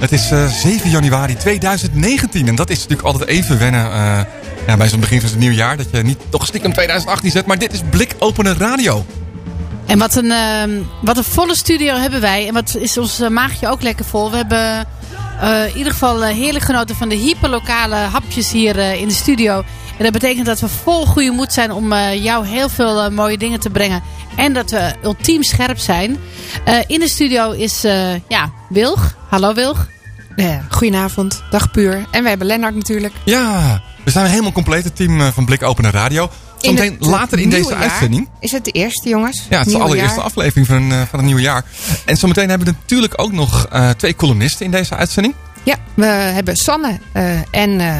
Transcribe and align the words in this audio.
Het 0.00 0.12
is 0.12 0.30
eh, 0.30 0.46
7 0.46 0.90
januari 0.90 1.36
2019 1.36 2.48
en 2.48 2.54
dat 2.54 2.70
is 2.70 2.78
natuurlijk 2.78 3.08
altijd 3.08 3.28
even 3.28 3.58
wennen 3.58 3.84
eh, 3.84 4.20
ja, 4.66 4.76
bij 4.76 4.88
zo'n 4.88 5.00
begin 5.00 5.20
van 5.20 5.30
het 5.30 5.38
nieuwe 5.38 5.54
jaar. 5.54 5.76
Dat 5.76 5.86
je 5.92 6.02
niet 6.02 6.18
toch 6.28 6.46
stiekem 6.46 6.72
2018 6.72 7.30
zet, 7.30 7.46
maar 7.46 7.58
dit 7.58 7.72
is 7.72 7.80
blikopende 7.90 8.52
radio. 8.52 9.04
En 9.86 9.98
wat 9.98 10.16
een, 10.16 10.30
ehm, 10.30 10.70
wat 11.02 11.16
een 11.16 11.24
volle 11.24 11.54
studio 11.54 11.96
hebben 11.96 12.20
wij. 12.20 12.46
En 12.46 12.54
wat 12.54 12.76
is 12.78 12.98
ons 12.98 13.20
eh, 13.20 13.28
maagje 13.28 13.68
ook 13.68 13.82
lekker 13.82 14.04
vol. 14.04 14.30
We 14.30 14.36
hebben 14.36 14.86
in 15.66 15.76
ieder 15.76 15.92
geval 15.92 16.22
heerlijk 16.22 16.64
genoten 16.64 16.96
van 16.96 17.08
de 17.08 17.14
hyperlokale 17.14 17.94
hapjes 17.94 18.52
hier 18.52 18.78
in 18.78 19.08
de 19.08 19.14
studio. 19.14 19.64
En 20.00 20.06
dat 20.06 20.14
betekent 20.14 20.46
dat 20.46 20.60
we 20.60 20.68
vol 20.68 21.06
goede 21.06 21.30
moed 21.30 21.52
zijn 21.52 21.72
om 21.72 21.92
eh, 21.92 22.24
jou 22.24 22.46
heel 22.46 22.68
veel 22.68 23.00
eh, 23.00 23.10
mooie 23.10 23.38
dingen 23.38 23.60
te 23.60 23.70
brengen. 23.70 24.02
En 24.36 24.52
dat 24.52 24.70
we 24.70 24.94
ultiem 25.02 25.42
scherp 25.42 25.78
zijn. 25.78 26.18
Eh, 26.64 26.78
in 26.86 27.00
de 27.00 27.08
studio 27.08 27.50
is 27.50 27.84
eh, 27.84 28.14
ja, 28.28 28.52
Wilg. 28.68 29.16
Hallo 29.28 29.54
Wilg. 29.54 29.88
Ja, 30.36 30.64
goedenavond, 30.70 31.42
dag 31.50 31.70
Puur. 31.70 32.06
En 32.10 32.22
we 32.22 32.28
hebben 32.28 32.46
Lennart 32.46 32.74
natuurlijk. 32.74 33.14
Ja, 33.24 33.82
we 34.04 34.10
zijn 34.10 34.26
helemaal 34.26 34.52
compleet, 34.52 34.84
het 34.84 34.96
team 34.96 35.32
van 35.32 35.44
Blikopende 35.44 35.90
Radio. 35.90 36.30
Zometeen 36.58 36.96
later 36.98 37.38
in 37.38 37.50
deze 37.50 37.70
jaar. 37.70 37.78
uitzending. 37.78 38.28
Is 38.40 38.52
het 38.52 38.64
de 38.64 38.70
eerste, 38.70 39.08
jongens? 39.08 39.46
Ja, 39.50 39.58
het 39.58 39.66
is 39.66 39.72
de 39.72 39.78
allereerste 39.78 40.16
jaar. 40.16 40.24
aflevering 40.24 40.66
van, 40.66 40.90
van 40.90 41.18
het 41.18 41.22
nieuwe 41.22 41.40
jaar. 41.40 41.64
En 42.04 42.16
zometeen 42.16 42.48
hebben 42.48 42.66
we 42.66 42.74
natuurlijk 42.80 43.20
ook 43.22 43.32
nog 43.32 43.66
eh, 43.66 43.90
twee 43.90 44.16
columnisten 44.16 44.64
in 44.64 44.70
deze 44.70 44.94
uitzending. 44.96 45.34
Ja, 45.62 45.76
we 45.94 46.06
hebben 46.06 46.56
Sanne 46.56 46.98
eh, 47.12 47.38
en 47.50 47.80
eh, 47.80 47.96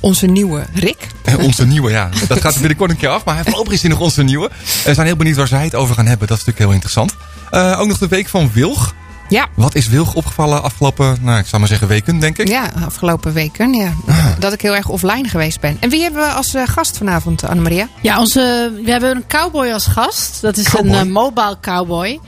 onze 0.00 0.26
nieuwe 0.26 0.66
Rick. 0.74 1.06
Eh, 1.24 1.38
onze 1.38 1.66
nieuwe, 1.66 1.90
ja. 1.90 2.08
Dat 2.28 2.40
gaat 2.40 2.58
binnenkort 2.58 2.90
een 2.90 2.96
keer 2.96 3.08
af. 3.08 3.24
Maar 3.24 3.44
voorlopig 3.44 3.72
is 3.72 3.80
hij 3.80 3.90
nog 3.90 4.00
onze 4.00 4.22
nieuwe. 4.22 4.50
We 4.84 4.94
zijn 4.94 5.06
heel 5.06 5.16
benieuwd 5.16 5.36
waar 5.36 5.46
zij 5.46 5.64
het 5.64 5.74
over 5.74 5.94
gaan 5.94 6.06
hebben. 6.06 6.28
Dat 6.28 6.38
is 6.38 6.44
natuurlijk 6.44 6.72
heel 6.72 6.74
interessant. 6.74 7.14
Eh, 7.50 7.80
ook 7.80 7.88
nog 7.88 7.98
de 7.98 8.08
week 8.08 8.28
van 8.28 8.50
Wilg. 8.52 8.94
Ja. 9.30 9.48
Wat 9.54 9.74
is 9.74 9.88
Wilg 9.88 10.14
opgevallen 10.14 10.62
afgelopen, 10.62 11.16
nou, 11.20 11.38
ik 11.38 11.46
zou 11.46 11.58
maar 11.58 11.70
zeggen 11.70 11.88
weken, 11.88 12.18
denk 12.18 12.38
ik. 12.38 12.48
Ja, 12.48 12.70
afgelopen 12.84 13.32
weken. 13.32 13.74
Ja. 13.74 13.92
Ah. 14.06 14.26
Dat 14.38 14.52
ik 14.52 14.60
heel 14.60 14.76
erg 14.76 14.88
offline 14.88 15.28
geweest 15.28 15.60
ben. 15.60 15.76
En 15.80 15.90
wie 15.90 16.02
hebben 16.02 16.20
we 16.20 16.28
als 16.28 16.54
eh, 16.54 16.62
gast 16.66 16.96
vanavond, 16.96 17.44
Annemaria? 17.44 17.88
Ja, 18.00 18.18
onze, 18.18 18.72
we 18.84 18.90
hebben 18.90 19.16
een 19.16 19.26
cowboy 19.26 19.70
als 19.70 19.86
gast. 19.86 20.40
Dat 20.40 20.56
is 20.56 20.68
Cowboy? 20.68 20.92
een 20.92 21.06
eh, 21.06 21.12
mobile 21.12 21.56
cowboy. 21.60 22.20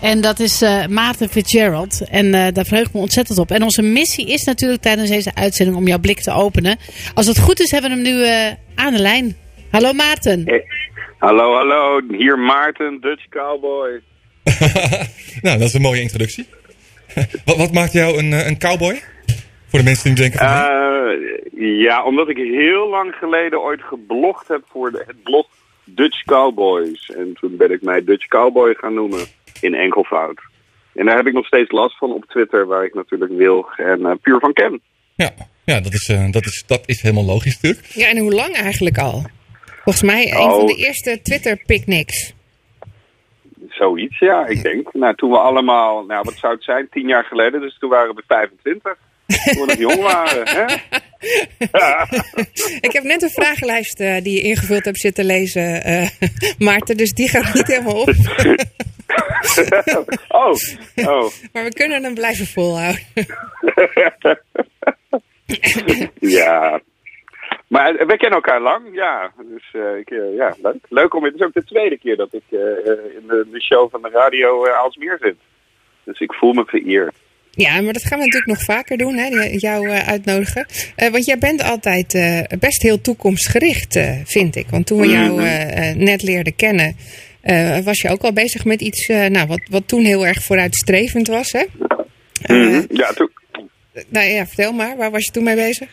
En 0.00 0.20
dat 0.20 0.38
is 0.38 0.62
eh, 0.62 0.86
Maarten 0.86 1.28
Fitzgerald. 1.28 2.08
En 2.10 2.34
eh, 2.34 2.52
daar 2.52 2.64
verheug 2.64 2.86
ik 2.86 2.92
me 2.92 3.00
ontzettend 3.00 3.38
op. 3.38 3.50
En 3.50 3.62
onze 3.62 3.82
missie 3.82 4.26
is 4.26 4.44
natuurlijk 4.44 4.82
tijdens 4.82 5.10
deze 5.10 5.34
uitzending 5.34 5.76
om 5.78 5.86
jouw 5.86 5.98
blik 5.98 6.20
te 6.20 6.32
openen. 6.32 6.78
Als 7.14 7.26
het 7.26 7.38
goed 7.38 7.60
is, 7.60 7.70
hebben 7.70 7.90
we 7.90 7.96
hem 7.96 8.04
nu 8.04 8.24
eh, 8.24 8.52
aan 8.74 8.92
de 8.92 8.98
lijn. 8.98 9.36
Hallo 9.70 9.92
Maarten. 9.92 10.42
Hey. 10.44 10.64
Hallo, 11.18 11.54
hallo. 11.54 12.00
Hier 12.08 12.38
Maarten, 12.38 13.00
Dutch 13.00 13.28
Cowboy. 13.28 14.00
nou, 15.42 15.58
dat 15.58 15.68
is 15.68 15.74
een 15.74 15.82
mooie 15.82 16.00
introductie. 16.00 16.46
wat, 17.44 17.56
wat 17.56 17.72
maakt 17.72 17.92
jou 17.92 18.18
een, 18.18 18.32
een 18.32 18.58
cowboy? 18.58 19.02
Voor 19.68 19.78
de 19.78 19.84
mensen 19.84 20.14
die 20.14 20.14
denken 20.14 20.38
van... 20.38 20.48
Eh, 20.48 21.80
ja, 21.80 22.04
omdat 22.04 22.28
ik 22.28 22.36
heel 22.36 22.88
lang 22.88 23.14
geleden 23.14 23.60
ooit 23.60 23.82
geblogd 23.82 24.48
heb 24.48 24.62
voor 24.70 24.90
de, 24.90 25.04
het 25.06 25.22
blog 25.22 25.46
Dutch 25.84 26.24
Cowboys. 26.24 27.10
En 27.16 27.36
toen 27.40 27.56
ben 27.56 27.70
ik 27.70 27.82
mij 27.82 28.04
Dutch 28.04 28.26
Cowboy 28.26 28.74
gaan 28.74 28.94
noemen 28.94 29.26
in 29.60 29.74
enkelvoud. 29.74 30.40
En 30.94 31.06
daar 31.06 31.16
heb 31.16 31.26
ik 31.26 31.32
nog 31.32 31.46
steeds 31.46 31.70
last 31.70 31.96
van 31.98 32.12
op 32.12 32.24
Twitter, 32.24 32.66
waar 32.66 32.84
ik 32.84 32.94
natuurlijk 32.94 33.32
Wilg 33.32 33.78
en 33.78 34.06
eh, 34.06 34.12
Puur 34.22 34.38
van 34.40 34.52
ken. 34.52 34.80
ja, 35.14 35.30
ja 35.64 35.80
dat, 35.80 35.92
is, 35.92 36.08
eh, 36.08 36.30
dat, 36.30 36.44
is, 36.44 36.64
dat 36.66 36.82
is 36.86 37.02
helemaal 37.02 37.24
logisch 37.24 37.60
natuurlijk. 37.60 37.86
Ja, 37.86 38.08
en 38.08 38.18
hoe 38.18 38.32
lang 38.32 38.54
eigenlijk 38.56 38.98
al? 38.98 39.24
Volgens 39.84 40.04
mij 40.04 40.30
een 40.32 40.38
Oh. 40.38 40.50
van 40.56 40.66
de 40.66 40.74
eerste 40.76 41.20
Twitter-picnics. 41.22 42.34
Zoiets, 43.68 44.18
ja, 44.18 44.46
ik 44.46 44.62
denk. 44.62 44.92
Nou, 44.92 45.14
toen 45.14 45.30
we 45.30 45.38
allemaal, 45.38 46.04
nou 46.04 46.22
wat 46.24 46.34
zou 46.38 46.54
het 46.54 46.64
zijn, 46.64 46.88
tien 46.90 47.08
jaar 47.08 47.24
geleden, 47.24 47.60
dus 47.60 47.78
toen 47.78 47.90
waren 47.90 48.14
we 48.14 48.22
25. 48.26 48.96
Toen 49.26 49.66
we 49.66 49.66
nog 49.66 49.78
jong 49.78 50.00
waren, 50.02 50.48
hè? 50.48 50.64
Ik 52.86 52.92
heb 52.92 53.02
net 53.02 53.22
een 53.22 53.30
vragenlijst 53.30 54.00
eh, 54.00 54.22
die 54.22 54.34
je 54.34 54.42
ingevuld 54.48 54.84
hebt 54.84 55.00
zitten 55.00 55.24
lezen, 55.24 55.84
eh, 55.84 56.08
Maarten. 56.58 56.96
Dus 56.96 57.12
die 57.12 57.28
gaat 57.28 57.54
niet 57.54 57.66
helemaal 57.66 58.00
op. 58.00 58.08
oh, 60.28 60.54
oh. 60.96 61.30
Maar 61.52 61.64
we 61.64 61.72
kunnen 61.74 62.02
hem 62.02 62.14
blijven 62.14 62.46
volhouden. 62.46 63.02
Ja. 66.20 66.80
Maar 67.66 67.92
we 67.92 68.16
kennen 68.16 68.38
elkaar 68.42 68.60
lang, 68.60 68.94
ja. 68.94 69.32
Dus 69.48 69.68
eh, 69.72 69.98
ik, 69.98 70.10
eh, 70.10 70.34
ja, 70.36 70.56
leuk. 70.62 70.84
Leuk 70.88 71.14
om... 71.14 71.24
Het 71.24 71.34
is 71.34 71.40
ook 71.40 71.52
de 71.52 71.64
tweede 71.64 71.98
keer 71.98 72.16
dat 72.16 72.34
ik 72.34 72.42
eh, 72.50 72.58
in 73.16 73.26
de, 73.26 73.46
de 73.50 73.62
show 73.62 73.90
van 73.90 74.02
de 74.02 74.08
radio 74.08 74.66
Aalsmeer 74.68 75.18
zit. 75.20 75.36
Dus 76.04 76.20
ik 76.20 76.32
voel 76.32 76.52
me 76.52 76.64
vereerd. 76.64 77.14
Ja, 77.50 77.80
maar 77.80 77.92
dat 77.92 78.04
gaan 78.04 78.18
we 78.18 78.24
natuurlijk 78.24 78.52
nog 78.52 78.64
vaker 78.64 78.96
doen, 78.96 79.14
hè, 79.14 79.26
jou 79.56 79.88
uitnodigen. 79.88 80.66
Want 80.96 81.24
jij 81.24 81.38
bent 81.38 81.62
altijd 81.62 82.12
best 82.58 82.82
heel 82.82 83.00
toekomstgericht, 83.00 83.98
vind 84.24 84.56
ik. 84.56 84.68
Want 84.68 84.86
toen 84.86 85.00
we 85.00 85.08
jou 85.08 85.42
eh, 85.42 85.90
eh, 85.90 85.96
net 85.96 86.22
leerden 86.22 86.56
kennen, 86.56 86.96
was 87.84 88.00
je 88.00 88.08
ook 88.08 88.22
al 88.22 88.32
bezig 88.32 88.64
met 88.64 88.80
iets 88.80 89.08
eh, 89.08 89.26
nou, 89.26 89.46
wat, 89.46 89.60
wat 89.70 89.88
toen 89.88 90.04
heel 90.04 90.26
erg 90.26 90.42
vooruitstrevend 90.42 91.28
was. 91.28 91.52
Hè? 91.52 91.64
Eh, 92.42 92.56
Mhm. 92.56 92.84
Ja, 92.88 93.12
toen, 93.12 93.30
nou 94.08 94.26
ja, 94.26 94.46
vertel 94.46 94.72
maar, 94.72 94.96
waar 94.96 95.10
was 95.10 95.24
je 95.24 95.30
toen 95.30 95.44
mee 95.44 95.56
bezig? 95.56 95.88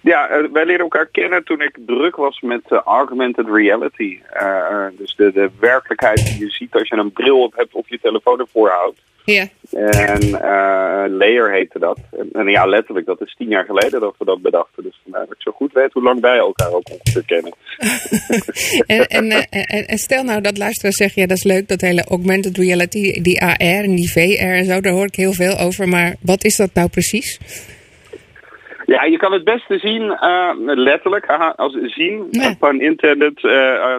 ja 0.00 0.28
eh, 0.28 0.44
wij 0.52 0.64
leren 0.64 0.80
elkaar 0.80 1.06
kennen 1.06 1.44
toen 1.44 1.60
ik 1.60 1.78
druk 1.86 2.16
was 2.16 2.40
met 2.40 2.62
eh, 2.68 2.78
augmented 2.78 3.46
reality. 3.52 4.18
Eh, 4.30 4.46
eh, 4.46 4.86
dus 4.98 5.14
de, 5.16 5.32
de 5.32 5.50
werkelijkheid 5.60 6.26
die 6.26 6.38
je 6.38 6.50
ziet 6.50 6.74
als 6.74 6.88
je 6.88 6.96
een 6.96 7.12
bril 7.12 7.42
op 7.42 7.56
hebt 7.56 7.74
of 7.74 7.88
je 7.88 7.98
telefoon 8.00 8.40
ervoor 8.40 8.68
houdt. 8.68 9.00
Ja, 9.32 9.48
En 9.70 10.22
eh 10.42 11.04
Layer 11.08 11.52
heette 11.52 11.78
dat. 11.78 11.98
En, 12.10 12.28
en 12.32 12.48
ja, 12.48 12.66
letterlijk, 12.66 13.06
dat 13.06 13.20
is 13.20 13.34
tien 13.34 13.48
jaar 13.48 13.64
geleden 13.64 14.00
dat 14.00 14.14
we 14.18 14.24
dat 14.24 14.42
bedachten. 14.42 14.82
Dus 14.82 15.00
vandaar 15.02 15.26
dat 15.26 15.34
ik 15.34 15.42
zo 15.42 15.50
goed 15.50 15.72
weet 15.72 15.92
hoe 15.92 16.02
lang 16.02 16.20
wij 16.20 16.36
elkaar 16.36 16.72
ook 16.72 16.90
ongeveer 16.90 17.24
kennen. 17.26 17.52
en, 18.96 19.06
en, 19.06 19.30
eh, 19.30 19.76
en, 19.76 19.86
en 19.86 19.98
stel 19.98 20.22
nou 20.22 20.40
dat 20.40 20.58
luisteraars 20.58 20.96
zeggen, 20.96 21.22
ja 21.22 21.28
dat 21.28 21.36
is 21.36 21.44
leuk, 21.44 21.68
dat 21.68 21.80
hele 21.80 22.04
augmented 22.04 22.56
reality, 22.56 23.20
die 23.20 23.42
AR 23.42 23.84
en 23.84 23.94
die 23.94 24.10
VR 24.10 24.18
en 24.40 24.64
zo, 24.64 24.80
daar 24.80 24.92
hoor 24.92 25.06
ik 25.06 25.14
heel 25.14 25.32
veel 25.32 25.58
over. 25.58 25.88
Maar 25.88 26.14
wat 26.20 26.44
is 26.44 26.56
dat 26.56 26.74
nou 26.74 26.88
precies? 26.88 27.38
Ja, 28.88 29.04
je 29.04 29.16
kan 29.16 29.32
het 29.32 29.44
beste 29.44 29.78
zien, 29.78 30.12
eh, 30.12 30.50
letterlijk, 30.56 31.26
als 31.56 31.72
zien, 31.82 32.26
Ja. 32.30 32.54
van 32.58 32.80
internet. 32.80 33.42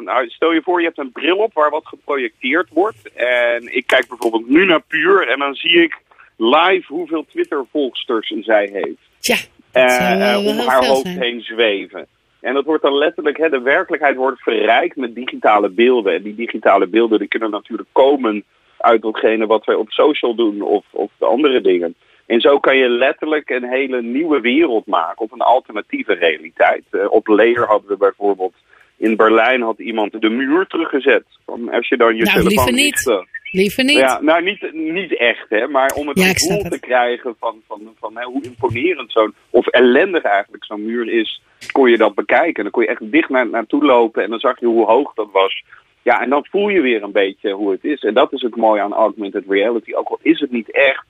nou, 0.04 0.30
stel 0.30 0.54
je 0.54 0.62
voor, 0.62 0.80
je 0.80 0.86
hebt 0.86 0.98
een 0.98 1.12
bril 1.12 1.38
op 1.38 1.54
waar 1.54 1.70
wat 1.70 1.88
geprojecteerd 1.88 2.70
wordt. 2.74 3.14
En 3.14 3.76
ik 3.76 3.88
kijk 3.88 4.08
bijvoorbeeld 4.08 4.50
nu 4.50 4.66
naar 4.66 4.82
Puur 4.88 5.28
en 5.28 5.40
dan 5.40 5.56
zie 5.56 5.82
ik 5.84 5.98
live 6.38 6.94
hoeveel 6.94 7.26
Twitter-volgsters 7.32 8.34
zij 8.40 8.70
heeft. 8.74 9.10
Tja, 9.20 9.36
eh, 9.72 10.46
om 10.46 10.58
haar 10.58 10.86
hoofd 10.86 11.02
zijn. 11.08 11.22
heen 11.22 11.42
zweven. 11.42 12.08
En 12.42 12.54
dat 12.54 12.66
wordt 12.66 12.84
dan 12.84 12.98
letterlijk, 12.98 13.38
hè, 13.38 13.50
de 13.50 13.62
werkelijkheid 13.62 14.16
wordt 14.16 14.42
verrijkt 14.42 14.96
met 14.96 15.16
digitale 15.16 15.70
beelden. 15.70 16.14
En 16.14 16.22
die 16.22 16.36
digitale 16.36 16.88
beelden 16.88 17.20
die 17.20 17.28
kunnen 17.28 17.50
natuurlijk 17.50 17.90
komen 17.92 18.44
uit 18.78 19.02
datgene 19.02 19.46
wat 19.46 19.66
wij 19.66 19.76
op 19.76 19.92
social 19.92 20.36
doen 20.36 20.62
of, 20.62 20.86
of 20.92 21.12
de 21.18 21.26
andere 21.26 21.62
dingen. 21.62 21.96
En 22.30 22.42
zo 22.42 22.60
kan 22.60 22.78
je 22.78 22.90
letterlijk 22.90 23.50
een 23.50 23.70
hele 23.70 24.02
nieuwe 24.02 24.40
wereld 24.40 24.86
maken 24.86 25.22
op 25.22 25.32
een 25.32 25.42
alternatieve 25.42 26.14
realiteit. 26.14 26.84
Eh, 26.92 27.12
op 27.12 27.28
Layer 27.28 27.66
hadden 27.66 27.90
we 27.90 27.98
bijvoorbeeld, 27.98 28.54
in 28.98 29.16
Berlijn 29.16 29.62
had 29.62 29.80
iemand 29.80 30.22
de 30.22 30.30
muur 30.30 30.68
teruggezet. 30.68 31.24
Van 31.46 31.70
als 31.72 31.88
je 31.88 31.98
dan 31.98 32.16
je 32.16 32.24
Nou, 32.24 32.38
telefoon 32.38 32.74
liever 32.74 33.14
niet. 33.14 33.26
Liever 33.52 33.84
niet. 33.84 33.98
Ja, 33.98 34.22
nou 34.22 34.44
niet, 34.44 34.74
niet 34.74 35.18
echt, 35.18 35.46
hè, 35.50 35.68
maar 35.68 35.92
om 35.96 36.08
het 36.08 36.20
Ja, 36.20 36.26
gevoel 36.26 36.64
te 36.70 36.80
krijgen 36.80 37.36
van, 37.40 37.62
van, 37.68 37.96
van 38.00 38.18
hè, 38.18 38.24
hoe 38.24 38.44
imponerend 38.44 39.12
zo'n, 39.12 39.34
of 39.50 39.68
ellendig 39.68 40.24
eigenlijk 40.24 40.66
zo'n 40.66 40.86
muur 40.86 41.10
is, 41.10 41.42
kon 41.72 41.90
je 41.90 41.98
dat 41.98 42.16
bekijken. 42.16 42.56
En 42.56 42.64
dan 42.64 42.72
kon 42.72 42.84
je 42.84 42.90
echt 42.90 43.12
dicht 43.12 43.30
naar, 43.30 43.50
naartoe 43.50 43.86
lopen 43.86 44.24
en 44.24 44.30
dan 44.30 44.40
zag 44.40 44.60
je 44.60 44.66
hoe 44.66 44.86
hoog 44.86 45.14
dat 45.14 45.30
was. 45.32 45.64
Ja, 46.04 46.22
en 46.22 46.30
dan 46.30 46.46
voel 46.50 46.70
je 46.70 46.82
weer 46.82 47.04
een 47.04 47.12
beetje 47.12 47.52
hoe 47.52 47.72
het 47.72 47.84
is. 47.84 48.02
En 48.02 48.14
dat 48.14 48.34
is 48.34 48.42
het 48.42 48.56
mooie 48.56 48.82
aan 48.82 48.94
augmented 48.94 49.44
reality. 49.48 49.94
Ook 49.94 50.08
al 50.08 50.20
is 50.22 50.40
het 50.40 50.52
niet 50.52 50.72
echt, 50.72 51.06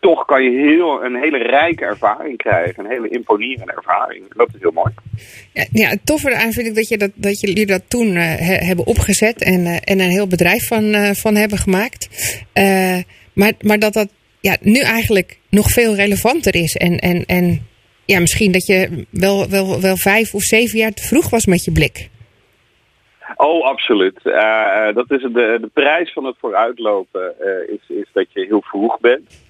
toch 0.00 0.24
kan 0.24 0.42
je 0.42 0.50
heel, 0.50 1.04
een 1.04 1.16
hele 1.16 1.38
rijke 1.38 1.84
ervaring 1.84 2.36
krijgen. 2.36 2.84
Een 2.84 2.90
hele 2.90 3.08
imponerende 3.08 3.72
ervaring. 3.72 4.34
Dat 4.34 4.48
is 4.54 4.60
heel 4.60 4.70
mooi. 4.70 4.92
Ja, 5.52 5.64
ja, 5.72 5.88
het 5.88 6.06
toffe 6.06 6.30
eraan 6.30 6.52
vind 6.52 6.66
ik 6.66 6.74
dat, 6.74 6.88
je 6.88 6.98
dat, 6.98 7.10
dat 7.14 7.40
jullie 7.40 7.66
dat 7.66 7.82
toen 7.88 8.16
eh, 8.16 8.36
he- 8.36 8.66
hebben 8.66 8.86
opgezet 8.86 9.42
en, 9.42 9.66
eh, 9.66 9.76
en 9.84 10.00
een 10.00 10.10
heel 10.10 10.26
bedrijf 10.26 10.66
van, 10.66 10.94
eh, 10.94 11.10
van 11.10 11.34
hebben 11.34 11.58
gemaakt. 11.58 12.08
Maar, 13.32 13.52
maar 13.60 13.78
dat 13.78 13.92
dat 13.92 14.08
ja, 14.40 14.56
nu 14.60 14.80
eigenlijk 14.80 15.38
nog 15.50 15.70
veel 15.70 15.94
relevanter 15.94 16.54
is 16.54 16.76
en, 16.76 16.98
en, 16.98 17.24
en 17.26 17.66
ja, 18.04 18.20
misschien 18.20 18.52
dat 18.52 18.66
je 18.66 19.06
wel, 19.10 19.48
wel, 19.48 19.80
wel 19.80 19.96
vijf 19.96 20.34
of 20.34 20.42
zeven 20.42 20.78
jaar 20.78 20.92
te 20.92 21.02
vroeg 21.02 21.30
was 21.30 21.46
met 21.46 21.64
je 21.64 21.72
blik. 21.72 22.08
Oh, 23.36 23.66
absoluut. 23.66 24.20
Dat 24.94 25.10
is 25.10 25.22
de, 25.22 25.58
de 25.60 25.70
prijs 25.72 26.12
van 26.12 26.24
het 26.24 26.36
vooruitlopen 26.38 27.34
is, 27.68 27.96
is 27.96 28.08
dat 28.12 28.26
je 28.32 28.46
heel 28.46 28.62
vroeg 28.62 29.00
bent. 29.00 29.46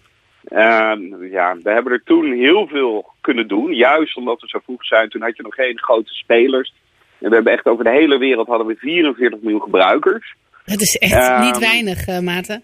Ehm, 0.49 1.25
ja, 1.25 1.57
we 1.63 1.71
hebben 1.71 1.93
er 1.93 2.03
toen 2.05 2.33
heel 2.33 2.67
veel 2.67 3.13
kunnen 3.21 3.49
doen. 3.49 3.75
Juist 3.75 4.17
omdat 4.17 4.41
we 4.41 4.49
zo 4.49 4.59
vroeg 4.65 4.85
zijn. 4.85 5.09
Toen 5.09 5.23
had 5.23 5.37
je 5.37 5.43
nog 5.43 5.55
geen 5.55 5.79
grote 5.79 6.15
spelers. 6.15 6.75
En 7.19 7.29
we 7.29 7.35
hebben 7.35 7.53
echt 7.53 7.67
over 7.67 7.85
de 7.85 7.91
hele 7.91 8.19
wereld 8.19 8.49
hadden 8.49 8.67
we 8.67 8.77
44 8.77 9.41
miljoen 9.41 9.63
gebruikers. 9.63 10.35
Dat 10.65 10.81
is 10.81 10.97
echt 10.97 11.13
Ehm, 11.13 11.41
niet 11.41 11.59
weinig, 11.59 12.07
eh, 12.07 12.19
Maarten. 12.19 12.63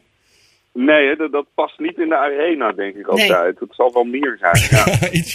Nee, 0.73 1.17
dat, 1.17 1.33
dat 1.33 1.47
past 1.55 1.79
niet 1.79 1.99
in 1.99 2.09
de 2.09 2.17
arena, 2.17 2.73
denk 2.73 2.95
ik 2.95 3.07
altijd. 3.07 3.61
Het 3.61 3.75
zal 3.75 3.93
wel 3.93 4.05
meer 4.05 4.37
zijn. 4.41 4.69
Ja. 4.71 4.85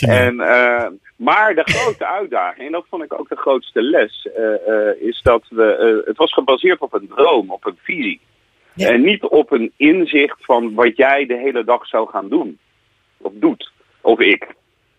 En, 0.25 0.39
eh, 0.39 0.87
maar 1.15 1.55
de 1.55 1.63
grote 1.63 2.07
uitdaging, 2.07 2.65
en 2.65 2.71
dat 2.71 2.85
vond 2.89 3.03
ik 3.03 3.19
ook 3.19 3.29
de 3.29 3.35
grootste 3.35 3.81
les, 3.81 4.27
eh, 4.35 4.67
eh, 4.67 5.01
is 5.01 5.21
dat 5.23 5.43
we. 5.49 6.03
het 6.05 6.17
was 6.17 6.33
gebaseerd 6.33 6.79
op 6.79 6.93
een 6.93 7.07
droom, 7.15 7.51
op 7.51 7.65
een 7.65 7.77
visie. 7.81 8.19
Ja. 8.79 8.89
En 8.89 9.01
niet 9.01 9.23
op 9.23 9.51
een 9.51 9.71
inzicht 9.77 10.37
van 10.39 10.73
wat 10.73 10.97
jij 10.97 11.25
de 11.25 11.37
hele 11.37 11.63
dag 11.63 11.87
zou 11.87 12.09
gaan 12.09 12.29
doen. 12.29 12.57
Of 13.17 13.31
doet. 13.35 13.71
Of 14.01 14.19
ik. 14.19 14.47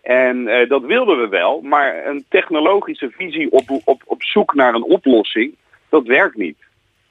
En 0.01 0.47
eh, 0.47 0.69
dat 0.69 0.81
wilden 0.81 1.21
we 1.21 1.27
wel, 1.27 1.61
maar 1.61 2.05
een 2.05 2.25
technologische 2.29 3.09
visie 3.09 3.51
op, 3.51 3.81
op, 3.83 4.01
op 4.05 4.23
zoek 4.23 4.53
naar 4.53 4.73
een 4.73 4.83
oplossing, 4.83 5.55
dat 5.89 6.05
werkt 6.05 6.37
niet. 6.37 6.57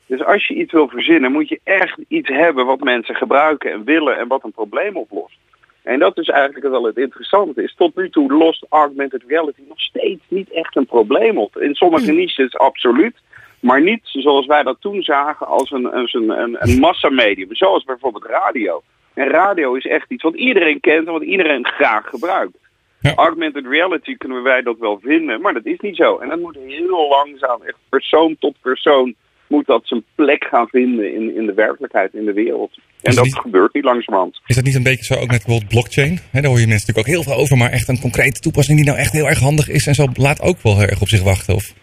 Dus 0.07 0.25
als 0.25 0.47
je 0.47 0.55
iets 0.55 0.73
wil 0.73 0.89
verzinnen, 0.89 1.33
moet 1.33 1.49
je 1.49 1.61
echt 1.65 1.99
iets 2.09 2.29
hebben 2.29 2.67
wat 2.67 2.81
mensen 2.81 3.15
gebruiken 3.15 3.73
en 3.73 3.85
willen 3.85 4.19
en 4.19 4.29
wat 4.29 4.45
een 4.45 4.53
probleem 4.53 4.97
oplost. 4.97 5.39
En 5.83 5.99
dat 5.99 6.19
is 6.19 6.29
eigenlijk 6.29 6.69
wel 6.69 6.85
het 6.85 6.97
interessante. 6.97 7.63
Is 7.63 7.75
tot 7.75 7.97
nu 7.97 8.11
toe 8.11 8.33
lost 8.33 8.67
augmented 8.69 9.23
reality 9.27 9.63
nog 9.69 9.81
steeds 9.81 10.23
niet 10.29 10.53
echt 10.53 10.77
een 10.77 10.87
probleem 10.87 11.39
op. 11.39 11.57
In 11.57 11.75
sommige 11.75 12.13
niches 12.13 12.59
absoluut. 12.59 13.17
Maar 13.61 13.83
niet 13.83 14.01
zoals 14.03 14.47
wij 14.47 14.63
dat 14.63 14.77
toen 14.81 15.03
zagen 15.03 15.47
als 15.47 15.71
een, 15.71 15.93
als 15.93 16.13
een, 16.15 16.29
een, 16.29 16.57
een 16.59 16.79
massamedium. 16.79 17.55
Zoals 17.55 17.85
bijvoorbeeld 17.85 18.25
radio. 18.25 18.83
En 19.15 19.29
radio 19.29 19.75
is 19.75 19.87
echt 19.87 20.11
iets 20.11 20.23
wat 20.23 20.35
iedereen 20.35 20.81
kent 20.81 21.07
en 21.07 21.13
wat 21.13 21.23
iedereen 21.23 21.67
graag 21.67 22.07
gebruikt. 22.07 22.57
Ja. 23.01 23.15
Augmented 23.15 23.67
reality 23.67 24.17
kunnen 24.17 24.43
wij 24.43 24.63
dat 24.63 24.79
wel 24.79 24.99
vinden, 25.03 25.41
maar 25.41 25.53
dat 25.53 25.67
is 25.67 25.81
niet 25.81 25.97
zo. 25.97 26.19
En 26.19 26.29
dat 26.29 26.41
moet 26.41 26.59
heel 26.67 27.09
langzaam, 27.09 27.63
echt 27.63 27.77
persoon 27.89 28.37
tot 28.39 28.55
persoon, 28.61 29.15
moet 29.47 29.67
dat 29.67 29.81
zijn 29.85 30.05
plek 30.15 30.45
gaan 30.45 30.69
vinden 30.69 31.15
in, 31.15 31.37
in 31.37 31.47
de 31.47 31.55
werkelijkheid, 31.55 32.15
in 32.15 32.25
de 32.25 32.33
wereld. 32.33 32.79
En 33.03 33.15
dat 33.15 33.25
niet- 33.25 33.35
gebeurt 33.39 33.75
niet 33.75 33.85
langzamerhand. 33.85 34.41
Is 34.47 34.55
dat 34.57 34.65
niet 34.65 34.75
een 34.75 34.83
beetje 34.83 35.05
zo 35.05 35.15
ook 35.15 35.21
met 35.21 35.29
bijvoorbeeld 35.29 35.69
blockchain? 35.69 36.19
Daar 36.33 36.45
hoor 36.45 36.61
je 36.61 36.67
mensen 36.67 36.87
natuurlijk 36.87 36.99
ook 36.99 37.15
heel 37.15 37.23
veel 37.23 37.43
over. 37.43 37.57
Maar 37.57 37.71
echt 37.71 37.89
een 37.89 38.01
concrete 38.01 38.41
toepassing 38.41 38.77
die 38.77 38.87
nou 38.87 38.99
echt 38.99 39.13
heel 39.13 39.29
erg 39.29 39.39
handig 39.39 39.69
is. 39.69 39.87
En 39.87 39.95
zo 39.95 40.07
laat 40.15 40.41
ook 40.43 40.63
wel 40.63 40.79
heel 40.79 40.89
erg 40.89 41.01
op 41.01 41.09
zich 41.09 41.23
wachten. 41.23 41.55
Of... 41.55 41.75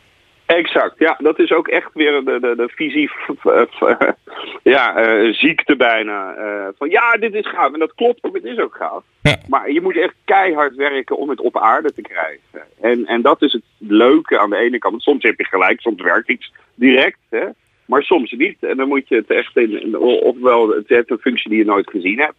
Exact, 0.47 0.95
ja, 0.99 1.15
dat 1.19 1.39
is 1.39 1.51
ook 1.51 1.67
echt 1.67 1.89
weer 1.93 2.11
de, 2.25 2.39
de, 2.39 2.53
de 2.55 2.69
visie, 2.75 3.09
ja, 4.75 4.95
eh, 4.95 5.33
ziekte 5.33 5.75
bijna. 5.75 6.33
eh, 6.33 6.67
van 6.77 6.89
ja, 6.89 7.17
dit 7.17 7.33
is 7.33 7.47
gaaf. 7.49 7.73
En 7.73 7.79
dat 7.79 7.93
klopt 7.95 8.23
ook, 8.23 8.35
het 8.35 8.43
is 8.45 8.59
ook 8.59 8.75
gaaf. 8.75 9.03
Ja. 9.21 9.37
Maar 9.47 9.71
je 9.71 9.81
moet 9.81 9.97
echt 9.97 10.13
keihard 10.25 10.75
werken 10.75 11.17
om 11.17 11.29
het 11.29 11.39
op 11.39 11.57
aarde 11.57 11.93
te 11.93 12.01
krijgen. 12.01 12.41
En, 12.81 13.05
en 13.05 13.21
dat 13.21 13.41
is 13.41 13.53
het 13.53 13.61
leuke 13.77 14.39
aan 14.39 14.49
de 14.49 14.57
ene 14.57 14.77
kant. 14.77 15.01
Soms 15.01 15.23
heb 15.23 15.37
je 15.37 15.45
gelijk, 15.45 15.81
soms 15.81 16.01
werkt 16.01 16.29
iets 16.29 16.51
direct, 16.75 17.17
hè. 17.29 17.45
Maar 17.85 18.03
soms 18.03 18.31
niet. 18.31 18.57
En 18.63 18.77
dan 18.77 18.87
moet 18.87 19.07
je 19.07 19.15
het 19.15 19.29
echt 19.31 19.57
in, 19.57 19.81
in- 19.81 19.97
ofwel 19.99 20.69
het 20.69 20.87
heeft 20.89 21.11
een 21.11 21.17
functie 21.17 21.49
die 21.49 21.59
je 21.59 21.65
nooit 21.65 21.89
gezien 21.89 22.19
hebt. 22.19 22.35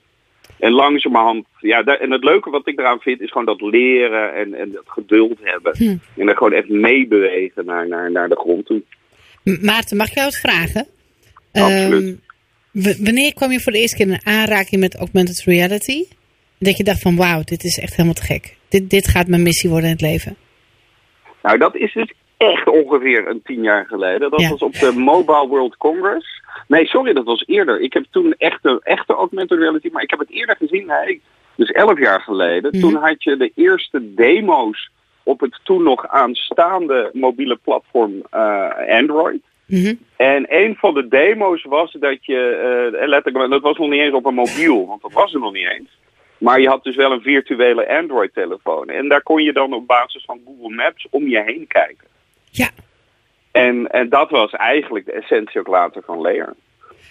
En 0.58 0.72
langzamerhand, 0.72 1.46
ja, 1.58 1.84
en 1.84 2.10
het 2.10 2.24
leuke 2.24 2.50
wat 2.50 2.66
ik 2.66 2.78
eraan 2.78 3.00
vind 3.00 3.20
is 3.20 3.30
gewoon 3.30 3.46
dat 3.46 3.60
leren 3.60 4.34
en, 4.34 4.54
en 4.54 4.72
dat 4.72 4.84
geduld 4.86 5.38
hebben. 5.42 6.00
En 6.16 6.26
dan 6.26 6.36
gewoon 6.36 6.52
echt 6.52 6.68
meebewegen 6.68 7.64
naar, 7.64 7.88
naar, 7.88 8.10
naar 8.10 8.28
de 8.28 8.36
grond 8.36 8.66
toe. 8.66 8.82
Maarten, 9.60 9.96
mag 9.96 10.08
ik 10.08 10.14
jou 10.14 10.26
wat 10.26 10.40
vragen? 10.40 10.86
Absoluut. 11.52 12.18
Ehm, 12.72 13.04
wanneer 13.04 13.34
kwam 13.34 13.50
je 13.50 13.60
voor 13.60 13.72
de 13.72 13.78
eerste 13.78 13.96
keer 13.96 14.08
in 14.08 14.26
aanraking 14.26 14.80
met 14.80 14.96
augmented 14.96 15.42
reality? 15.44 16.04
Dat 16.58 16.76
je 16.76 16.84
dacht 16.84 17.00
van 17.00 17.16
wauw, 17.16 17.42
dit 17.42 17.64
is 17.64 17.78
echt 17.78 17.90
helemaal 17.90 18.14
te 18.14 18.22
gek. 18.22 18.56
Dit, 18.68 18.90
dit 18.90 19.08
gaat 19.08 19.28
mijn 19.28 19.42
missie 19.42 19.70
worden 19.70 19.88
in 19.88 19.94
het 19.94 20.04
leven. 20.04 20.36
Nou, 21.42 21.58
dat 21.58 21.76
is 21.76 21.92
dus 21.92 22.12
echt 22.38 22.68
ongeveer 22.68 23.28
een 23.28 23.42
tien 23.42 23.62
jaar 23.62 23.86
geleden. 23.86 24.30
Dat 24.30 24.40
Ja. 24.40 24.48
was 24.48 24.60
op 24.60 24.72
de 24.72 24.92
Mobile 24.92 25.46
World 25.48 25.76
Congress. 25.76 26.42
Nee, 26.66 26.86
sorry, 26.86 27.12
dat 27.12 27.24
was 27.24 27.44
eerder. 27.46 27.80
Ik 27.80 27.92
heb 27.92 28.04
toen 28.10 28.34
echte, 28.38 28.80
echte 28.82 29.12
augmented 29.12 29.58
reality, 29.58 29.88
maar 29.92 30.02
ik 30.02 30.10
heb 30.10 30.18
het 30.18 30.30
eerder 30.30 30.56
gezien. 30.56 30.86
Nee, 30.86 31.22
dus 31.54 31.70
elf 31.70 31.98
jaar 31.98 32.20
geleden. 32.20 32.70
Mhm. 32.70 32.80
Toen 32.80 32.94
had 32.94 33.22
je 33.22 33.36
de 33.36 33.52
eerste 33.54 34.14
demo's 34.14 34.90
op 35.22 35.40
het 35.40 35.60
toen 35.64 35.82
nog 35.82 36.08
aanstaande 36.08 37.10
mobiele 37.12 37.58
platform 37.64 38.12
eh, 38.30 38.68
Android. 38.88 39.40
Mhm. 39.66 39.94
En 40.16 40.46
een 40.48 40.76
van 40.78 40.94
de 40.94 41.08
demo's 41.08 41.62
was 41.64 41.92
dat 41.92 42.24
je, 42.26 42.40
eh, 43.00 43.08
letterlijk, 43.08 43.50
dat 43.50 43.62
was 43.62 43.76
nog 43.78 43.88
niet 43.88 44.00
eens 44.00 44.14
op 44.14 44.26
een 44.26 44.34
mobiel, 44.34 44.86
want 44.86 45.02
dat 45.02 45.12
was 45.12 45.34
er 45.34 45.40
nog 45.40 45.52
niet 45.52 45.68
eens. 45.70 45.98
Maar 46.38 46.60
je 46.60 46.68
had 46.68 46.84
dus 46.84 46.96
wel 46.96 47.12
een 47.12 47.20
virtuele 47.20 47.88
Android-telefoon. 47.88 48.88
En 48.88 49.08
daar 49.08 49.22
kon 49.22 49.42
je 49.42 49.52
dan 49.52 49.72
op 49.72 49.86
basis 49.86 50.24
van 50.24 50.40
Google 50.44 50.74
Maps 50.74 51.06
om 51.10 51.28
je 51.28 51.42
heen 51.42 51.64
kijken. 51.66 52.06
Ja, 52.58 52.70
En, 53.50 53.90
en 53.90 54.08
dat 54.08 54.30
was 54.30 54.52
eigenlijk 54.52 55.04
de 55.04 55.12
essentie 55.12 55.60
ook 55.60 55.66
later 55.66 56.02
van 56.02 56.20
Layer. 56.20 56.54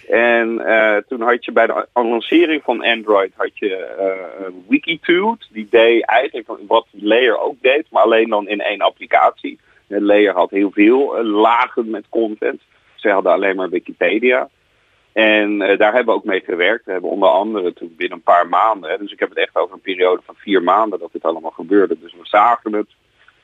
En 0.08 0.60
eh, 0.66 0.96
toen 1.08 1.20
had 1.20 1.44
je 1.44 1.52
bij 1.52 1.66
de 1.66 1.86
lancering 1.94 2.62
van 2.62 2.84
Android 2.84 3.32
had 3.36 3.58
je 3.58 3.76
eh 3.76 4.52
Wikitude. 4.68 5.38
Die 5.50 5.66
deed 5.70 6.04
eigenlijk 6.04 6.48
wat 6.66 6.86
Layer 6.90 7.38
ook 7.38 7.56
deed, 7.60 7.86
maar 7.90 8.02
alleen 8.02 8.28
dan 8.28 8.48
in 8.48 8.60
één 8.60 8.80
applicatie. 8.80 9.58
Layer 9.86 10.34
had 10.34 10.50
heel 10.50 10.70
veel 10.70 11.16
eh, 11.16 11.24
lagen 11.24 11.90
met 11.90 12.04
content. 12.08 12.60
Ze 12.94 13.08
hadden 13.10 13.32
alleen 13.32 13.56
maar 13.56 13.70
Wikipedia. 13.70 14.48
En 15.12 15.58
daar 15.58 15.94
hebben 15.94 16.04
we 16.04 16.20
ook 16.20 16.24
mee 16.24 16.40
gewerkt. 16.40 16.84
We 16.84 16.92
hebben 16.92 17.10
onder 17.10 17.28
andere 17.28 17.72
toen 17.72 17.94
binnen 17.96 18.16
een 18.16 18.32
paar 18.34 18.48
maanden, 18.48 18.90
hè, 18.90 18.98
dus 18.98 19.12
ik 19.12 19.18
heb 19.18 19.28
het 19.28 19.38
echt 19.38 19.56
over 19.56 19.74
een 19.74 19.80
periode 19.80 20.22
van 20.24 20.34
vier 20.38 20.62
maanden 20.62 20.98
dat 20.98 21.12
dit 21.12 21.22
allemaal 21.22 21.50
gebeurde. 21.50 21.96
Dus 22.00 22.12
we 22.12 22.26
zagen 22.26 22.72
het. 22.72 22.88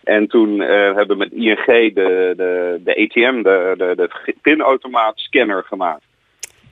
En 0.04 0.26
toen 0.28 0.60
eh, 0.62 0.68
hebben 0.94 1.08
we 1.08 1.16
met 1.16 1.32
ING 1.32 1.94
de, 1.94 2.32
de, 2.36 2.80
de 2.84 2.96
ATM, 2.96 3.42
de, 3.42 3.74
de, 3.76 3.92
de 3.96 4.34
pinautomaat 4.42 5.12
scanner 5.18 5.62
gemaakt. 5.64 6.02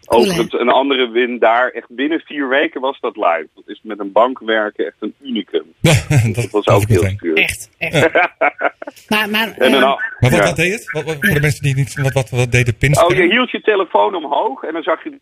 Cool? 0.05 0.20
Overigens, 0.20 0.52
een 0.61 0.69
andere 0.69 1.11
win 1.11 1.38
daar, 1.38 1.69
echt 1.70 1.87
binnen 1.88 2.20
vier 2.20 2.49
weken 2.49 2.81
was 2.81 3.00
dat 3.00 3.17
live. 3.17 3.49
Dat 3.55 3.64
is 3.69 3.81
met 3.82 3.99
een 3.99 4.12
bank 4.12 4.38
werken 4.38 4.87
echt 4.87 4.96
een 4.99 5.14
unicum. 5.23 5.64
dat 5.81 6.34
Dat 6.34 6.50
was 6.50 6.69
ook 6.69 6.88
heel 6.88 7.02
stuur. 7.08 7.37
echt. 7.37 7.70
echt. 7.79 8.11
maar 9.11 9.31
maar 9.31 9.55
En 9.58 9.73
eh, 9.75 9.81
dan, 9.81 9.81
Maar 9.81 10.31
wat, 10.31 10.32
ja. 10.32 10.44
wat 10.44 10.56
deed 10.56 10.73
het? 10.73 10.90
Wat, 10.93 11.05
wat- 11.05 11.17
voor 11.20 11.34
de 11.34 11.41
mensen 11.41 11.62
die 11.62 11.74
niet... 11.74 12.01
Wat, 12.03 12.12
wat, 12.12 12.31
wat 12.31 12.53
deed 12.53 12.67
de 12.67 12.72
pin? 12.72 12.98
Oh, 13.05 13.17
je 13.17 13.22
hield 13.31 13.51
je 13.51 13.60
telefoon 13.60 14.15
omhoog 14.15 14.62
en 14.62 14.72
dan 14.72 14.82
zag 14.82 15.05
je 15.05 15.19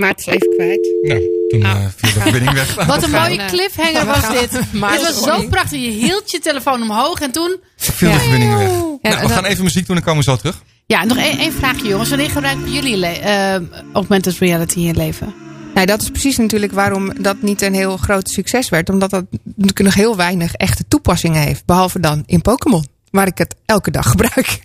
Maarten 0.00 0.26
is 0.26 0.34
even 0.34 0.54
kwijt. 0.56 0.88
Nou, 1.02 1.20
toen 1.48 1.64
Ah. 1.64 1.70
eh, 1.70 1.88
viel 1.96 2.12
de 2.14 2.20
verbinding 2.20 2.52
weg. 2.52 2.74
wat 2.86 3.02
een 3.02 3.10
mooie 3.10 3.38
eh, 3.40 3.46
cliffhanger 3.48 4.06
was 4.06 4.28
dit. 4.40 4.72
Maar 4.72 4.92
dit 4.98 5.02
was 5.02 5.22
zo 5.22 5.46
prachtig. 5.48 5.80
Je 5.80 5.90
hield 5.90 6.30
je 6.30 6.38
telefoon 6.38 6.82
omhoog 6.82 7.20
en 7.20 7.30
toen... 7.30 7.56
Viel 7.76 8.12
de 8.12 8.18
verbinding 8.18 8.56
weg. 8.56 8.70
Ja, 9.02 9.10
nou, 9.10 9.26
we 9.26 9.32
gaan 9.32 9.44
even 9.44 9.64
muziek 9.64 9.86
doen 9.86 9.96
en 9.96 10.02
komen 10.02 10.24
we 10.24 10.30
zo 10.30 10.36
terug. 10.36 10.62
Ja, 10.86 11.04
nog 11.04 11.16
één, 11.16 11.38
één 11.38 11.52
vraagje 11.52 11.88
jongens. 11.88 12.08
Wanneer 12.08 12.30
gebruiken 12.30 12.72
jullie 12.72 13.06
eh, 13.06 13.60
augmented 13.92 14.38
reality 14.38 14.76
in 14.78 14.84
je 14.84 14.94
leven? 14.94 15.34
Nou, 15.74 15.86
dat 15.86 16.02
is 16.02 16.10
precies 16.10 16.36
natuurlijk 16.36 16.72
waarom 16.72 17.22
dat 17.22 17.42
niet 17.42 17.62
een 17.62 17.74
heel 17.74 17.96
groot 17.96 18.28
succes 18.30 18.68
werd. 18.68 18.88
Omdat 18.88 19.10
dat 19.10 19.24
natuurlijk 19.44 19.82
nog 19.82 19.94
heel 19.94 20.16
weinig 20.16 20.54
echte 20.54 20.84
toepassingen 20.88 21.42
heeft. 21.42 21.64
Behalve 21.64 22.00
dan 22.00 22.22
in 22.26 22.40
Pokémon. 22.42 22.86
Waar 23.10 23.26
ik 23.26 23.38
het 23.38 23.54
elke 23.66 23.90
dag 23.90 24.08
gebruik. 24.10 24.58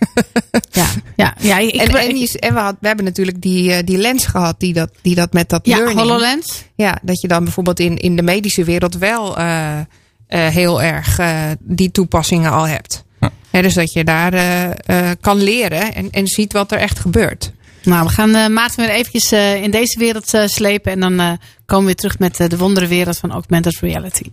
Ja, 0.72 0.86
ja, 1.16 1.36
ja. 1.40 1.58
Ik, 1.58 1.72
en, 1.76 1.88
ik- 1.90 1.96
en, 1.96 2.18
je- 2.18 2.40
en 2.40 2.54
we, 2.54 2.60
had, 2.60 2.76
we 2.80 2.88
hebben 2.88 3.06
natuurlijk 3.06 3.42
die, 3.42 3.72
eh, 3.74 3.86
die 3.86 3.98
lens 3.98 4.26
gehad 4.26 4.60
die 4.60 4.74
dat, 4.74 4.90
die 5.02 5.16
dat 5.16 5.34
met 5.34 5.50
dat 5.50 5.66
ja, 5.66 5.76
learning... 5.78 6.00
HoloLens. 6.00 6.64
Ja, 6.76 6.98
dat 7.02 7.22
je 7.22 7.28
dan 7.28 7.44
bijvoorbeeld 7.44 7.80
in, 7.80 7.98
in 7.98 8.16
de 8.16 8.22
medische 8.22 8.64
wereld 8.64 8.98
wel 8.98 9.38
eh, 9.38 9.80
eh, 9.80 9.86
heel 10.28 10.82
erg 10.82 11.20
die 11.60 11.92
toepassingen 11.92 12.52
al 12.52 12.68
hebt. 12.68 13.04
Ja. 13.52 13.62
Dus 13.62 13.74
dat 13.74 13.94
je 13.94 14.04
daar 14.04 14.34
eh, 14.34 14.66
eh, 15.10 15.16
kan 15.22 15.44
leren 15.44 15.94
en, 15.94 16.08
en 16.12 16.28
ziet 16.28 16.54
wat 16.54 16.72
er 16.72 16.78
echt 16.78 17.00
gebeurt. 17.00 17.52
Nou, 17.84 18.06
we 18.06 18.12
gaan 18.14 18.36
eh 18.36 18.48
Maarten 18.48 18.86
weer 18.86 18.96
eventjes 18.96 19.32
in 19.64 19.72
deze 19.72 20.00
wereld 20.00 20.34
slepen. 20.46 20.92
En 20.92 21.00
dan 21.00 21.20
eh, 21.20 21.32
komen 21.66 21.86
we 21.86 21.92
weer 21.92 21.96
terug 21.96 22.20
met 22.20 22.50
de 22.50 22.58
wondere 22.58 22.88
wereld 22.88 23.18
van 23.18 23.32
augmented 23.32 23.80
reality. 23.80 24.24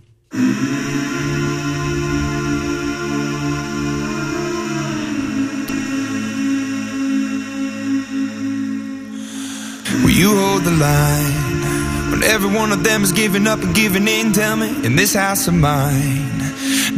You 10.13 10.37
hold 10.37 10.63
the 10.63 10.71
line 10.71 12.11
when 12.11 12.23
every 12.23 12.53
one 12.53 12.71
of 12.71 12.83
them 12.83 13.03
is 13.03 13.11
giving 13.11 13.47
up 13.47 13.61
and 13.63 13.73
giving 13.73 14.07
in? 14.07 14.31
Tell 14.31 14.55
me, 14.55 14.69
in 14.85 14.95
this 14.95 15.15
house 15.15 15.47
of 15.47 15.55
mine, 15.55 16.29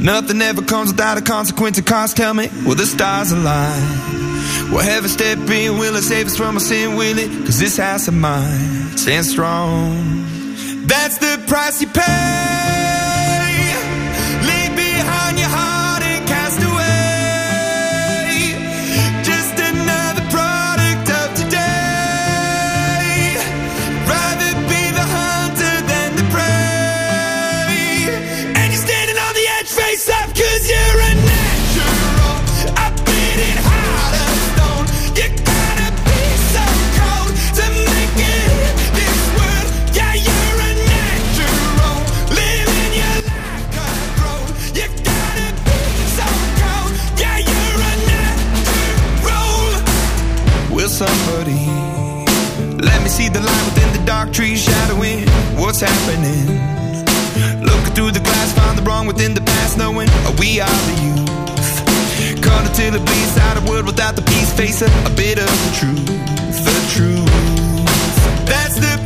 nothing 0.03 0.41
ever 0.41 0.61
comes 0.61 0.91
without 0.91 1.17
a 1.17 1.21
consequence. 1.21 1.77
And 1.77 1.87
cost, 1.87 2.17
tell 2.17 2.33
me, 2.33 2.49
will 2.65 2.75
the 2.75 2.85
stars 2.85 3.31
align? 3.31 4.15
Will 4.71 4.79
heaven 4.79 5.09
step 5.09 5.37
in? 5.49 5.77
Will 5.77 5.95
it 5.95 6.01
save 6.01 6.27
us 6.27 6.35
from 6.35 6.55
our 6.55 6.59
sin? 6.59 6.95
Will 6.95 7.17
it? 7.17 7.29
Cause 7.45 7.59
this 7.59 7.77
house 7.77 8.07
of 8.07 8.13
mine 8.13 8.97
stands 8.97 9.29
strong. 9.29 10.25
That's 10.85 11.17
the 11.17 11.43
price 11.47 11.81
you 11.81 11.87
pay. 11.87 12.94
Dark 54.15 54.31
trees 54.31 54.63
shadowing 54.63 55.27
what's 55.59 55.81
happening. 55.81 56.47
Looking 57.59 57.93
through 57.95 58.11
the 58.11 58.21
glass, 58.21 58.53
find 58.53 58.77
the 58.77 58.83
wrong 58.83 59.07
within 59.07 59.33
the 59.33 59.41
past, 59.41 59.77
knowing 59.77 60.07
we 60.39 60.61
are 60.61 60.79
the 60.89 60.95
youth. 61.05 62.41
Caught 62.41 62.65
until 62.69 62.95
it 62.95 63.03
bleeds 63.05 63.37
out 63.37 63.57
of 63.57 63.67
world 63.67 63.85
without 63.85 64.15
the 64.15 64.21
peace, 64.21 64.51
face 64.53 64.81
a 64.81 64.89
bit 65.17 65.37
of 65.37 65.51
the 65.63 65.71
truth, 65.79 66.05
the 66.67 66.77
truth. 66.95 67.27
That's 68.47 68.75
the 68.79 69.04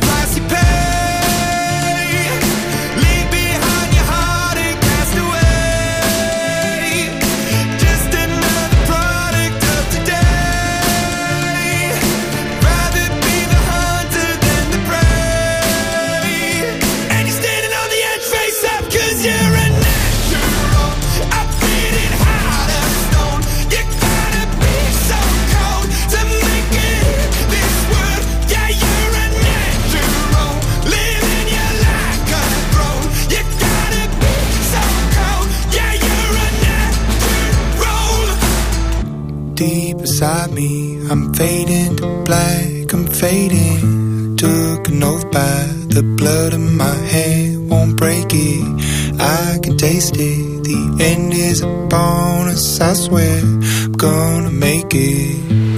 inside 40.20 40.52
me, 40.52 41.00
I'm 41.08 41.32
fading 41.32 41.96
to 41.96 42.22
black, 42.26 42.92
I'm 42.92 43.06
fading. 43.06 44.36
Took 44.36 44.88
an 44.88 45.02
oath 45.02 45.24
by 45.32 45.64
the 45.88 46.02
blood 46.02 46.52
in 46.52 46.76
my 46.76 46.94
hand, 46.94 47.70
won't 47.70 47.96
break 47.96 48.26
it. 48.28 49.18
I 49.18 49.58
can 49.62 49.78
taste 49.78 50.16
it. 50.18 50.64
The 50.64 50.98
end 51.00 51.32
is 51.32 51.62
a 51.62 51.68
bonus, 51.88 52.78
I 52.82 52.92
swear. 52.92 53.38
I'm 53.38 53.92
gonna 53.92 54.50
make 54.50 54.92
it. 54.92 55.69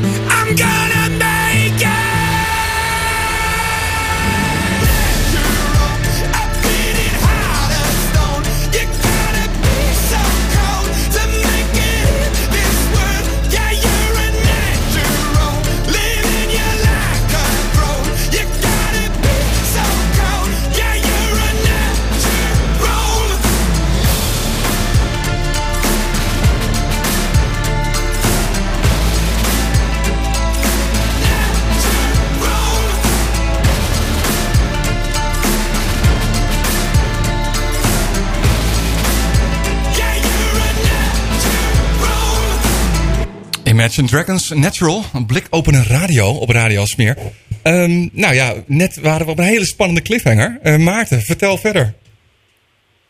Imagine 43.83 44.07
Dragons 44.09 44.51
Natural, 44.51 45.03
een 45.15 45.27
blikopener 45.27 45.87
radio 45.89 46.31
op 46.31 46.49
Radio 46.49 46.85
Smeer. 46.85 47.17
Ehm, 47.63 48.09
nou 48.13 48.35
ja, 48.35 48.55
net 48.67 49.01
waren 49.01 49.27
we 49.27 49.33
op 49.33 49.39
een 49.39 49.45
hele 49.45 49.65
spannende 49.67 50.03
cliffhanger. 50.03 50.59
Eh, 50.63 50.77
Maarten, 50.77 51.21
vertel 51.21 51.57
verder. 51.57 51.95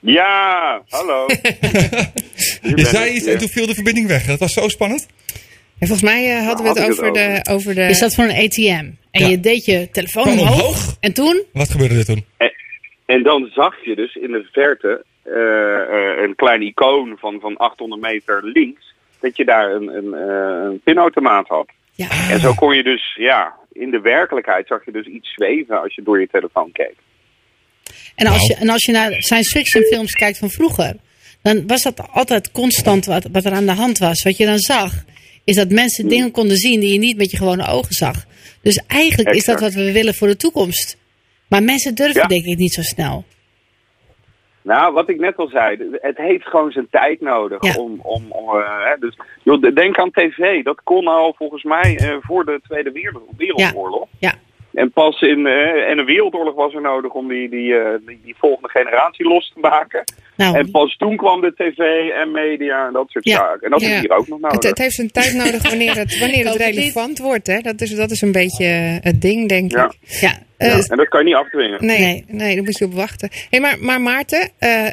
Ja, 0.01 0.83
hallo. 0.89 1.27
Je 2.77 2.85
zei 2.85 3.13
iets 3.15 3.27
en 3.27 3.39
toen 3.39 3.49
viel 3.49 3.67
de 3.67 3.75
verbinding 3.75 4.07
weg. 4.07 4.25
Dat 4.27 4.39
was 4.39 4.53
zo 4.53 4.69
spannend. 4.69 5.07
En 5.79 5.87
volgens 5.89 6.03
mij 6.11 6.37
eh, 6.37 6.47
hadden 6.47 6.65
we 6.75 6.81
het 6.81 6.91
over 6.91 7.13
de, 7.13 7.41
over 7.51 7.75
de... 7.75 7.81
Je 7.83 7.95
zat 7.95 8.15
voor 8.15 8.25
een 8.25 8.45
ATM. 8.45 8.91
En 9.11 9.23
Ja. 9.23 9.27
je 9.29 9.41
deed 9.41 9.65
je 9.65 9.89
telefoon 9.91 10.29
omhoog. 10.29 10.51
omhoog. 10.53 10.97
En 11.01 11.13
toen? 11.13 11.43
Wat 11.53 11.71
gebeurde 11.71 11.95
er 11.99 12.05
toen? 12.05 12.25
En 13.07 13.23
dan 13.23 13.51
zag 13.55 13.85
je 13.85 13.95
dus 13.95 14.15
in 14.15 14.31
de 14.31 14.49
verte 14.53 15.05
eh, 15.23 15.33
eh, 15.33 16.23
een 16.25 16.35
klein 16.35 16.63
icoon 16.63 17.17
van, 17.19 17.39
van 17.41 17.57
800 17.57 18.01
meter 18.03 18.41
links. 18.45 18.92
Dat 19.23 19.37
je 19.37 19.45
daar 19.45 19.71
een, 19.75 19.89
een, 19.89 20.15
eh, 20.15 20.71
een 20.71 20.81
pinautomaat 20.85 21.49
had. 21.49 21.69
Ja. 21.93 22.09
En 22.31 22.41
zo 22.41 22.53
kon 22.55 22.77
je 22.77 22.83
dus, 22.83 23.15
ja, 23.19 23.55
in 23.73 23.91
de 23.91 24.01
werkelijkheid 24.01 24.67
zag 24.67 24.85
je 24.85 24.93
dus 24.93 25.07
iets 25.07 25.33
zweven 25.35 25.83
als 25.83 25.95
je 25.95 26.03
door 26.03 26.21
je 26.21 26.29
telefoon 26.31 26.73
keek. 26.73 26.95
En 28.15 28.27
als, 28.27 28.37
Nou. 28.37 28.47
je, 28.49 28.55
en 28.55 28.69
als 28.69 28.85
je 28.85 28.93
naar 28.93 29.13
science 29.23 29.51
fiction 29.51 29.83
films 29.83 30.13
kijkt 30.13 30.39
van 30.39 30.51
vroeger, 30.51 30.97
dan 31.43 31.67
was 31.67 31.83
dat 31.83 32.09
altijd 32.13 32.51
constant 32.53 33.05
wat, 33.07 33.27
wat 33.33 33.45
er 33.45 33.53
aan 33.53 33.67
de 33.67 33.73
hand 33.73 33.99
was. 33.99 34.23
Wat 34.23 34.37
je 34.37 34.47
dan 34.47 34.59
zag, 34.59 34.93
is 35.45 35.57
dat 35.57 35.71
mensen 35.71 36.09
dingen 36.09 36.31
konden 36.31 36.57
zien 36.57 36.81
die 36.81 36.93
je 36.93 36.99
niet 36.99 37.17
met 37.17 37.31
je 37.31 37.37
gewone 37.37 37.67
ogen 37.67 37.93
zag. 37.93 38.25
Dus 38.63 38.81
eigenlijk 38.87 39.35
is 39.35 39.45
dat 39.45 39.61
wat 39.61 39.73
we 39.73 39.93
willen 39.93 40.15
voor 40.15 40.29
de 40.29 40.37
toekomst. 40.37 40.97
Maar 41.49 41.63
mensen 41.63 41.95
durven 41.95 42.21
Ja. 42.23 42.27
denk 42.27 42.45
ik 42.45 42.59
niet 42.59 42.73
zo 42.73 42.83
snel. 42.83 43.25
Nou, 44.63 44.93
wat 44.93 45.09
ik 45.09 45.21
net 45.21 45.37
al 45.37 45.49
zei, 45.49 45.89
het 46.01 46.17
heeft 46.17 46.47
gewoon 46.47 46.71
zijn 46.71 46.87
tijd 46.91 47.21
nodig 47.21 47.65
Ja. 47.65 47.75
om... 47.83 48.01
om, 48.03 48.27
om 48.29 48.61
eh, 48.61 49.01
dus, 49.01 49.19
joh, 49.43 49.75
denk 49.75 49.99
aan 49.99 50.11
tv, 50.11 50.63
dat 50.65 50.81
kon 50.85 51.07
al 51.07 51.35
volgens 51.37 51.63
mij 51.63 51.97
eh, 51.99 52.17
voor 52.21 52.45
de 52.45 52.61
Tweede 52.69 52.93
Wereld- 52.93 53.23
Wereldoorlog. 53.37 54.09
Ja. 54.19 54.33
En 54.75 54.93
pas 54.93 55.21
in 55.21 55.47
eh, 55.47 55.91
en 55.91 55.99
een 55.99 56.05
wereldoorlog 56.05 56.55
was 56.55 56.75
er 56.75 56.81
nodig 56.81 57.13
om 57.13 57.29
die, 57.29 57.49
die, 57.49 57.75
eh, 57.75 57.89
die, 58.07 58.21
die 58.25 58.35
volgende 58.39 58.69
generatie 58.69 59.27
los 59.29 59.51
te 59.55 59.61
maken. 59.61 60.05
Nou, 60.37 60.57
En 60.59 60.71
pas 60.71 60.97
toen 60.97 61.17
kwam 61.17 61.41
de 61.41 61.53
tv 61.57 61.79
en 62.11 62.31
media 62.31 62.87
en 62.87 62.93
dat 62.93 63.09
soort 63.11 63.25
Ja. 63.25 63.37
zaken. 63.37 63.61
En 63.63 63.71
dat 63.71 63.81
Ja. 63.81 63.89
is 63.95 64.01
hier 64.01 64.11
ook 64.17 64.29
nog 64.29 64.41
nodig. 64.41 64.53
Het, 64.57 64.65
het 64.65 64.79
heeft 64.79 64.95
zijn 64.95 65.11
tijd 65.11 65.35
nodig 65.35 65.69
wanneer 65.69 65.95
het, 65.99 66.19
wanneer 66.19 66.47
het 66.47 66.57
relevant 66.57 67.19
wordt. 67.19 67.47
Hè? 67.47 67.59
Dat, 67.61 67.81
is, 67.81 67.95
dat 67.95 68.11
is 68.11 68.21
een 68.21 68.33
beetje 68.33 68.65
eh, 68.65 68.97
het 69.01 69.21
ding, 69.21 69.49
denk 69.49 69.71
Ja. 69.73 69.85
ik. 69.85 70.21
ja. 70.21 70.33
Ja, 70.59 70.81
en 70.89 70.97
dat 70.97 71.09
kan 71.09 71.21
je 71.21 71.27
niet 71.27 71.35
afdwingen. 71.35 71.87
Nee, 71.87 71.99
Nee. 71.99 72.25
nee. 72.29 72.55
daar 72.55 72.65
moet 72.65 72.79
je 72.79 72.85
op 72.85 72.95
wachten. 72.95 73.29
Hey, 73.51 73.61
maar, 73.61 73.77
maar 73.81 74.01
Maarten, 74.01 74.49
eh, 74.59 74.87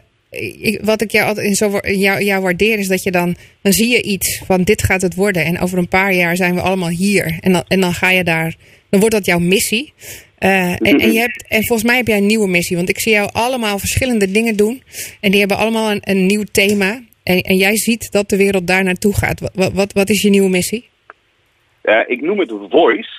ik- 0.62 0.79
wat 0.83 1.01
ik 1.01 1.12
jou 1.12 1.27
altijd 1.27 1.45
in 1.48 1.55
zo, 1.55 1.79
jou, 1.81 2.24
jou 2.24 2.41
waardeer 2.41 2.79
is 2.79 2.88
dat 2.88 3.03
je 3.03 3.12
dan, 3.12 3.36
dan 3.62 3.71
zie 3.74 3.88
je 3.89 4.01
iets 4.01 4.41
van 4.45 4.63
dit 4.63 4.83
gaat 4.83 5.01
het 5.01 5.15
worden. 5.15 5.45
En 5.45 5.59
over 5.59 5.77
een 5.77 5.88
paar 5.88 6.13
jaar 6.13 6.36
zijn 6.36 6.55
we 6.55 6.62
allemaal 6.62 6.89
hier. 6.89 7.38
En 7.39 7.51
dan, 7.51 7.63
en 7.67 7.79
dan 7.81 7.93
ga 7.93 8.09
je 8.09 8.24
daar, 8.24 8.55
dan 8.89 9.00
wordt 9.00 9.15
dat 9.15 9.25
jouw 9.25 9.39
missie. 9.39 9.93
Eh, 10.38 10.72
en, 10.72 11.00
en, 11.00 11.12
je 11.13 11.19
hebt, 11.19 11.48
en 11.48 11.65
volgens 11.65 11.88
mij 11.88 11.98
heb 11.98 12.08
jij 12.08 12.17
een 12.17 12.25
nieuwe 12.25 12.48
missie. 12.48 12.77
Want 12.77 12.89
ik 12.89 13.00
zie 13.00 13.12
jou 13.12 13.29
allemaal 13.31 13.79
verschillende 13.79 14.31
dingen 14.31 14.55
doen. 14.55 14.84
En 15.22 15.31
die 15.31 15.39
hebben 15.39 15.58
allemaal 15.58 15.91
een, 15.91 16.01
een 16.03 16.25
nieuw 16.25 16.43
thema. 16.51 17.01
En, 17.24 17.41
en 17.41 17.55
jij 17.55 17.75
ziet 17.75 18.12
dat 18.12 18.29
de 18.29 18.38
wereld 18.38 18.67
daar 18.67 18.84
naartoe 18.84 19.15
gaat. 19.15 19.39
Wat, 19.39 19.74
wat, 19.74 19.93
wat 19.93 20.10
is 20.10 20.22
je 20.22 20.29
nieuwe 20.29 20.50
missie? 20.50 20.89
Eh, 21.81 22.00
ik 22.08 22.22
noem 22.22 22.39
het 22.39 22.53
voice. 22.69 23.10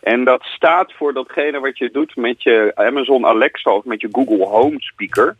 En 0.00 0.24
dat 0.24 0.42
staat 0.42 0.92
voor 0.92 1.12
datgene 1.12 1.60
wat 1.60 1.78
je 1.78 1.90
doet 1.90 2.16
met 2.16 2.42
je 2.42 2.72
Amazon 2.74 3.26
Alexa 3.26 3.70
of 3.70 3.84
met 3.84 4.00
je 4.00 4.08
Google 4.12 4.44
Home 4.44 4.80
speaker. 4.80 5.36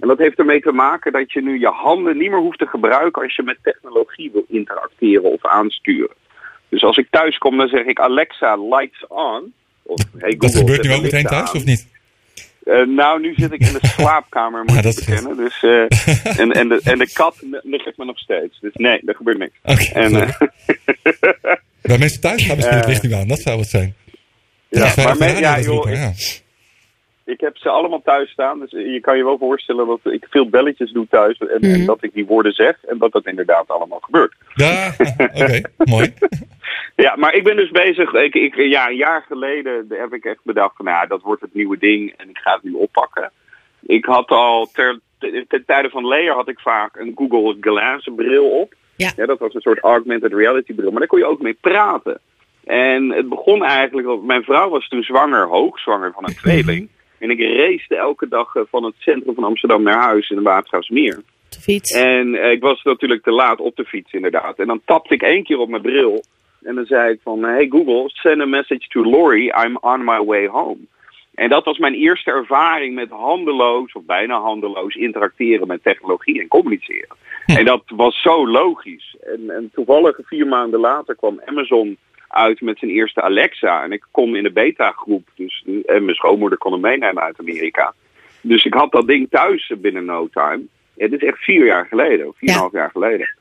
En 0.00 0.08
dat 0.08 0.18
heeft 0.18 0.38
ermee 0.38 0.60
te 0.60 0.72
maken 0.72 1.12
dat 1.12 1.32
je 1.32 1.42
nu 1.42 1.58
je 1.58 1.66
handen 1.66 2.16
niet 2.18 2.30
meer 2.30 2.40
hoeft 2.40 2.58
te 2.58 2.66
gebruiken 2.66 3.22
als 3.22 3.36
je 3.36 3.42
met 3.42 3.58
technologie 3.62 4.30
wil 4.32 4.44
interacteren 4.48 5.32
of 5.32 5.46
aansturen. 5.46 6.16
Dus 6.68 6.82
als 6.82 6.96
ik 6.96 7.06
thuis 7.10 7.38
kom, 7.38 7.56
dan 7.56 7.68
zeg 7.68 7.84
ik 7.84 8.00
Alexa, 8.00 8.56
lights 8.56 9.06
on. 9.08 9.52
Of, 9.82 10.00
hey, 10.18 10.30
Dat 10.30 10.40
Google, 10.40 10.58
gebeurt 10.58 10.76
zet 10.84 10.86
nu 10.86 10.96
ook 10.96 11.02
meteen 11.02 11.24
thuis, 11.24 11.48
aan. 11.48 11.56
of 11.56 11.64
niet? 11.64 11.86
Eh, 12.64 12.86
nou, 12.86 13.20
nu 13.20 13.34
zit 13.36 13.52
ik 13.52 13.60
in 13.60 13.72
de 13.72 13.86
slaapkamer, 13.96 14.60
moet 14.64 14.70
Ja, 14.70 14.76
ik 14.76 14.82
dat 14.82 14.98
is 14.98 15.04
bekennen. 15.04 15.36
Dus, 15.36 15.62
eh, 15.62 16.40
en, 16.40 16.52
en, 16.52 16.68
de, 16.68 16.80
en 16.84 16.98
de 16.98 17.10
kat 17.12 17.36
ligt 17.62 17.96
me 17.96 18.04
nog 18.04 18.18
steeds. 18.18 18.60
Dus 18.60 18.72
nee, 18.74 19.00
er 19.06 19.14
gebeurt 19.14 19.38
niks. 19.38 19.52
Oké, 19.62 19.82
En, 19.92 20.14
eh, 20.22 20.40
Bij 21.82 21.98
mensen 21.98 22.20
thuis 22.20 22.44
gaan 22.44 22.56
misschien 22.56 22.76
het 22.76 22.86
licht 22.86 23.02
niet 23.02 23.12
aan. 23.12 23.28
Dat 23.28 23.38
zou 23.40 23.58
het 23.58 23.68
zijn. 23.68 23.94
ja, 24.68 24.94
Dat 24.94 24.96
maar 24.96 25.16
voor 25.16 25.40
ja, 25.40 25.60
joh, 25.60 25.90
ik. 25.90 26.42
Ik 27.28 27.40
heb 27.40 27.56
ze 27.56 27.68
allemaal 27.68 28.02
thuis 28.02 28.30
staan. 28.30 28.60
Dus 28.60 28.70
je 28.70 29.00
kan 29.00 29.16
je 29.16 29.24
wel 29.24 29.38
voorstellen 29.38 29.86
dat 29.86 30.12
ik 30.12 30.26
veel 30.30 30.48
belletjes 30.48 30.92
doe 30.92 31.06
thuis. 31.10 31.38
En, 31.38 31.48
en 31.48 31.70
Mhm. 31.70 31.86
dat 31.86 32.02
ik 32.02 32.12
die 32.12 32.26
woorden 32.26 32.52
zeg. 32.52 32.84
En 32.84 32.98
dat 32.98 33.12
dat 33.12 33.26
inderdaad 33.26 33.68
allemaal 33.68 34.00
gebeurt. 34.00 34.34
Ja, 34.54 34.92
oké, 35.18 35.60
mooi. 35.94 36.14
Ja, 36.96 37.16
maar 37.16 37.34
ik 37.34 37.44
ben 37.44 37.56
dus 37.56 37.70
bezig. 37.70 38.12
Ik, 38.12 38.34
ik, 38.34 38.54
ja, 38.56 38.88
een 38.88 38.96
jaar 38.96 39.24
geleden 39.28 39.86
heb 39.88 40.12
ik 40.12 40.24
echt 40.24 40.40
bedacht 40.42 40.76
van, 40.76 40.84
nou, 40.84 40.96
ja, 41.00 41.06
dat 41.06 41.22
wordt 41.22 41.42
het 41.42 41.54
nieuwe 41.54 41.78
ding 41.78 42.14
en 42.16 42.28
ik 42.28 42.38
ga 42.38 42.52
het 42.54 42.62
nu 42.62 42.72
oppakken. 42.72 43.30
Ik 43.82 44.04
had 44.04 44.28
al 44.28 44.66
ter, 44.72 44.98
ten 45.48 45.64
tijde 45.66 45.88
van 45.90 46.04
Layer 46.06 46.34
had 46.34 46.48
ik 46.48 46.58
vaak 46.60 46.96
een 46.96 47.12
Google 47.16 47.56
Glass 47.60 48.08
bril 48.16 48.50
op. 48.50 48.74
Ja. 48.96 49.26
dat 49.26 49.38
was 49.38 49.54
een 49.54 49.60
soort 49.60 49.78
augmented 49.78 50.32
reality 50.32 50.74
bril, 50.74 50.90
maar 50.90 50.98
daar 50.98 51.08
kon 51.08 51.18
je 51.18 51.24
ook 51.26 51.40
mee 51.40 51.56
praten. 51.60 52.20
En 52.64 53.10
het 53.12 53.28
begon 53.28 53.64
eigenlijk, 53.64 54.22
mijn 54.22 54.42
vrouw 54.42 54.68
was 54.68 54.88
toen 54.88 55.02
zwanger, 55.02 55.46
hoogzwanger 55.46 56.12
van 56.12 56.24
een 56.26 56.34
tweeling. 56.34 56.88
En 57.18 57.30
ik 57.30 57.40
race 57.40 57.96
elke 57.96 58.28
dag 58.28 58.54
eh, 58.54 58.62
van 58.70 58.84
het 58.84 58.94
centrum 58.98 59.34
van 59.34 59.44
Amsterdam 59.44 59.82
naar 59.82 60.02
huis 60.02 60.30
in 60.30 60.36
de 60.36 60.42
Watergraafsmeer. 60.42 61.22
De 61.48 61.60
fiets. 61.60 61.92
En 61.92 62.34
eh, 62.34 62.50
ik 62.50 62.60
was 62.60 62.82
natuurlijk 62.82 63.22
te 63.22 63.32
laat 63.32 63.60
op 63.60 63.76
de 63.76 63.84
fiets 63.84 64.12
inderdaad. 64.12 64.58
En 64.58 64.66
dan 64.66 64.80
tapte 64.84 65.14
ik 65.14 65.22
één 65.22 65.44
keer 65.44 65.58
op 65.58 65.68
mijn 65.68 65.82
bril. 65.82 66.24
En 66.62 66.74
dan 66.74 66.86
zei 66.86 67.12
ik 67.12 67.20
van, 67.22 67.42
hey 67.42 67.66
Google, 67.68 68.04
send 68.06 68.40
a 68.40 68.46
message 68.46 68.88
to 68.88 69.04
Lori, 69.04 69.46
I'm 69.46 69.76
on 69.80 70.04
my 70.04 70.24
way 70.24 70.46
home. 70.46 70.78
En 71.34 71.48
dat 71.48 71.64
was 71.64 71.78
mijn 71.78 71.94
eerste 71.94 72.30
ervaring 72.30 72.94
met 72.94 73.10
handeloos, 73.10 73.92
of 73.92 74.02
bijna 74.04 74.40
handeloos, 74.40 74.94
interacteren 74.94 75.66
met 75.66 75.82
technologie 75.82 76.40
en 76.40 76.48
communiceren. 76.48 77.16
En 77.46 77.64
dat 77.64 77.82
was 77.86 78.22
zo 78.22 78.48
logisch. 78.48 79.16
En, 79.20 79.50
en 79.50 79.70
toevallig 79.74 80.18
vier 80.22 80.46
maanden 80.46 80.80
later 80.80 81.16
kwam 81.16 81.40
Amazon 81.44 81.96
uit 82.28 82.60
met 82.60 82.78
zijn 82.78 82.90
eerste 82.90 83.22
Alexa. 83.22 83.82
En 83.82 83.92
ik 83.92 84.06
kom 84.10 84.34
in 84.36 84.42
de 84.42 84.50
beta-groep, 84.52 85.28
dus, 85.34 85.64
en 85.86 86.04
mijn 86.04 86.16
schoonmoeder 86.16 86.58
kon 86.58 86.72
hem 86.72 86.80
meenemen 86.80 87.22
uit 87.22 87.38
Amerika. 87.40 87.94
Dus 88.40 88.64
ik 88.64 88.74
had 88.74 88.92
dat 88.92 89.06
ding 89.06 89.26
thuis 89.30 89.72
binnen 89.78 90.04
no 90.04 90.28
time. 90.32 90.60
Het 90.96 91.12
is 91.12 91.22
echt 91.22 91.38
vier 91.38 91.64
jaar 91.66 91.86
geleden, 91.86 92.28
of 92.28 92.36
vier 92.38 92.48
en 92.48 92.54
een 92.54 92.60
half 92.60 92.72
jaar 92.72 92.90
geleden. 92.90 93.34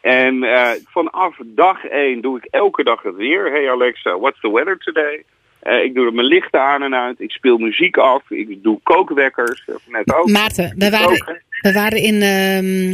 En 0.00 0.42
eh, 0.42 0.70
vanaf 0.84 1.36
dag 1.44 1.84
één 1.84 2.20
doe 2.20 2.36
ik 2.38 2.44
elke 2.50 2.84
dag 2.84 3.02
het 3.02 3.14
weer. 3.16 3.50
Hey 3.50 3.70
Alexa, 3.70 4.18
what's 4.18 4.40
the 4.40 4.52
weather 4.52 4.78
today? 4.78 5.24
Eh, 5.60 5.82
ik 5.84 5.94
doe 5.94 6.10
mijn 6.10 6.26
lichten 6.26 6.60
aan 6.60 6.82
en 6.82 6.94
uit. 6.94 7.20
Ik 7.20 7.30
speel 7.30 7.58
muziek 7.58 7.96
af. 7.96 8.30
Ik 8.30 8.62
doe 8.62 8.80
kookwekkers. 8.82 9.64
Net 9.86 10.14
ook. 10.14 10.28
Maarten, 10.30 10.74
we 10.78 10.90
waren, 10.90 11.40
we 11.60 11.72
waren 11.72 11.98
in, 12.02 12.22
ehm, 12.22 12.90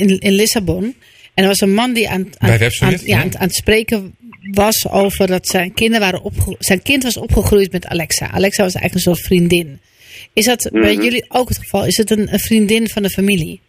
in, 0.00 0.18
in 0.18 0.32
Lissabon. 0.32 0.84
En 1.34 1.42
er 1.42 1.46
was 1.48 1.60
een 1.60 1.74
man 1.74 1.92
die 1.92 2.08
aan, 2.08 2.26
aan, 2.38 2.48
aan- 2.80 2.90
ja, 3.04 3.18
aan, 3.18 3.24
het- 3.24 3.36
aan 3.36 3.46
het 3.46 3.54
spreken 3.54 4.14
was 4.52 4.88
over 4.90 5.26
dat 5.26 5.46
zijn, 5.46 5.74
kinderen 5.74 6.00
waren 6.00 6.22
opge 6.22 6.56
zijn 6.58 6.82
kind 6.82 7.02
was 7.02 7.16
opgegroeid 7.16 7.72
met 7.72 7.86
Alexa. 7.86 8.30
Alexa 8.30 8.62
was 8.62 8.74
eigenlijk 8.74 8.94
een 8.94 9.14
soort 9.14 9.26
vriendin. 9.26 9.80
Is 10.32 10.44
dat 10.44 10.68
bij 10.72 10.94
Mhm. 10.94 11.02
jullie 11.02 11.24
ook 11.28 11.48
het 11.48 11.58
geval? 11.58 11.86
Is 11.86 11.96
het 11.96 12.10
een, 12.10 12.32
een 12.32 12.38
vriendin 12.38 12.88
van 12.88 13.02
de 13.02 13.10
familie? 13.10 13.60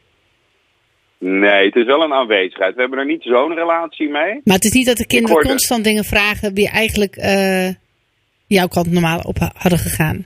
Nee, 1.20 1.66
het 1.66 1.76
is 1.76 1.86
wel 1.86 2.02
een 2.04 2.14
aanwezigheid. 2.14 2.76
We 2.76 2.82
hebben 2.82 3.00
er 3.00 3.06
niet 3.06 3.24
zo'n 3.24 3.54
relatie 3.54 4.10
mee. 4.10 4.42
Maar 4.44 4.56
het 4.56 4.64
is 4.66 4.72
niet 4.72 4.86
dat 4.86 4.98
de 4.98 5.06
kinderen 5.08 5.44
constant 5.46 5.84
dingen 5.84 6.04
vragen 6.06 6.54
die 6.54 6.70
eigenlijk 6.70 7.16
eh, 7.16 7.68
jouw 8.48 8.68
kant 8.68 8.92
normaal 8.92 9.20
op 9.20 9.40
ha- 9.40 9.52
hadden 9.56 9.80
gegaan. 9.80 10.26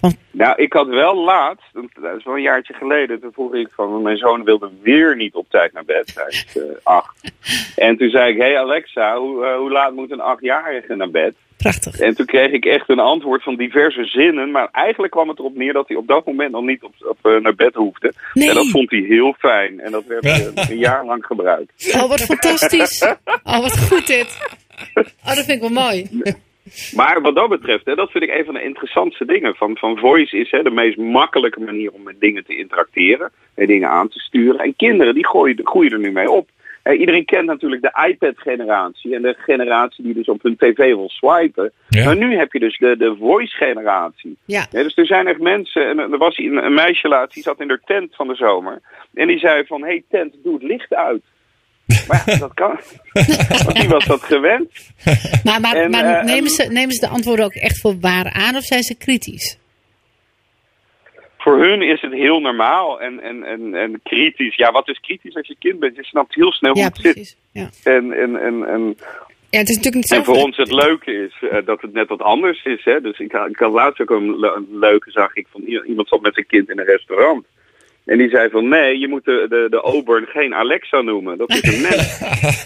Van, 0.00 0.16
Nou, 0.30 0.62
ik 0.62 0.72
had 0.72 0.86
wel 0.86 1.24
laatst, 1.24 1.72
dat 1.72 2.16
is 2.18 2.24
wel 2.24 2.34
een 2.34 2.42
jaartje 2.42 2.74
geleden, 2.74 3.20
toen 3.20 3.32
vroeg 3.32 3.54
ik 3.54 3.68
van, 3.70 4.02
mijn 4.02 4.16
zoon 4.16 4.44
wilde 4.44 4.70
weer 4.82 5.16
niet 5.16 5.34
op 5.34 5.46
tijd 5.50 5.72
naar 5.72 5.84
bed. 5.84 6.14
Hij 6.14 6.26
is 6.28 6.56
eh, 6.56 6.62
acht. 6.82 7.32
En 7.76 7.96
toen 7.96 8.10
zei 8.10 8.32
ik, 8.32 8.38
hé 8.38 8.44
hey 8.44 8.58
Alexa, 8.58 9.18
hoe, 9.18 9.46
eh, 9.46 9.56
hoe 9.56 9.70
laat 9.70 9.94
moet 9.94 10.10
een 10.10 10.20
achtjarige 10.20 10.94
naar 10.94 11.10
bed? 11.10 11.34
prachtig. 11.58 11.98
En 11.98 12.14
toen 12.14 12.26
kreeg 12.26 12.50
ik 12.50 12.64
echt 12.64 12.88
een 12.88 12.98
antwoord 12.98 13.42
van 13.42 13.56
diverse 13.56 14.04
zinnen. 14.04 14.50
Maar 14.50 14.68
eigenlijk 14.72 15.12
kwam 15.12 15.28
het 15.28 15.38
erop 15.38 15.56
neer 15.56 15.72
dat 15.72 15.88
hij 15.88 15.96
op 15.96 16.06
dat 16.06 16.26
moment 16.26 16.52
nog 16.52 16.64
niet 16.64 16.82
op, 16.82 16.94
op, 16.98 17.18
eh, 17.22 17.40
naar 17.40 17.54
bed 17.54 17.74
hoefde. 17.74 18.12
Nee. 18.34 18.48
En 18.48 18.54
dat 18.54 18.68
vond 18.68 18.90
hij 18.90 19.00
heel 19.00 19.34
fijn. 19.38 19.80
En 19.80 19.92
dat 19.92 20.04
werd 20.06 20.24
eh, 20.24 20.68
een 20.70 20.78
jaar 20.78 21.04
lang 21.04 21.24
gebruikt. 21.24 21.94
Oh, 21.94 22.08
wat 22.08 22.20
fantastisch. 22.20 23.02
Oh, 23.44 23.60
wat 23.60 23.78
goed 23.78 24.06
dit. 24.06 24.38
Oh, 24.94 25.34
dat 25.34 25.44
vind 25.44 25.48
ik 25.48 25.60
wel 25.60 25.82
mooi. 25.84 26.08
Maar 26.96 27.20
wat 27.20 27.34
dat 27.34 27.48
betreft, 27.48 27.84
hè, 27.84 27.94
dat 27.94 28.10
vind 28.10 28.24
ik 28.24 28.30
een 28.30 28.44
van 28.44 28.54
de 28.54 28.62
interessantste 28.62 29.24
dingen. 29.24 29.54
Van, 29.54 29.76
van 29.76 29.98
voice 29.98 30.38
is 30.38 30.50
hè, 30.50 30.62
de 30.62 30.70
meest 30.70 30.96
makkelijke 30.96 31.60
manier 31.60 31.92
om 31.92 32.02
met 32.02 32.20
dingen 32.20 32.44
te 32.44 32.56
interacteren. 32.56 33.30
En 33.54 33.66
dingen 33.66 33.88
aan 33.88 34.08
te 34.08 34.18
sturen. 34.18 34.60
En 34.60 34.76
kinderen 34.76 35.14
die 35.14 35.26
gooien, 35.26 35.60
groeien 35.62 35.92
er 35.92 35.98
nu 35.98 36.10
mee 36.10 36.30
op. 36.30 36.48
Hè, 36.82 36.92
iedereen 36.92 37.24
kent 37.24 37.46
natuurlijk 37.46 37.82
de 37.82 38.06
iPad-generatie. 38.08 39.14
En 39.14 39.22
de 39.22 39.34
generatie 39.38 40.04
die 40.04 40.14
dus 40.14 40.28
op 40.28 40.42
hun 40.42 40.56
tv 40.56 40.76
wil 40.76 41.08
swipen. 41.08 41.72
Ja. 41.88 42.04
Maar 42.04 42.16
nu 42.16 42.36
heb 42.36 42.52
je 42.52 42.58
dus 42.58 42.78
de, 42.78 42.96
de 42.96 43.16
voice-generatie. 43.18 44.36
Ja. 44.44 44.66
Ja, 44.70 44.82
dus 44.82 44.96
er 44.96 45.06
zijn 45.06 45.26
echt 45.26 45.40
mensen, 45.40 45.88
en 45.88 45.98
er 45.98 46.18
was 46.18 46.38
een, 46.38 46.64
een 46.64 46.74
meisje 46.74 47.08
laatst, 47.08 47.34
die 47.34 47.42
zat 47.42 47.60
in 47.60 47.68
de 47.68 47.80
tent 47.84 48.14
van 48.14 48.28
de 48.28 48.34
zomer. 48.34 48.80
En 49.14 49.26
die 49.26 49.38
zei 49.38 49.64
van, 49.66 49.82
hey 49.82 50.02
tent, 50.08 50.34
doe 50.42 50.54
het 50.54 50.62
licht 50.62 50.94
uit. 50.94 51.22
Maar 52.08 52.22
ja, 52.26 52.36
dat 52.38 52.54
kan. 52.54 52.80
Want 53.64 53.74
die 53.80 53.88
was 53.88 54.04
dat 54.04 54.22
gewend. 54.22 54.70
Maar, 55.44 55.60
maar, 55.60 55.74
En, 55.76 55.90
maar 55.90 56.04
eh, 56.04 56.24
nemen, 56.24 56.50
ze, 56.50 56.62
nemen 56.64 56.92
ze 56.94 57.00
de 57.00 57.08
antwoorden 57.08 57.44
ook 57.44 57.52
echt 57.54 57.80
voor 57.80 57.98
waar 58.00 58.30
aan 58.32 58.56
of 58.56 58.62
zijn 58.64 58.82
ze 58.82 58.94
kritisch? 58.96 59.58
Voor 61.38 61.58
hun 61.64 61.82
is 61.82 62.00
het 62.00 62.12
heel 62.12 62.40
normaal 62.40 63.00
en, 63.00 63.20
en, 63.20 63.42
en, 63.44 63.74
en 63.74 64.00
kritisch. 64.02 64.56
Ja, 64.56 64.72
wat 64.72 64.88
is 64.88 65.00
kritisch 65.00 65.34
als 65.34 65.46
je 65.46 65.56
kind 65.58 65.78
bent? 65.78 65.96
Je 65.96 66.04
snapt 66.04 66.34
heel 66.34 66.52
snel 66.52 66.72
hoe 66.72 66.80
Ja, 66.80 66.86
het 66.88 66.96
zit. 66.96 67.12
precies. 67.12 67.36
Ja. 67.52 67.68
En, 67.84 68.12
en, 68.12 68.36
en, 68.42 68.68
en, 68.68 68.96
Ja, 69.50 69.58
het 69.58 69.68
is 69.68 69.76
natuurlijk 69.76 69.94
niet 69.94 70.12
en 70.12 70.24
voor 70.24 70.36
ons 70.36 70.56
het 70.56 70.72
leuke 70.72 71.12
is 71.12 71.48
eh, 71.50 71.58
dat 71.66 71.80
het 71.80 71.92
net 71.92 72.08
wat 72.08 72.22
anders 72.22 72.64
is. 72.64 72.84
Hè? 72.84 73.00
Dus 73.00 73.18
ik, 73.18 73.32
had- 73.32 73.48
ik 73.48 73.58
had 73.58 73.72
laatst 73.72 74.00
ook 74.00 74.10
een, 74.10 74.38
le- 74.38 74.54
een 74.54 74.78
leuke, 74.78 75.10
zag 75.10 75.34
ik, 75.34 75.46
van 75.50 75.60
iemand 75.62 76.08
zat 76.08 76.20
met 76.20 76.34
zijn 76.34 76.46
kind 76.46 76.70
in 76.70 76.78
een 76.78 76.84
restaurant. 76.84 77.46
En 78.08 78.18
die 78.18 78.28
zei 78.28 78.50
van, 78.50 78.68
nee, 78.68 78.98
je 78.98 79.08
moet 79.08 79.24
de, 79.24 79.46
de, 79.48 79.66
de 79.70 79.80
Auburn 79.80 80.26
geen 80.26 80.54
Alexa 80.54 81.00
noemen. 81.00 81.38
Dat 81.38 81.50
is 81.50 81.62
een 81.62 81.80
mens. 81.80 82.20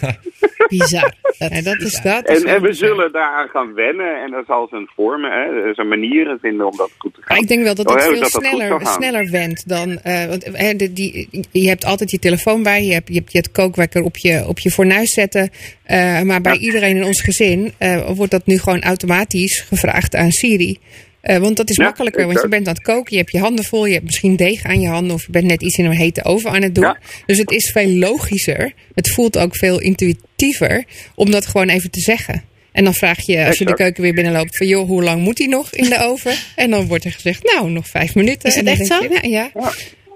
Bizar. 0.68 1.12
Ja, 1.38 1.62
dat 1.62 1.80
is 1.80 2.00
dat. 2.02 2.24
En, 2.24 2.34
is 2.34 2.44
en 2.44 2.62
we 2.62 2.72
zullen 2.72 3.12
daaraan 3.12 3.48
gaan 3.48 3.74
wennen. 3.74 4.22
En 4.22 4.32
er 4.32 4.44
zal 4.46 4.66
zijn 4.70 4.88
vormen, 4.94 5.30
hè, 5.30 5.66
er 5.68 5.74
zijn 5.74 5.88
manieren 5.88 6.38
vinden 6.38 6.66
om 6.66 6.76
dat 6.76 6.90
goed 6.98 7.14
te 7.14 7.20
gaan. 7.22 7.28
Maar 7.28 7.42
ik 7.42 7.48
denk 7.48 7.62
wel 7.62 7.74
dat 7.74 7.90
het 7.90 8.02
veel 8.02 8.20
dat 8.20 8.32
dat 8.32 8.44
sneller, 8.44 8.86
sneller 8.86 9.30
went 9.30 9.68
dan. 9.68 9.98
eh, 9.98 10.26
want 10.26 10.44
hè, 10.52 10.74
de, 10.74 10.92
die, 10.92 11.28
je 11.50 11.68
hebt 11.68 11.84
altijd 11.84 12.10
je 12.10 12.18
telefoon 12.18 12.62
bij, 12.62 12.84
je 12.84 12.92
hebt 12.92 13.08
je, 13.08 13.14
hebt 13.14 13.32
je 13.32 13.38
het 13.38 13.52
kookwekker 13.52 14.02
op 14.02 14.16
je, 14.16 14.44
op 14.48 14.58
je 14.58 14.70
fornuis 14.70 15.14
zetten. 15.14 15.50
eh, 15.84 16.22
maar 16.22 16.40
bij 16.40 16.58
iedereen 16.58 16.96
in 16.96 17.04
ons 17.04 17.20
gezin 17.20 17.72
eh, 17.78 18.10
wordt 18.10 18.32
dat 18.32 18.46
nu 18.46 18.58
gewoon 18.58 18.82
automatisch 18.82 19.60
gevraagd 19.60 20.14
aan 20.14 20.30
Siri. 20.30 20.78
Eh, 21.22 21.38
want 21.38 21.56
dat 21.56 21.70
is 21.70 21.76
Ja, 21.76 21.84
makkelijker, 21.84 22.26
want 22.26 22.40
je 22.42 22.48
bent 22.48 22.68
aan 22.68 22.74
het 22.74 22.82
koken, 22.82 23.12
je 23.12 23.18
hebt 23.18 23.32
je 23.32 23.38
handen 23.38 23.64
vol, 23.64 23.86
je 23.86 23.92
hebt 23.92 24.04
misschien 24.04 24.36
deeg 24.36 24.64
aan 24.64 24.80
je 24.80 24.88
handen 24.88 25.14
of 25.14 25.26
je 25.26 25.30
bent 25.32 25.44
net 25.44 25.62
iets 25.62 25.76
in 25.76 25.84
een 25.84 25.96
hete 25.96 26.24
oven 26.24 26.50
aan 26.50 26.62
het 26.62 26.74
doen. 26.74 26.84
Ja. 26.84 26.98
Dus 27.26 27.38
het 27.38 27.50
is 27.50 27.70
veel 27.70 27.88
logischer. 27.88 28.72
Het 28.94 29.10
voelt 29.10 29.38
ook 29.38 29.56
veel 29.56 29.80
intuïtiever 29.80 30.84
om 31.14 31.30
dat 31.30 31.46
gewoon 31.46 31.68
even 31.68 31.90
te 31.90 32.00
zeggen. 32.00 32.42
En 32.72 32.84
dan 32.84 32.94
vraag 32.94 33.26
je, 33.26 33.44
als 33.44 33.58
je 33.58 33.64
de 33.64 33.74
keuken 33.74 34.02
weer 34.02 34.14
binnenloopt, 34.14 34.56
van 34.56 34.66
joh, 34.66 34.88
hoe 34.88 35.02
lang 35.02 35.22
moet 35.22 35.36
die 35.36 35.48
nog 35.48 35.72
in 35.72 35.88
de 35.88 35.98
oven? 36.08 36.34
En 36.56 36.70
dan 36.70 36.86
wordt 36.86 37.04
er 37.04 37.12
gezegd, 37.12 37.42
nou, 37.42 37.70
nog 37.70 37.88
vijf 37.88 38.14
minuten. 38.14 38.48
Is 38.48 38.54
het 38.54 38.66
En 38.66 38.76
dan 38.76 38.80
echt 38.80 38.86
zo? 38.86 39.02
je, 39.02 39.08
nou, 39.08 39.28
ja. 39.28 39.50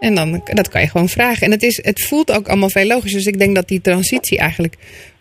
En 0.00 0.14
dan, 0.14 0.42
dat 0.44 0.68
kan 0.68 0.80
je 0.80 0.88
gewoon 0.88 1.08
vragen. 1.08 1.46
En 1.46 1.50
het, 1.50 1.62
is, 1.62 1.78
het 1.82 2.02
voelt 2.02 2.32
ook 2.32 2.48
allemaal 2.48 2.70
veel 2.70 2.86
logischer. 2.86 3.18
Dus 3.18 3.26
ik 3.26 3.38
denk 3.38 3.54
dat 3.54 3.68
die 3.68 3.80
transitie 3.80 4.38
eigenlijk 4.38 4.74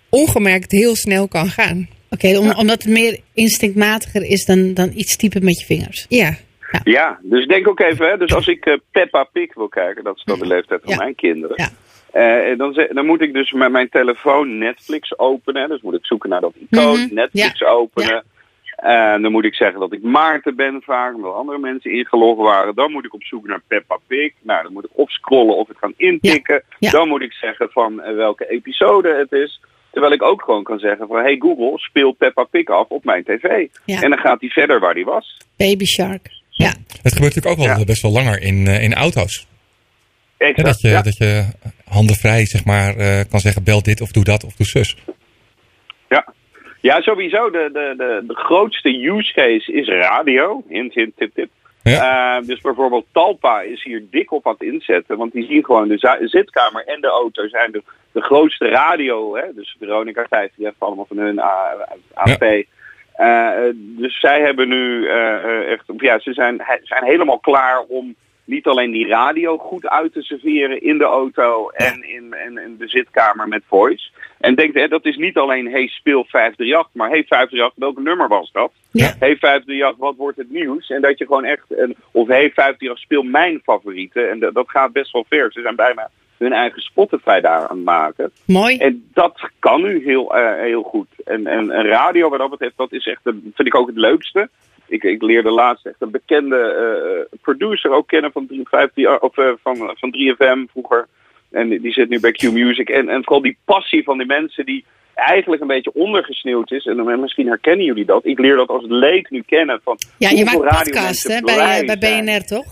ongemerkt 0.10 0.72
heel 0.72 0.96
snel 0.96 1.28
kan 1.28 1.50
gaan. 1.50 1.90
Oké, 2.16 2.38
om- 2.40 2.52
omdat 2.60 2.84
het 2.84 2.92
meer 2.92 3.20
instinctmatiger 3.34 4.24
is 4.24 4.46
dan, 4.46 4.74
dan 4.74 4.92
iets 4.96 5.16
typen 5.18 5.44
met 5.44 5.60
je 5.60 5.66
vingers. 5.66 6.06
Ja, 6.10 6.36
Ja, 6.84 7.20
dus 7.22 7.46
denk 7.48 7.68
ook 7.68 7.80
even, 7.80 8.08
hè, 8.10 8.18
dus 8.18 8.34
als 8.34 8.48
ik 8.48 8.66
eh, 8.66 8.74
Peppa 8.92 9.24
Pig 9.24 9.54
wil 9.54 9.68
kijken, 9.68 10.04
dat 10.04 10.16
is 10.16 10.24
dan 10.24 10.40
de 10.40 10.46
leeftijd 10.48 10.82
van 10.84 10.92
Ja. 10.94 10.98
mijn 10.98 11.16
kinderen. 11.16 11.56
Ja. 11.64 11.70
Eh, 12.12 12.58
dan, 12.58 12.88
dan 12.94 13.06
moet 13.06 13.22
ik 13.22 13.34
dus 13.34 13.52
met 13.52 13.72
mijn 13.72 13.90
telefoon 13.90 14.58
Netflix 14.58 15.18
openen. 15.20 15.70
Dus 15.70 15.82
moet 15.82 15.94
ik 15.94 16.06
zoeken 16.06 16.30
naar 16.30 16.42
dat 16.42 16.54
icoon, 16.70 17.00
Mhm, 17.00 17.14
Netflix 17.14 17.60
ja. 17.60 17.68
openen. 17.68 18.24
En 18.76 19.22
dan 19.22 19.32
moet 19.32 19.46
ik 19.46 19.54
zeggen 19.56 19.80
dat 19.80 19.94
ik 19.94 20.02
Maarten 20.04 20.56
ben 20.56 20.82
vaak, 20.86 21.16
omdat 21.16 21.34
andere 21.34 21.58
mensen 21.60 21.92
ingelogd 21.92 22.42
waren. 22.42 22.76
Dan 22.76 22.92
moet 22.92 23.06
ik 23.06 23.14
op 23.14 23.24
zoek 23.24 23.48
naar 23.48 23.62
Peppa 23.68 23.98
Pig. 24.08 24.34
Nou, 24.42 24.64
dan 24.64 24.74
moet 24.74 24.84
ik 24.86 24.90
opscrollen 24.94 25.56
of 25.58 25.68
het 25.68 25.78
gaan 25.78 25.94
intikken. 25.98 26.64
Ja. 26.80 26.92
Dan 26.92 27.08
moet 27.08 27.22
ik 27.22 27.34
zeggen 27.34 27.70
van 27.72 28.02
eh, 28.02 28.16
welke 28.16 28.50
episode 28.50 29.16
het 29.16 29.32
is. 29.32 29.62
Terwijl 29.96 30.16
ik 30.16 30.24
ook 30.24 30.42
gewoon 30.42 30.64
kan 30.64 30.80
zeggen 30.80 31.08
van, 31.08 31.18
hey 31.18 31.36
Google, 31.40 31.78
speel 31.80 32.12
Peppa 32.12 32.44
Pig 32.44 32.68
af 32.68 32.88
op 32.88 33.04
mijn 33.04 33.24
tv. 33.24 33.68
Ja. 33.86 34.02
En 34.02 34.10
dan 34.10 34.20
gaat 34.20 34.42
hij 34.42 34.50
verder 34.50 34.80
waar 34.80 34.94
hij 34.94 35.04
was. 35.04 35.38
Baby 35.58 35.86
Shark. 35.86 36.30
Ja. 36.50 36.74
Het 37.02 37.14
gebeurt 37.14 37.36
natuurlijk 37.36 37.48
ook 37.48 37.68
wel 37.68 37.78
Ja. 37.78 37.86
best 37.86 38.02
wel 38.02 38.12
langer 38.12 38.42
in, 38.42 38.68
eh, 38.68 38.84
in 38.84 38.94
auto's. 38.94 39.48
Dat, 40.38 40.82
je, 40.82 40.88
ja. 40.88 41.02
dat 41.02 41.18
je 41.18 41.46
handenvrij 41.86 42.46
zeg 42.46 42.66
maar, 42.66 42.98
eh, 42.98 43.20
kan 43.30 43.40
zeggen 43.40 43.64
bel 43.64 43.82
dit 43.84 44.02
of 44.02 44.12
doe 44.12 44.24
dat 44.24 44.44
of 44.44 44.56
doe 44.56 44.66
zus. 44.66 44.98
Ja, 46.10 46.34
ja 46.82 47.02
sowieso. 47.02 47.50
De, 47.50 47.70
de, 47.74 47.94
de, 47.98 48.24
de 48.28 48.36
grootste 48.36 48.90
use 48.90 49.34
case 49.34 49.74
is 49.74 49.88
radio. 49.88 50.64
Hint, 50.70 50.94
hint, 50.94 51.18
tip, 51.18 51.34
tip. 51.34 51.50
Ja. 51.92 52.38
Eh, 52.38 52.48
dus 52.48 52.62
bijvoorbeeld 52.62 53.06
Talpa 53.12 53.62
is 53.62 53.84
hier 53.84 54.06
dik 54.10 54.32
op 54.32 54.48
aan 54.48 54.54
het 54.58 54.62
inzetten. 54.62 55.18
Want 55.18 55.32
die 55.32 55.46
zien 55.46 55.66
gewoon 55.66 55.88
de 55.88 56.18
zitkamer 56.24 56.86
en 56.86 57.02
de 57.02 57.08
auto 57.08 57.48
zijn 57.48 57.72
de, 57.72 57.84
de 58.12 58.22
grootste 58.22 58.68
radio. 58.68 59.36
Hè? 59.36 59.54
Dus 59.54 59.76
Veronica 59.80 60.26
50 60.30 60.64
heeft 60.64 60.76
allemaal 60.80 61.06
van 61.06 61.18
hun 61.18 61.40
AP. 62.14 62.66
Eh, 63.16 63.52
dus 63.76 64.20
zij 64.20 64.42
hebben 64.42 64.68
nu 64.68 65.08
eh, 65.08 65.34
eh, 65.34 65.72
echt, 65.72 65.90
of 65.90 66.02
ja, 66.02 66.20
ze 66.20 66.34
zijn, 66.34 66.62
zijn 66.84 67.04
helemaal 67.04 67.40
klaar 67.40 67.80
om 67.88 68.16
niet 68.46 68.66
alleen 68.66 68.92
die 68.92 69.08
radio 69.08 69.58
goed 69.58 69.88
uit 69.88 70.14
te 70.14 70.22
serveren 70.22 70.82
in 70.82 70.98
de 70.98 71.04
auto 71.04 71.70
en 71.70 72.04
in, 72.10 72.36
in, 72.46 72.58
in 72.58 72.76
de 72.78 72.88
zitkamer 72.88 73.48
met 73.48 73.62
voice. 73.68 74.10
En 74.40 74.56
denk, 74.56 74.74
hè, 74.74 74.88
dat 74.88 75.06
is 75.06 75.16
niet 75.18 75.38
alleen, 75.38 75.72
hey, 75.72 75.88
speel 75.88 76.24
538, 76.28 76.90
maar 76.94 77.10
hey, 77.10 77.24
538, 77.28 77.74
welk 77.76 78.00
nummer 78.00 78.28
was 78.28 78.52
dat? 78.52 78.72
Ja. 78.92 79.06
Hey, 79.20 79.38
538, 79.38 79.98
wat 79.98 80.16
wordt 80.16 80.38
het 80.38 80.52
nieuws? 80.52 80.90
En 80.90 81.02
dat 81.02 81.18
je 81.18 81.26
gewoon 81.26 81.46
echt, 81.46 81.66
een, 81.70 81.96
of 82.12 82.28
hey, 82.28 82.52
538, 82.52 82.98
speel 83.00 83.24
mijn 83.24 83.60
favorieten. 83.64 84.30
En 84.30 84.40
dat, 84.40 84.54
dat 84.54 84.70
gaat 84.70 84.92
best 84.94 85.12
wel 85.12 85.26
ver. 85.30 85.52
Ze 85.52 85.62
zijn 85.62 85.76
bijna 85.76 86.10
hun 86.38 86.54
eigen 86.54 86.82
Spotify 86.82 87.40
daar 87.40 87.68
aan 87.68 87.76
het 87.76 87.86
maken. 87.86 88.32
Mooi. 88.46 88.78
En 88.78 89.10
dat 89.14 89.50
kan 89.60 89.82
nu 89.82 90.04
heel, 90.06 90.36
eh, 90.36 90.62
heel 90.62 90.84
goed. 90.84 91.08
En, 91.26 91.48
en, 91.48 91.72
en 91.72 91.86
radio, 91.86 92.30
wat 92.30 92.40
dat 92.40 92.50
betreft, 92.50 92.78
dat 92.78 92.92
is 92.94 93.08
echt, 93.08 93.22
een- 93.24 93.52
vind 93.56 93.68
ik 93.68 93.76
ook 93.76 93.88
het 93.88 93.98
leukste. 93.98 94.50
Ik, 94.88 95.04
ik 95.04 95.22
leerde 95.22 95.50
laatst 95.50 95.86
echt 95.86 95.96
een 96.00 96.12
bekende 96.12 96.58
eh, 96.58 97.38
producer 97.42 97.92
ook 97.92 98.08
kennen 98.08 98.32
van, 98.32 98.48
350, 98.48 99.20
of, 99.20 99.38
eh, 99.38 99.52
van, 99.64 99.96
van 99.98 100.16
3FM 100.16 100.72
vroeger. 100.72 101.08
En 101.52 101.70
die, 101.70 101.92
zit 101.92 102.10
nu 102.10 102.20
bij 102.20 102.32
Q 102.32 102.52
Music. 102.52 102.90
En, 102.90 103.10
en 103.10 103.24
vooral 103.24 103.42
die 103.42 103.58
passie 103.66 104.04
van 104.04 104.18
die 104.18 104.28
mensen 104.28 104.66
die 104.66 104.86
eigenlijk 105.14 105.62
een 105.62 105.68
beetje 105.68 105.94
ondergesneeuwd 105.94 106.72
is. 106.72 106.86
En 106.86 107.20
misschien 107.20 107.48
herkennen 107.48 107.86
jullie 107.86 108.06
dat. 108.06 108.26
Ik 108.26 108.40
leer 108.40 108.56
dat 108.56 108.68
als 108.68 108.86
leek 108.88 109.30
nu 109.30 109.44
kennen. 109.46 109.80
Van 109.84 109.98
Ja, 110.18 110.30
je 110.30 110.44
maakt 110.44 110.84
podcast 110.84 111.28
hè, 111.28 111.42
bij, 111.42 111.82
eh, 111.82 111.98
bij. 112.00 112.24
BNR, 112.24 112.46
toch? 112.46 112.66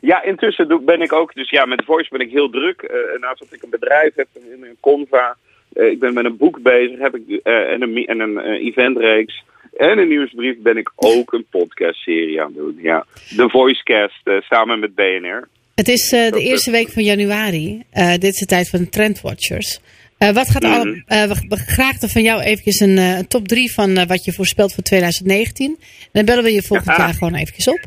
Ja, 0.00 0.22
intussen 0.22 0.84
ben 0.84 1.00
ik 1.00 1.12
ook, 1.12 1.34
dus 1.34 1.50
ja, 1.50 1.64
met 1.64 1.84
Voice 1.84 2.08
ben 2.10 2.20
ik 2.20 2.30
heel 2.30 2.50
druk. 2.50 2.82
Eh, 2.82 3.14
en 3.14 3.20
naast 3.20 3.38
dat 3.38 3.52
ik 3.52 3.62
een 3.62 3.70
bedrijf 3.70 4.14
heb, 4.14 4.28
in 4.34 4.62
een 4.62 4.76
Conva, 4.80 5.36
eh, 5.72 5.90
ik 5.90 5.98
ben 5.98 6.14
met 6.14 6.24
een 6.24 6.36
boek 6.36 6.62
bezig, 6.62 6.98
heb 6.98 7.14
ik 7.14 7.40
eh, 7.42 7.72
en 7.72 7.82
een, 7.82 8.06
en 8.06 8.20
een 8.20 8.38
eh, 8.38 8.66
eventreeks 8.66 9.44
en 9.80 9.98
een 9.98 10.08
nieuwsbrief, 10.08 10.56
ben 10.58 10.76
ik 10.76 10.92
ook 10.96 11.32
een 11.32 11.46
podcastserie 11.50 12.40
aan 12.40 12.46
het 12.46 12.56
doen. 12.56 12.78
Ja, 12.82 13.06
de 13.36 13.48
Voicecast 13.48 14.20
eh, 14.26 14.40
samen 14.40 14.80
met 14.80 14.94
BNR. 14.94 15.48
Het 15.74 15.88
is 15.88 16.12
eh, 16.12 16.24
de 16.24 16.30
Dat, 16.30 16.40
eerste 16.40 16.70
week 16.70 16.88
van 16.88 17.02
januari. 17.02 17.82
Eh, 17.90 18.10
dit 18.10 18.24
is 18.32 18.38
de 18.38 18.46
tijd 18.46 18.68
van 18.70 18.78
de 18.78 18.88
Trendwatchers. 18.88 19.80
Eh, 20.18 20.32
wat 20.32 20.50
gaat 20.50 20.64
alle, 20.64 21.02
eh, 21.06 21.24
we, 21.24 21.56
graag 21.56 21.94
van 21.98 22.22
jou 22.22 22.40
eventjes 22.40 22.80
een, 22.80 23.26
top 23.28 23.48
3 23.48 23.72
van 23.72 24.06
wat 24.06 24.24
je 24.24 24.32
voorspelt 24.32 24.74
voor 24.74 24.82
2019. 24.82 25.76
En 25.78 26.08
dan 26.12 26.24
bellen 26.24 26.44
we 26.44 26.52
je 26.52 26.62
volgend 26.62 26.96
Ja. 26.96 26.98
jaar 26.98 27.14
gewoon 27.14 27.34
eventjes 27.34 27.68
op. 27.68 27.80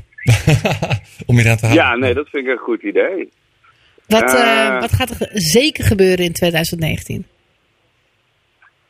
Om 1.30 1.40
je 1.40 1.50
aan 1.50 1.58
te 1.58 1.66
houden. 1.66 1.86
Ja, 1.86 1.96
nee, 1.96 2.14
dat 2.14 2.30
vind 2.30 2.46
ik 2.46 2.52
een 2.52 2.58
goed 2.58 2.82
idee. 2.82 3.30
Wat, 4.08 4.32
wat 4.80 4.92
gaat 4.92 5.10
er 5.10 5.30
zeker 5.34 5.84
gebeuren 5.84 6.26
in 6.26 6.34
2019? 6.34 7.26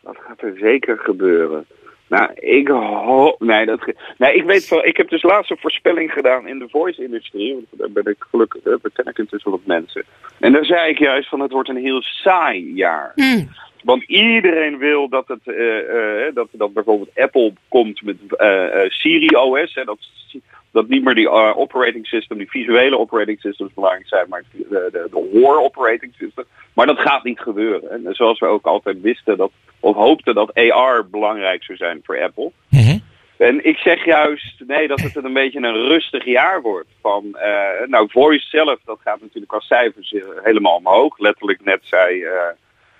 Wat 0.01 0.17
gaat 0.27 0.41
er 0.41 0.57
zeker 0.59 0.97
gebeuren? 0.97 1.65
Nou, 2.13 2.31
ik 2.33 2.67
hoop. 2.67 3.39
Nee, 3.39 3.65
dat 3.65 3.79
nee, 4.17 4.33
ik 4.33 4.43
weet 4.43 4.67
wel. 4.67 4.85
Ik 4.85 4.97
heb 4.97 5.09
dus 5.09 5.23
laatst 5.23 5.51
een 5.51 5.57
voorspelling 5.57 6.11
gedaan 6.11 6.47
in 6.47 6.59
de 6.59 6.69
voice-industrie. 6.69 7.53
Want 7.53 7.65
daar 7.71 8.03
ben 8.03 8.13
ik 8.13 8.25
gelukkig, 8.29 8.61
daar 8.61 8.79
ken 8.93 9.05
ik 9.05 9.17
intussen 9.17 9.51
wat 9.51 9.65
mensen. 9.65 10.03
En 10.39 10.51
daar 10.51 10.65
zei 10.65 10.89
ik 10.89 10.99
juist 10.99 11.29
van: 11.29 11.39
het 11.39 11.51
wordt 11.51 11.69
een 11.69 11.83
heel 11.83 12.01
saai 12.01 12.73
jaar. 12.73 13.11
Hmm. 13.15 13.49
Want 13.83 14.03
iedereen 14.03 14.77
wil 14.77 15.09
dat, 15.09 15.27
het, 15.27 15.47
eh, 15.47 16.27
eh, 16.27 16.35
dat, 16.35 16.47
dat 16.51 16.73
bijvoorbeeld 16.73 17.09
Apple 17.15 17.53
komt 17.67 18.01
met 18.01 18.17
eh, 18.37 18.89
Siri 18.89 19.35
OS. 19.35 19.73
Hè, 19.73 19.83
dat, 19.83 19.97
dat 20.73 20.87
niet 20.87 21.03
meer 21.03 21.15
die 21.15 21.29
eh, 21.29 21.57
operating 21.57 22.07
system, 22.07 22.37
die 22.37 22.49
visuele 22.49 22.97
operating 22.97 23.39
systems 23.39 23.73
belangrijk 23.73 24.07
zijn, 24.07 24.25
maar 24.29 24.43
de, 24.51 24.89
de, 24.91 25.07
de 25.11 25.29
hoor 25.33 25.61
operating 25.61 26.13
system. 26.17 26.45
Maar 26.73 26.85
dat 26.85 26.99
gaat 26.99 27.23
niet 27.23 27.39
gebeuren. 27.39 27.91
En 27.91 28.15
zoals 28.15 28.39
we 28.39 28.45
ook 28.45 28.65
altijd 28.65 29.01
wisten 29.01 29.37
dat, 29.37 29.51
of 29.79 29.95
hoopten 29.95 30.35
dat 30.35 30.53
AR 30.53 31.09
belangrijk 31.09 31.63
zou 31.63 31.77
zijn 31.77 32.01
voor 32.03 32.23
Apple. 32.23 32.51
Mhm. 32.69 32.97
En 33.37 33.65
ik 33.65 33.77
zeg 33.77 34.05
juist, 34.05 34.63
nee, 34.67 34.87
dat 34.87 34.99
het 34.99 35.15
een 35.15 35.33
beetje 35.33 35.59
een 35.59 35.87
rustig 35.87 36.25
jaar 36.25 36.61
wordt. 36.61 36.89
Van, 37.01 37.35
eh, 37.35 37.87
nou, 37.87 38.07
Voice 38.11 38.47
zelf, 38.47 38.79
dat 38.85 38.99
gaat 39.03 39.21
natuurlijk 39.21 39.53
als 39.53 39.67
cijfers 39.67 40.13
eh, 40.13 40.21
helemaal 40.43 40.75
omhoog. 40.75 41.17
Letterlijk 41.17 41.63
net 41.63 41.79
zei 41.83 42.23
eh, 42.23 42.31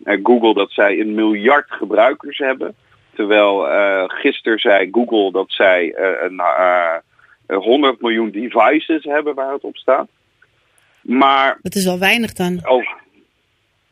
eh, 0.03 0.19
Google 0.23 0.53
dat 0.53 0.71
zij 0.71 0.99
een 0.99 1.13
miljard 1.13 1.71
gebruikers 1.71 2.37
hebben. 2.37 2.75
Terwijl 3.15 3.67
eh 3.69 4.03
gisteren 4.07 4.59
zei 4.59 4.89
Google 4.91 5.31
dat 5.31 5.51
zij 5.51 5.93
eh, 5.93 6.23
een, 6.23 6.39
eh, 6.39 6.55
eh, 6.57 6.95
100 7.47 8.01
miljoen 8.01 8.31
devices 8.31 9.03
hebben 9.03 9.35
waar 9.35 9.53
het 9.53 9.63
op 9.63 9.77
staat. 9.77 10.07
Maar 11.01 11.57
Dat 11.61 11.75
is 11.75 11.85
wel 11.85 11.99
weinig 11.99 12.33
dan. 12.33 12.59
Oh. 12.69 12.83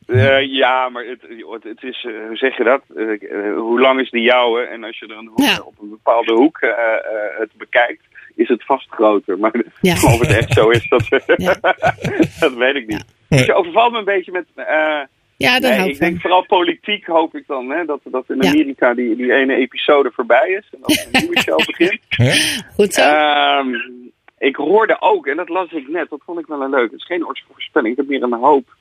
Eh, 0.07 0.41
ja, 0.53 0.89
maar 0.89 1.05
het, 1.05 1.21
het, 1.51 1.63
het 1.63 1.83
is, 1.83 2.05
eh, 2.07 2.27
hoe 2.27 2.35
zeg 2.37 2.57
je 2.57 2.63
dat? 2.63 2.81
Eh, 2.95 3.11
eh, 3.11 3.55
hoe 3.57 3.79
lang 3.79 3.99
is 3.99 4.09
die 4.09 4.21
jouwe? 4.21 4.61
En 4.61 4.83
als 4.83 4.99
je 4.99 5.07
er 5.07 5.17
een 5.17 5.27
hoek, 5.27 5.39
Ja. 5.39 5.61
op 5.65 5.73
een 5.81 5.89
bepaalde 5.89 6.33
hoek 6.33 6.57
eh, 6.57 6.69
eh, 6.69 7.39
het 7.39 7.49
bekijkt, 7.53 8.03
is 8.35 8.47
het 8.47 8.65
vast 8.65 8.87
groter. 8.89 9.39
Maar 9.39 9.53
Ja. 9.81 9.93
of 10.13 10.19
het 10.19 10.37
echt 10.37 10.53
zo 10.53 10.69
is, 10.69 10.89
dat, 10.89 11.07
Ja. 11.37 11.55
dat 12.39 12.53
weet 12.53 12.75
ik 12.75 12.87
niet. 12.87 13.05
Dus 13.29 13.45
je 13.45 13.53
overvalt 13.53 13.91
me 13.91 13.97
een 13.97 14.03
beetje 14.05 14.31
met... 14.31 14.45
Ja, 15.41 15.60
daar 15.60 15.69
nee, 15.69 15.80
hou 15.80 15.89
ik 15.89 15.97
van. 15.97 16.08
denk 16.08 16.21
vooral 16.21 16.45
politiek 16.45 17.06
hoop 17.06 17.36
ik 17.36 17.47
dan, 17.47 17.69
hè, 17.69 17.86
dat, 17.86 17.99
dat 18.04 18.23
in 18.27 18.41
Ja. 18.41 18.49
Amerika 18.49 18.93
die, 18.93 19.15
die 19.15 19.34
ene 19.34 19.56
episode 19.56 20.12
voorbij 20.12 20.49
is. 20.49 20.67
En 20.71 20.80
dat 20.82 21.08
een 21.12 21.21
nieuwe 21.21 21.41
show 21.41 21.65
begint. 21.71 21.99
Goed 22.75 22.93
zo. 22.93 23.01
Ehm, 23.01 23.67
ik 24.38 24.56
hoorde 24.56 24.97
ook, 24.99 25.27
en 25.27 25.36
dat 25.38 25.49
las 25.49 25.71
ik 25.71 25.88
net, 25.88 26.10
dat 26.10 26.21
vond 26.25 26.39
ik 26.39 26.47
wel 26.47 26.62
een 26.62 26.69
leuk. 26.69 26.91
Het 26.91 26.99
is 26.99 27.06
geen 27.06 27.25
voorspelling, 27.47 27.91
ik 27.91 27.97
heb 27.97 28.08
meer 28.08 28.23
een 28.23 28.34
hoop. 28.34 28.75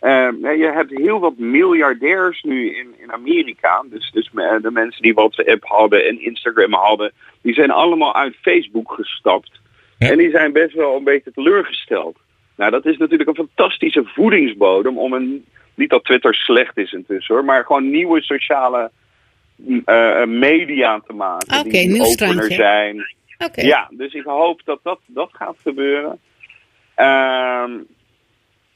Ehm, 0.00 0.40
nee, 0.40 0.58
je 0.58 0.72
hebt 0.72 0.90
heel 0.90 1.20
wat 1.20 1.36
miljardairs 1.36 2.42
nu 2.42 2.76
in, 2.76 2.94
in 2.98 3.12
Amerika. 3.12 3.84
Dus, 3.90 4.10
dus 4.10 4.30
de 4.62 4.70
mensen 4.72 5.02
die 5.02 5.14
WhatsApp 5.14 5.64
hadden 5.64 6.06
en 6.06 6.20
Instagram 6.20 6.72
hadden, 6.72 7.12
die 7.42 7.54
zijn 7.54 7.70
allemaal 7.70 8.14
uit 8.14 8.36
Facebook 8.40 8.92
gestapt. 8.92 9.60
Ja. 9.98 10.10
En 10.10 10.18
die 10.18 10.30
zijn 10.30 10.52
best 10.52 10.74
wel 10.74 10.96
een 10.96 11.04
beetje 11.04 11.32
teleurgesteld. 11.32 12.18
Nou, 12.56 12.70
dat 12.70 12.86
is 12.86 12.96
natuurlijk 12.96 13.28
een 13.28 13.46
fantastische 13.46 14.04
voedingsbodem 14.04 14.98
om 14.98 15.12
een. 15.12 15.44
Niet 15.76 15.90
dat 15.90 16.04
Twitter 16.04 16.34
slecht 16.34 16.76
is 16.76 16.92
intussen 16.92 17.34
hoor, 17.34 17.44
maar 17.44 17.64
gewoon 17.64 17.90
nieuwe 17.90 18.22
sociale 18.22 18.90
eh, 19.84 20.24
media 20.24 21.00
te 21.06 21.12
maken. 21.12 21.58
Oké, 21.58 21.70
die 21.70 22.02
opener 22.02 22.52
zijn. 22.52 23.14
Oké. 23.38 23.60
Ja, 23.60 23.88
dus 23.90 24.12
ik 24.12 24.24
hoop 24.24 24.60
dat 24.64 24.80
dat, 24.82 24.98
dat 25.06 25.30
gaat 25.32 25.56
gebeuren. 25.62 26.18
Ehm, 26.94 27.72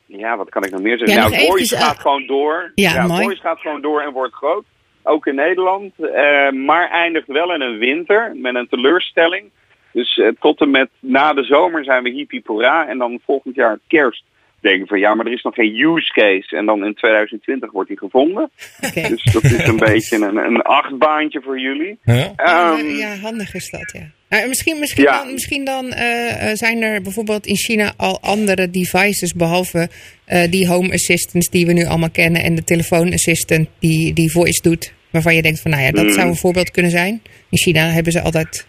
ja, 0.07 0.37
wat 0.37 0.49
kan 0.49 0.65
ik 0.65 0.71
nog 0.71 0.81
meer 0.81 0.99
zeggen? 0.99 1.17
Ja, 1.17 1.29
nou, 1.29 1.47
Voice 1.47 1.77
gaat 1.77 2.01
gewoon 2.01 2.27
door. 2.27 2.73
Ja, 2.75 3.07
mooi. 3.07 3.23
Voice 3.23 3.41
gaat 3.41 3.61
gewoon 3.61 3.81
door 3.81 4.01
en 4.01 4.13
wordt 4.13 4.35
groot. 4.35 4.65
Ook 5.03 5.27
in 5.27 5.35
Nederland. 5.35 5.93
Eh, 5.99 6.51
maar 6.51 6.91
eindigt 6.91 7.27
wel 7.27 7.55
in 7.55 7.61
een 7.61 7.79
winter 7.79 8.33
met 8.37 8.55
een 8.55 8.69
teleurstelling. 8.69 9.51
Dus 9.93 10.19
eh, 10.19 10.29
tot 10.41 10.61
en 10.61 10.71
met 10.71 10.89
na 10.99 11.33
de 11.33 11.45
zomer 11.45 11.85
zijn 11.85 12.03
we 12.03 12.11
hippie. 12.11 12.43
En 12.67 12.99
dan 12.99 13.21
volgend 13.25 13.55
jaar 13.55 13.79
kerst 13.87 14.25
denken 14.61 14.87
van 14.87 14.99
ja, 14.99 15.15
maar 15.15 15.27
er 15.27 15.33
is 15.33 15.43
nog 15.43 15.55
geen 15.55 15.75
use 15.81 16.13
case. 16.13 16.57
En 16.57 16.67
dan 16.67 16.85
in 16.85 16.95
2020 16.95 17.71
wordt 17.73 17.89
die 17.89 17.99
gevonden. 17.99 18.51
Oké. 18.87 19.09
Dus 19.09 19.23
dat 19.33 19.45
is 19.45 19.67
een 19.67 19.77
beetje 19.77 20.17
een, 20.17 20.37
een 20.37 20.63
achtbaantje 20.63 21.41
voor 21.45 21.61
jullie. 21.61 21.99
Ja? 22.05 22.33
Ehm, 22.37 22.87
ja, 22.97 23.17
handig 23.17 23.55
is 23.55 23.71
dat, 23.71 23.91
ja. 23.93 24.11
Nou, 24.29 24.49
misschien 24.49 24.79
misschien 24.79 25.03
Ja. 25.03 25.23
dan, 25.23 25.33
misschien 25.33 25.65
dan 25.65 25.93
eh, 25.93 26.51
eh, 26.51 26.57
zijn 26.57 26.83
er 26.83 27.03
bijvoorbeeld 27.03 27.47
in 27.47 27.57
China 27.57 27.93
al 27.97 28.21
andere 28.21 28.71
devices, 28.71 29.33
behalve 29.33 29.89
eh, 30.25 30.51
die 30.51 30.67
home 30.69 30.93
assistants 30.93 31.49
die 31.49 31.67
we 31.67 31.73
nu 31.73 31.85
allemaal 31.85 32.11
kennen 32.11 32.43
en 32.43 32.55
de 32.55 32.65
telefoonassistant 32.65 33.69
die, 33.79 34.13
die 34.13 34.31
voice 34.31 34.63
doet, 34.63 34.93
waarvan 35.11 35.35
je 35.35 35.43
denkt 35.43 35.61
van, 35.61 35.71
nou 35.71 35.83
ja, 35.83 35.91
dat 35.91 36.05
Mm. 36.05 36.13
zou 36.13 36.29
een 36.29 36.37
voorbeeld 36.37 36.71
kunnen 36.71 36.91
zijn. 36.91 37.23
In 37.51 37.59
China 37.59 37.89
hebben 37.89 38.13
ze 38.13 38.21
altijd... 38.21 38.67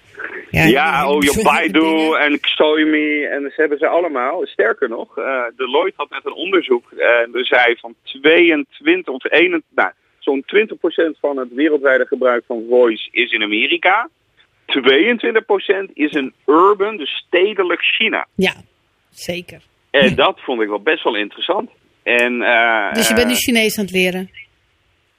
Ja, 0.52 1.10
oh, 1.10 1.24
je 1.24 1.40
Baidu 1.44 2.16
en 2.16 2.40
Xiaomi 2.40 3.24
en 3.24 3.42
ze 3.42 3.62
hebben 3.62 3.78
ze 3.78 3.88
allemaal. 3.88 4.46
Sterker 4.46 4.90
nog, 4.90 5.18
eh, 5.18 5.44
Deloitte 5.56 5.94
had 5.96 6.10
net 6.10 6.26
een 6.26 6.34
onderzoek 6.34 6.92
en 6.92 7.30
er 7.34 7.46
zei 7.46 7.76
van 7.80 7.96
22 8.04 9.14
of 9.14 9.24
21, 9.32 9.70
nou, 9.76 9.92
zo'n 10.20 10.44
20% 10.46 11.18
van 11.20 11.38
het 11.38 11.54
wereldwijde 11.54 12.06
gebruik 12.06 12.44
van 12.48 12.66
voice 12.70 13.08
is 13.12 13.32
in 13.32 13.44
Amerika. 13.44 14.10
22% 14.66 15.92
is 15.94 16.14
een 16.14 16.34
urban, 16.46 16.98
dus 16.98 17.24
stedelijk 17.28 17.82
China. 17.82 18.28
Ja, 18.36 18.54
zeker. 19.10 19.62
En 19.90 20.16
dat 20.16 20.40
vond 20.40 20.62
ik 20.62 20.68
wel 20.68 20.82
best 20.82 21.04
wel 21.04 21.16
interessant. 21.16 21.70
En, 22.04 22.42
eh, 22.42 22.94
Dus 22.94 23.08
je 23.08 23.14
bent 23.14 23.28
nu 23.28 23.34
eh, 23.34 23.40
Chinees 23.40 23.78
aan 23.78 23.86
het 23.86 23.94
leren. 23.94 24.30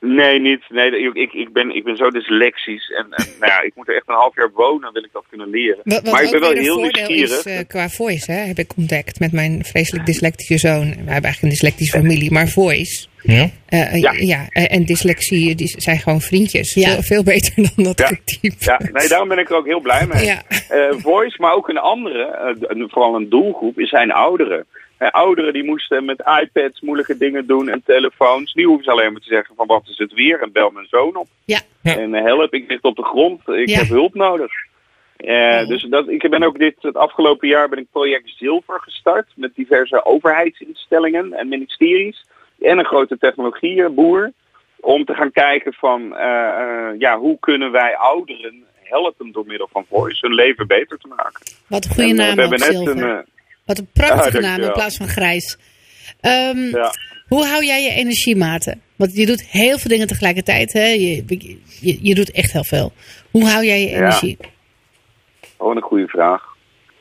Nee, 0.04 0.40
niet. 0.40 0.62
Nee, 0.68 1.12
ik, 1.12 1.32
ik, 1.32 1.52
ben, 1.52 1.70
ik 1.76 1.84
ben 1.84 1.96
zo 1.96 2.10
dyslexisch. 2.10 2.90
En, 2.90 3.06
en 3.10 3.26
nou 3.40 3.52
ja, 3.52 3.60
ik 3.60 3.72
moet 3.74 3.88
er 3.88 3.94
echt 3.96 4.08
een 4.08 4.14
half 4.14 4.36
jaar 4.36 4.50
wonen, 4.54 4.92
wil 4.92 5.04
ik 5.04 5.12
dat 5.12 5.24
kunnen 5.28 5.50
leren. 5.50 5.80
Wat, 5.84 6.02
wat 6.02 6.12
maar 6.12 6.22
ik 6.22 6.30
ben 6.30 6.40
wel 6.40 6.50
heel 6.52 6.80
nieuwsgierig. 6.80 7.30
is 7.30 7.42
eh, 7.44 7.58
qua 7.66 7.88
voice, 7.88 8.32
hè, 8.32 8.38
heb 8.38 8.58
ik 8.58 8.72
ontdekt 8.76 9.20
met 9.20 9.32
mijn 9.32 9.64
vreselijk 9.64 10.06
dyslectische 10.06 10.58
zoon. 10.58 10.80
We 10.80 10.94
hebben 10.96 11.06
eigenlijk 11.06 11.42
een 11.42 11.48
dyslectische 11.48 11.98
familie, 11.98 12.32
maar 12.32 12.48
voice. 12.48 13.06
Ja? 13.22 13.50
eh, 13.68 14.00
Ja. 14.00 14.12
ja. 14.16 14.46
eh, 14.48 14.74
en 14.76 14.84
dyslexie 14.84 15.54
die 15.54 15.74
zijn 15.80 15.98
gewoon 15.98 16.20
vriendjes. 16.20 16.74
Ja. 16.74 16.88
Veel, 16.90 17.02
veel 17.02 17.22
beter 17.22 17.52
dan 17.74 17.84
dat 17.84 17.98
Ja. 17.98 18.06
getiep. 18.06 18.54
Ja, 18.58 18.80
nee, 18.92 19.08
daarom 19.08 19.28
ben 19.28 19.38
ik 19.38 19.50
er 19.50 19.56
ook 19.56 19.66
heel 19.66 19.80
blij 19.80 20.06
mee. 20.06 20.24
Ja. 20.24 20.42
Eh, 20.68 20.98
voice, 20.98 21.36
maar 21.40 21.52
ook 21.52 21.68
een 21.68 21.78
andere, 21.78 22.56
vooral 22.90 23.14
een 23.14 23.28
doelgroep, 23.28 23.78
is 23.78 23.88
zijn 23.88 24.12
ouderen. 24.12 24.66
Eh, 25.02 25.10
ouderen 25.10 25.52
die 25.52 25.64
moesten 25.64 26.04
met 26.04 26.22
iPads 26.42 26.80
moeilijke 26.80 27.16
dingen 27.16 27.46
doen 27.46 27.68
en 27.68 27.82
telefoons. 27.86 28.54
Nu 28.54 28.64
hoeven 28.64 28.84
ze 28.84 28.90
alleen 28.90 29.12
maar 29.12 29.20
te 29.20 29.34
zeggen 29.34 29.54
van 29.54 29.66
wat 29.66 29.82
is 29.88 29.98
het 29.98 30.12
weer 30.12 30.40
en 30.42 30.52
bel 30.52 30.70
mijn 30.70 30.86
zoon 30.90 31.16
op. 31.16 31.26
Ja. 31.44 31.60
Ja. 31.82 31.96
En 31.98 32.14
eh, 32.14 32.24
help, 32.24 32.54
ik 32.54 32.68
lig 32.70 32.80
op 32.82 32.96
de 32.96 33.04
grond, 33.04 33.48
ik 33.48 33.68
Ja. 33.68 33.78
heb 33.78 33.88
hulp 33.88 34.14
nodig. 34.14 34.52
Eh, 35.16 35.66
Dus 35.66 35.82
dat, 35.82 36.08
ik 36.08 36.30
ben 36.30 36.42
ook 36.42 36.58
dit, 36.58 36.74
het 36.80 36.96
afgelopen 36.96 37.48
jaar 37.48 37.68
ben 37.68 37.78
ik 37.78 37.86
project 37.90 38.32
Zilver 38.36 38.80
gestart 38.80 39.26
met 39.34 39.54
diverse 39.54 40.04
overheidsinstellingen 40.04 41.32
en 41.32 41.48
ministeries 41.48 42.26
en 42.60 42.78
een 42.78 42.84
grote 42.84 43.18
technologieboer 43.18 44.32
om 44.80 45.04
te 45.04 45.14
gaan 45.14 45.32
kijken 45.32 45.72
van 45.72 46.02
ja, 46.98 47.18
hoe 47.18 47.36
kunnen 47.40 47.70
wij 47.72 47.96
ouderen 47.96 48.64
helpen 48.82 49.32
door 49.32 49.46
middel 49.46 49.68
van 49.72 49.84
voice 49.88 50.26
hun 50.26 50.34
leven 50.34 50.66
beter 50.66 50.98
te 50.98 51.08
maken. 51.08 51.40
Wat 51.68 51.84
een 51.84 51.90
goede 51.90 52.08
En, 52.10 52.16
naam 52.16 52.34
we 52.34 52.40
hebben 52.40 52.58
net 52.58 52.72
Zilver. 52.76 53.02
een, 53.02 53.24
Wat 53.72 53.80
een 53.80 53.92
prachtige 53.92 54.40
naam 54.40 54.60
in 54.60 54.72
plaats 54.72 54.96
van 54.96 55.08
grijs. 55.08 55.58
Ehm, 56.20 56.58
ja. 56.58 56.90
Hoe 57.28 57.44
hou 57.44 57.64
jij 57.64 57.82
je 57.82 57.90
energie, 57.90 58.36
Maarten? 58.36 58.80
Want 58.96 59.16
je 59.16 59.26
doet 59.26 59.42
heel 59.42 59.78
veel 59.78 59.90
dingen 59.90 60.06
tegelijkertijd. 60.06 60.72
Hè? 60.72 60.86
Je, 60.86 61.24
je, 61.80 61.98
je 62.02 62.14
doet 62.14 62.30
echt 62.30 62.52
heel 62.52 62.64
veel. 62.64 62.92
Hoe 63.30 63.44
hou 63.44 63.64
jij 63.64 63.80
je 63.80 63.88
Ja. 63.88 63.96
energie? 63.96 64.36
Oh, 65.56 65.74
een 65.74 65.82
goede 65.82 66.06
vraag. 66.08 66.42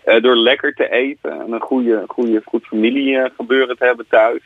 Eh, 0.03 0.21
door 0.21 0.35
lekker 0.35 0.73
te 0.73 0.89
eten 0.89 1.31
en 1.31 1.51
een 1.51 1.61
goede, 1.61 2.03
goede, 2.07 2.41
goed 2.45 2.65
familiegebeuren 2.65 3.77
te 3.77 3.85
hebben 3.85 4.05
thuis. 4.09 4.41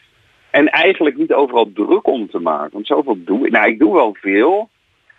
En 0.51 0.69
eigenlijk 0.69 1.17
niet 1.17 1.33
overal 1.33 1.71
druk 1.73 2.07
om 2.07 2.29
te 2.29 2.39
maken. 2.39 2.73
Want 2.73 2.87
zoveel 2.87 3.17
doe 3.25 3.45
ik. 3.45 3.51
Nou, 3.51 3.67
ik 3.67 3.79
doe 3.79 3.93
wel 3.93 4.17
veel. 4.21 4.69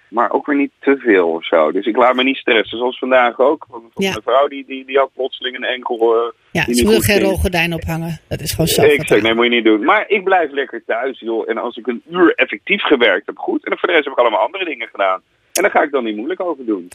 Maar 0.09 0.31
ook 0.33 0.47
weer 0.47 0.57
niet 0.57 0.71
te 0.81 0.97
veel 0.99 1.29
of 1.29 1.45
zo. 1.45 1.73
Dus 1.73 1.87
ik 1.87 1.97
laat 1.97 2.15
me 2.15 2.23
niet 2.23 2.37
stressen. 2.37 2.79
Zoals 2.79 2.99
vandaag 2.99 3.39
ook. 3.41 3.67
Want 3.69 3.85
Ja. 3.95 4.11
Mijn 4.11 4.23
vrouw 4.23 4.49
die, 4.49 4.65
die, 4.67 4.85
die 4.85 4.99
had 4.99 5.11
plotseling 5.15 5.57
een 5.57 5.65
enkel. 5.65 6.15
eh, 6.17 6.33
Ja, 6.51 6.75
ze 6.75 6.87
wil 6.89 7.01
geen 7.01 7.21
rolgordijn 7.21 7.75
ophangen. 7.75 8.21
Dat 8.29 8.41
is 8.41 8.51
gewoon 8.51 8.67
zo. 8.67 8.83
Ik 8.83 9.07
zeg, 9.07 9.23
nee, 9.23 9.35
moet 9.35 9.45
je 9.45 9.51
niet 9.51 9.65
doen. 9.65 9.85
Maar 9.85 10.05
ik 10.09 10.25
blijf 10.25 10.51
lekker 10.51 10.83
thuis, 10.87 11.21
joh. 11.21 11.49
En 11.51 11.59
als 11.59 11.77
ik 11.77 11.87
een 11.87 12.03
uur 12.11 12.33
effectief 12.35 12.83
gewerkt 12.83 13.27
heb, 13.27 13.39
goed. 13.39 13.65
En 13.67 13.79
voor 13.79 13.89
de 13.89 13.95
rest 13.95 14.05
heb 14.05 14.15
ik 14.15 14.21
allemaal 14.21 14.41
andere 14.41 14.65
dingen 14.65 14.89
gedaan. 14.89 15.21
En 15.53 15.63
daar 15.63 15.71
ga 15.71 15.83
ik 15.83 15.91
dan 15.91 16.05
niet 16.05 16.17
moeilijk 16.17 16.41
over 16.41 16.65
doen. 16.67 16.89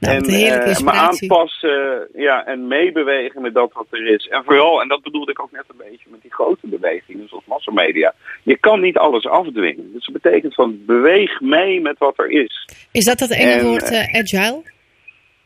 Nou, 0.00 0.16
en 0.16 0.22
eh, 0.22 0.28
me 0.28 0.68
inspiratie. 0.68 1.32
aanpassen 1.32 2.08
ja, 2.14 2.46
en 2.46 2.66
meebewegen 2.66 3.42
met 3.42 3.54
dat 3.54 3.72
wat 3.72 3.86
er 3.90 4.06
is. 4.06 4.26
En 4.26 4.44
vooral, 4.44 4.82
en 4.82 4.88
dat 4.88 5.02
bedoelde 5.02 5.30
ik 5.30 5.40
ook 5.40 5.52
net 5.52 5.64
een 5.68 5.90
beetje 5.90 6.08
met 6.10 6.22
die 6.22 6.32
grote 6.32 6.66
bewegingen, 6.66 7.28
zoals 7.28 7.44
massamedia. 7.46 8.14
Je 8.42 8.58
kan 8.58 8.80
niet 8.80 8.96
alles 8.96 9.26
afdwingen. 9.26 9.92
Dus 9.92 10.06
dat 10.06 10.22
betekent 10.22 10.54
van 10.54 10.84
beweeg 10.86 11.40
mee 11.40 11.80
met 11.80 11.98
wat 11.98 12.18
er 12.18 12.30
is. 12.30 12.68
Is 12.92 13.04
dat 13.04 13.18
dat 13.18 13.30
enge 13.30 13.50
En, 13.50 13.64
woord 13.64 13.90
eh, 13.90 14.14
agile? 14.20 14.62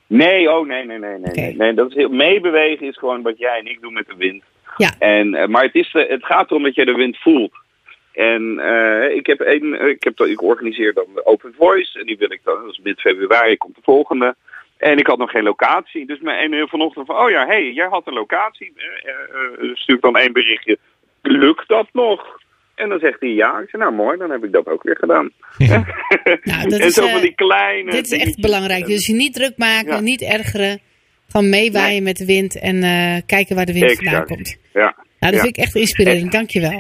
Nee, 0.07 0.51
oh 0.51 0.67
nee, 0.67 0.85
nee, 0.85 0.99
nee, 0.99 1.19
nee. 1.19 1.33
Nee. 1.35 1.57
nee 1.57 1.75
dat 1.75 1.88
is 1.88 1.95
heel, 1.95 2.09
meebewegen 2.09 2.87
is 2.87 2.99
gewoon 2.99 3.23
wat 3.23 3.38
jij 3.38 3.59
en 3.59 3.67
ik 3.67 3.81
doen 3.81 3.93
met 3.93 4.07
de 4.07 4.17
wind. 4.17 4.43
Ja. 4.77 4.95
En, 4.99 5.35
eh, 5.35 5.49
maar 5.49 5.62
het, 5.62 5.75
is, 5.75 5.93
eh, 5.93 6.09
het 6.09 6.25
gaat 6.25 6.51
erom 6.51 6.62
dat 6.62 6.75
je 6.75 6.85
de 6.85 6.95
wind 6.95 7.17
voelt. 7.17 7.53
En 8.14 8.59
eh, 8.59 9.16
ik, 9.16 9.27
heb 9.27 9.40
een, 9.40 9.74
eh, 9.74 9.88
ik, 9.88 10.03
heb, 10.05 10.16
dan- 10.16 10.29
ik 10.29 10.42
organiseer 10.42 10.92
dan 10.94 11.07
de 11.14 11.27
Open 11.27 11.55
Voice. 11.59 11.98
En 11.98 12.07
die 12.07 12.16
wil 12.16 12.33
ik 12.33 12.40
dan, 12.44 12.62
dat 12.62 12.70
is 12.72 12.81
mid 12.83 13.00
februari, 13.00 13.57
komt 13.57 13.74
de 13.74 13.81
volgende. 13.85 14.35
En 14.79 14.98
ik 14.98 15.07
had 15.07 15.18
nog 15.18 15.31
geen 15.31 15.42
locatie. 15.42 16.07
Dus 16.07 16.20
mijn 16.20 16.38
ene 16.38 16.68
vanochtend 16.68 17.07
van, 17.07 17.16
oh 17.16 17.31
ja, 17.31 17.40
hé, 17.46 17.53
hey, 17.53 17.72
jij 17.72 17.87
had 17.87 18.07
een 18.07 18.12
locatie. 18.14 18.72
Eh, 18.77 18.85
eh, 18.85 19.70
eh, 19.70 19.74
stuur 19.77 19.96
ik 19.96 20.03
dan 20.03 20.16
één 20.16 20.33
berichtje. 20.33 20.79
Lukt 21.22 21.68
dat 21.68 21.88
nog? 21.92 22.42
En 22.74 22.88
dan 22.88 22.98
zegt 22.98 23.20
hij 23.20 23.29
ja. 23.29 23.59
Ik 23.59 23.68
zeg, 23.70 23.81
nou 23.81 23.92
mooi, 23.94 24.18
dan 24.18 24.31
heb 24.31 24.44
ik 24.44 24.53
dat 24.53 24.66
ook 24.66 24.83
weer 24.83 24.96
gedaan. 24.96 25.31
Nou, 26.42 26.68
dat 26.68 26.81
en 26.81 26.87
is, 26.87 26.94
zo 26.94 27.07
van 27.07 27.20
die 27.20 27.35
kleine 27.35 27.90
Dit 27.90 28.12
is 28.12 28.18
echt 28.18 28.40
belangrijk. 28.40 28.87
Dus 28.87 29.07
je 29.07 29.14
niet 29.14 29.35
druk 29.35 29.57
maken, 29.57 29.92
Ja. 29.94 30.00
niet 30.00 30.22
ergeren. 30.22 30.81
Gewoon 31.29 31.48
meewaaien 31.48 31.90
Nee. 31.90 32.03
met 32.03 32.16
de 32.16 32.24
wind 32.27 32.59
en 32.61 32.83
eh, 32.83 33.16
kijken 33.27 33.57
waar 33.57 33.66
de 33.66 33.72
wind 33.72 33.94
vandaan 33.94 34.27
komt. 34.27 34.57
Ja. 34.72 34.81
Nou, 34.81 35.33
dat 35.33 35.33
Ja. 35.35 35.40
vind 35.40 35.57
ik 35.57 35.64
echt 35.64 35.74
inspirerend. 35.74 36.33
Dankjewel. 36.33 36.70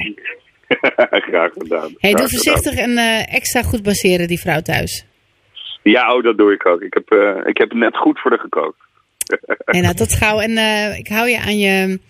Graag 1.28 1.52
gedaan. 1.52 1.94
Hey, 1.98 2.10
Graag 2.10 2.20
doe 2.20 2.28
voorzichtig 2.30 2.70
gedaan. 2.72 2.96
en 2.96 2.98
eh, 3.26 3.34
extra 3.34 3.62
goed 3.62 3.82
baseren 3.82 4.28
die 4.28 4.40
vrouw 4.40 4.60
thuis. 4.60 5.04
Ja, 5.82 6.14
oh, 6.14 6.22
dat 6.22 6.36
doe 6.38 6.52
ik 6.52 6.66
ook. 6.66 6.80
Ik 6.80 6.94
heb, 6.94 7.10
eh, 7.10 7.46
ik 7.46 7.58
heb 7.58 7.72
net 7.72 7.96
goed 7.96 8.20
voor 8.20 8.30
de 8.30 8.38
gekookt. 8.38 8.78
En 9.64 9.82
nou, 9.82 9.94
tot 9.94 10.12
gauw. 10.14 10.38
En 10.40 10.56
eh, 10.56 10.98
ik 10.98 11.08
hou 11.08 11.28
je 11.28 11.38
aan 11.38 11.58
je, 11.58 12.00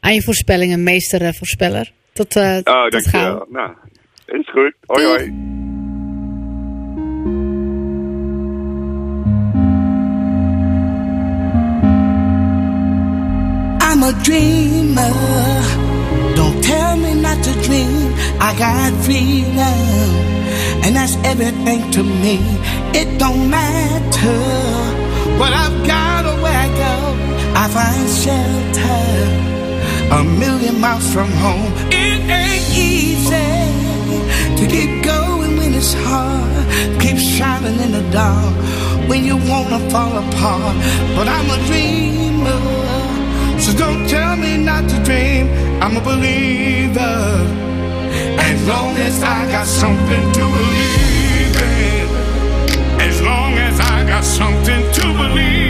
aan 0.00 0.14
je 0.14 0.22
voorspellingen, 0.22 0.82
meester 0.82 1.34
voorspeller. 1.34 1.92
Tot, 2.12 2.36
eh 2.36 2.56
Oh, 2.64 2.82
tot 2.82 2.90
dankjewel. 2.92 3.36
gauw. 3.36 3.46
Nou, 3.50 3.70
is 4.26 4.50
goed. 4.50 4.74
Hoi, 4.86 5.04
hoi. 5.06 5.32
I'm 13.82 14.02
a 14.04 14.12
dreamer. 14.22 15.10
I 18.40 18.56
got 18.58 18.92
freedom, 19.04 19.80
and 20.84 20.96
that's 20.96 21.16
everything 21.24 21.90
to 21.92 22.02
me. 22.02 22.38
It 23.00 23.18
don't 23.18 23.50
matter 23.50 24.40
what 25.38 25.52
I've 25.52 25.86
got 25.86 26.24
or 26.24 26.36
where 26.42 26.58
I 26.66 26.68
go. 26.84 26.96
I 27.54 27.64
find 27.68 28.08
shelter 28.22 29.40
a 30.18 30.24
million 30.24 30.80
miles 30.80 31.12
from 31.12 31.30
home. 31.32 31.72
It 31.90 32.20
ain't 32.28 32.66
easy 32.74 33.50
to 34.58 34.64
keep 34.66 35.04
going 35.04 35.56
when 35.58 35.74
it's 35.74 35.94
hard. 35.94 36.66
Keep 37.00 37.18
shining 37.18 37.78
in 37.80 37.92
the 37.92 38.10
dark 38.10 38.56
when 39.08 39.24
you 39.24 39.36
wanna 39.36 39.78
fall 39.90 40.16
apart. 40.16 40.76
But 41.14 41.28
I'm 41.28 41.48
a 41.50 41.58
dreamer. 41.68 42.60
So 43.60 43.72
don't 43.76 44.08
tell 44.08 44.36
me 44.36 44.56
not 44.56 44.88
to 44.88 44.96
dream. 45.04 45.46
I'm 45.82 45.96
a 45.96 46.00
believer. 46.00 47.60
As 48.52 48.66
long 48.66 48.96
as 48.96 49.22
I 49.22 49.46
got 49.52 49.64
something 49.64 50.32
to 50.32 50.40
believe 50.40 51.56
in. 51.56 52.08
As 53.00 53.22
long 53.22 53.52
as 53.54 53.78
I 53.78 54.04
got 54.04 54.24
something 54.24 54.82
to 54.92 55.02
believe 55.12 55.69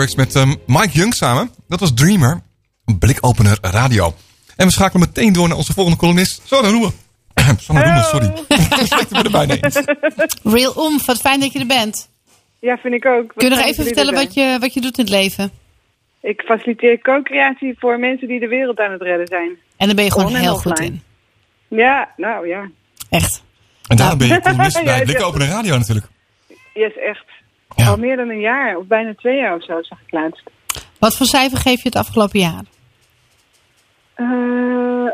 Met 0.00 0.34
ehm, 0.36 0.54
Mike 0.66 0.90
Young 0.92 1.14
samen. 1.14 1.50
Dat 1.68 1.80
was 1.80 1.94
Dreamer. 1.94 2.42
Een 2.84 2.98
blikopener 2.98 3.58
radio. 3.60 4.14
En 4.56 4.66
we 4.66 4.72
schakelen 4.72 5.08
meteen 5.08 5.32
door 5.32 5.48
naar 5.48 5.56
onze 5.56 5.72
volgende 5.72 5.98
columnist. 5.98 6.42
Sanne 6.44 6.70
Roemen. 6.70 6.92
Sanne 7.58 7.82
Roemen, 7.82 8.04
sorry. 8.04 8.32
Ineens. 9.42 9.82
Real 10.42 10.72
Omf, 10.72 11.06
wat 11.06 11.20
fijn 11.20 11.40
dat 11.40 11.52
je 11.52 11.58
er 11.58 11.66
bent. 11.66 12.10
Ja, 12.58 12.76
vind 12.76 12.94
ik 12.94 13.06
ook. 13.06 13.26
Wat 13.26 13.36
Kun 13.36 13.48
je 13.48 13.54
nog 13.54 13.64
even 13.64 13.84
vertellen 13.84 14.14
er 14.14 14.20
wat 14.20 14.34
je, 14.34 14.56
wat 14.60 14.74
je 14.74 14.80
doet 14.80 14.98
in 14.98 15.04
het 15.04 15.12
leven? 15.12 15.50
Ik 16.20 16.40
faciliteer 16.40 16.98
co-creatie 16.98 17.74
voor 17.78 17.98
mensen 17.98 18.28
die 18.28 18.40
de 18.40 18.48
wereld 18.48 18.78
aan 18.78 18.92
het 18.92 19.02
redden 19.02 19.26
zijn. 19.26 19.48
En 19.76 19.86
daar 19.86 19.94
ben 19.94 20.04
je 20.04 20.12
gewoon 20.12 20.26
On 20.26 20.34
heel 20.34 20.56
goed 20.56 20.80
in. 20.80 21.02
Ja, 21.68 22.08
nou 22.16 22.48
ja. 22.48 22.70
Echt. 23.10 23.42
En 23.86 23.96
daarom 23.96 24.18
ben 24.18 24.28
je 24.28 24.40
columnist 24.50 24.84
bij 24.84 24.98
ja. 24.98 25.04
Blik 25.04 25.22
Open 25.22 25.46
Radio 25.46 25.76
natuurlijk. 25.76 26.06
Yes, 26.74 26.96
echt. 26.96 27.24
Ja. 27.76 27.86
Al 27.88 27.96
meer 27.96 28.16
dan 28.16 28.28
een 28.28 28.40
jaar, 28.40 28.76
of 28.76 28.84
bijna 28.86 29.14
twee 29.14 29.36
jaar 29.36 29.54
of 29.56 29.64
zo, 29.64 29.82
zag 29.82 29.98
ik 30.06 30.12
laatst. 30.12 30.42
Wat 30.98 31.16
voor 31.16 31.26
cijfer 31.26 31.58
geef 31.58 31.76
je 31.82 31.88
het 31.88 31.96
afgelopen 31.96 32.40
jaar? 32.40 32.62
Eh, 34.14 34.26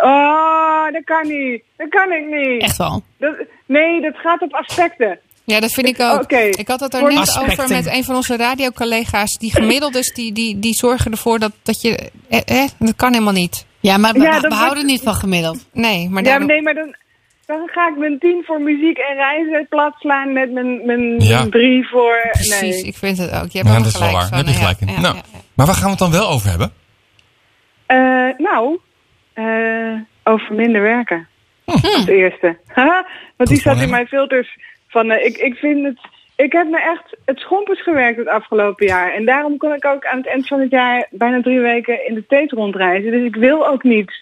oh, 0.00 0.92
dat 0.92 1.04
kan 1.04 1.28
niet. 1.28 1.62
Dat 1.76 1.88
kan 1.88 2.12
ik 2.12 2.26
niet. 2.26 2.62
Echt 2.62 2.76
wel. 2.76 3.02
Dat, 3.18 3.34
nee, 3.66 4.00
dat 4.00 4.16
gaat 4.16 4.40
op 4.42 4.54
aspecten. 4.54 5.18
Ja, 5.44 5.60
dat 5.60 5.72
vind 5.72 5.86
ik 5.86 6.00
ook. 6.00 6.22
Oké. 6.22 6.36
Ik 6.38 6.68
had 6.68 6.80
het 6.80 6.94
er 6.94 7.02
net 7.02 7.18
aspecten. 7.18 7.52
over 7.64 7.68
met 7.76 7.86
een 7.86 8.04
van 8.04 8.14
onze 8.16 8.36
radiocollega's. 8.36 9.32
Die 9.38 9.52
gemiddeldes, 9.52 10.12
die, 10.14 10.32
die, 10.32 10.58
die 10.58 10.74
zorgen 10.74 11.10
ervoor 11.10 11.38
dat, 11.38 11.52
dat 11.62 11.80
je... 11.80 12.10
Eh, 12.28 12.40
eh, 12.62 12.68
dat 12.78 12.96
kan 12.96 13.12
helemaal 13.12 13.32
niet. 13.32 13.66
Ja, 13.80 13.96
maar 13.96 14.12
we, 14.12 14.20
Ja, 14.20 14.34
we 14.34 14.40
dat 14.40 14.52
houden 14.52 14.74
wordt- 14.74 14.90
niet 14.90 15.02
van 15.02 15.14
gemiddeld. 15.14 15.66
Nee, 15.72 16.08
maar 16.08 16.22
ja, 16.22 16.28
daarom- 16.28 16.46
nee, 16.46 16.62
maar 16.62 16.74
dan, 16.74 16.94
dan 17.46 17.68
ga 17.68 17.88
ik 17.88 17.96
mijn 17.96 18.18
tien 18.18 18.42
voor 18.46 18.60
muziek 18.60 18.98
en 18.98 19.14
reizen 19.16 19.66
plat 19.68 19.94
slaan 19.98 20.32
met 20.32 20.52
mijn, 20.52 20.86
mijn 20.86 21.20
Ja. 21.20 21.46
drie 21.50 21.88
voor... 21.88 22.28
Precies, 22.32 22.60
Nee. 22.60 22.84
ik 22.86 22.94
vind 22.96 23.18
het 23.18 23.30
ook. 23.32 23.50
Je 23.50 23.58
hebt 23.58 23.70
Ja, 23.70 23.78
dat 23.78 23.86
is 23.86 23.98
wel 23.98 24.08
gelijk 24.08 24.12
waar. 24.12 24.28
van. 24.28 24.30
Daar 24.30 24.38
heb 24.38 24.46
je 24.46 24.52
Ja, 24.52 24.66
gelijk 24.66 24.80
in. 24.80 24.86
ja, 24.88 25.00
nou, 25.00 25.14
ja, 25.16 25.22
ja. 25.32 25.38
Maar 25.54 25.66
waar 25.66 25.74
gaan 25.74 25.84
we 25.84 25.90
het 25.90 25.98
dan 25.98 26.10
wel 26.10 26.28
over 26.28 26.48
hebben? 26.50 26.72
Eh, 27.86 28.38
nou, 28.38 28.78
eh, 29.32 29.94
over 30.24 30.54
minder 30.54 30.82
werken. 30.82 31.28
Hm. 31.64 31.72
Het 31.72 32.08
eerste. 32.08 32.56
Haha, 32.74 33.06
Want 33.36 33.48
die 33.50 33.60
zat 33.60 33.80
in 33.80 33.90
mijn 33.90 34.06
filters. 34.06 34.58
Van, 34.88 35.10
eh, 35.10 35.24
ik, 35.26 35.36
ik 35.36 35.54
vind 35.54 35.84
het... 35.84 35.98
Ik 36.36 36.52
heb 36.52 36.66
me 36.70 36.80
echt 36.80 37.16
het 37.24 37.38
schompers 37.38 37.82
gewerkt 37.82 38.18
het 38.18 38.28
afgelopen 38.28 38.86
jaar. 38.86 39.12
En 39.14 39.24
daarom 39.24 39.56
kon 39.56 39.72
ik 39.72 39.84
ook 39.84 40.06
aan 40.06 40.16
het 40.16 40.26
eind 40.28 40.46
van 40.48 40.60
het 40.60 40.70
jaar 40.70 41.06
bijna 41.10 41.40
drie 41.42 41.60
weken 41.60 42.06
in 42.08 42.14
de 42.14 42.26
tijd 42.26 42.52
rondreizen. 42.52 43.10
Dus 43.10 43.24
ik 43.24 43.36
wil 43.36 43.66
ook 43.68 43.82
niet 43.82 44.12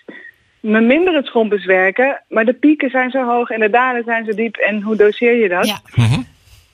me 0.65 0.81
minder 0.81 1.15
het 1.15 1.27
schompers 1.27 1.65
werken. 1.65 2.23
Maar 2.29 2.45
de 2.45 2.53
pieken 2.53 2.91
zijn 2.91 3.11
zo 3.11 3.25
hoog 3.25 3.51
en 3.51 3.61
de 3.61 3.71
dalen 3.71 4.05
zijn 4.05 4.25
zo 4.25 4.35
diep. 4.35 4.57
En 4.57 4.83
hoe 4.83 4.97
doseer 4.97 5.35
je 5.43 5.49
dat? 5.49 5.67
Ja. 5.67 5.81
Mhm. 5.95 6.21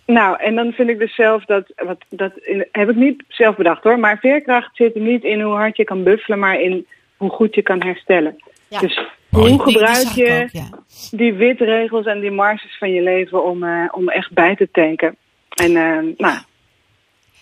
Nou, 0.06 0.36
en 0.40 0.54
dan 0.54 0.72
vind 0.72 0.88
ik 0.88 0.98
dus 0.98 1.14
zelf 1.14 1.44
dat, 1.44 1.64
wat, 1.76 1.98
dat 2.08 2.32
in- 2.36 2.66
heb 2.72 2.88
ik 2.90 2.96
niet 2.96 3.22
zelf 3.28 3.56
bedacht 3.56 3.82
hoor, 3.82 3.98
maar 3.98 4.18
veerkracht 4.18 4.76
zit 4.76 4.94
er 4.94 5.00
niet 5.00 5.22
in 5.24 5.40
hoe 5.40 5.54
hard 5.54 5.76
je 5.76 5.84
kan 5.84 6.02
buffelen, 6.02 6.38
maar 6.38 6.60
in 6.60 6.86
hoe 7.16 7.30
goed 7.30 7.54
je 7.54 7.62
kan 7.62 7.82
herstellen. 7.82 8.42
Ja. 8.68 8.78
Dus 8.80 9.00
Mooi. 9.28 9.52
hoe 9.52 9.62
gebruik 9.62 10.06
je 10.14 10.40
ook, 10.42 10.50
ja. 10.50 10.68
die 11.10 11.32
witregels 11.32 12.06
en 12.06 12.20
die 12.20 12.30
marges 12.30 12.76
van 12.78 12.90
je 12.90 13.02
leven 13.02 13.44
om, 13.44 13.62
eh, 13.64 13.88
om 13.90 14.08
echt 14.08 14.32
bij 14.32 14.56
te 14.56 14.68
tanken? 14.72 15.16
En 15.54 15.76
eh, 15.76 15.98
nou, 16.16 16.38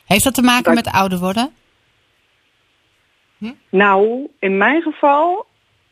Heeft 0.06 0.24
dat 0.24 0.34
te 0.34 0.42
maken 0.42 0.74
Dat- 0.74 0.84
met 0.84 0.94
ouder 0.94 1.18
worden? 1.18 1.50
nou, 3.70 4.28
in 4.38 4.56
mijn 4.56 4.82
geval 4.82 5.46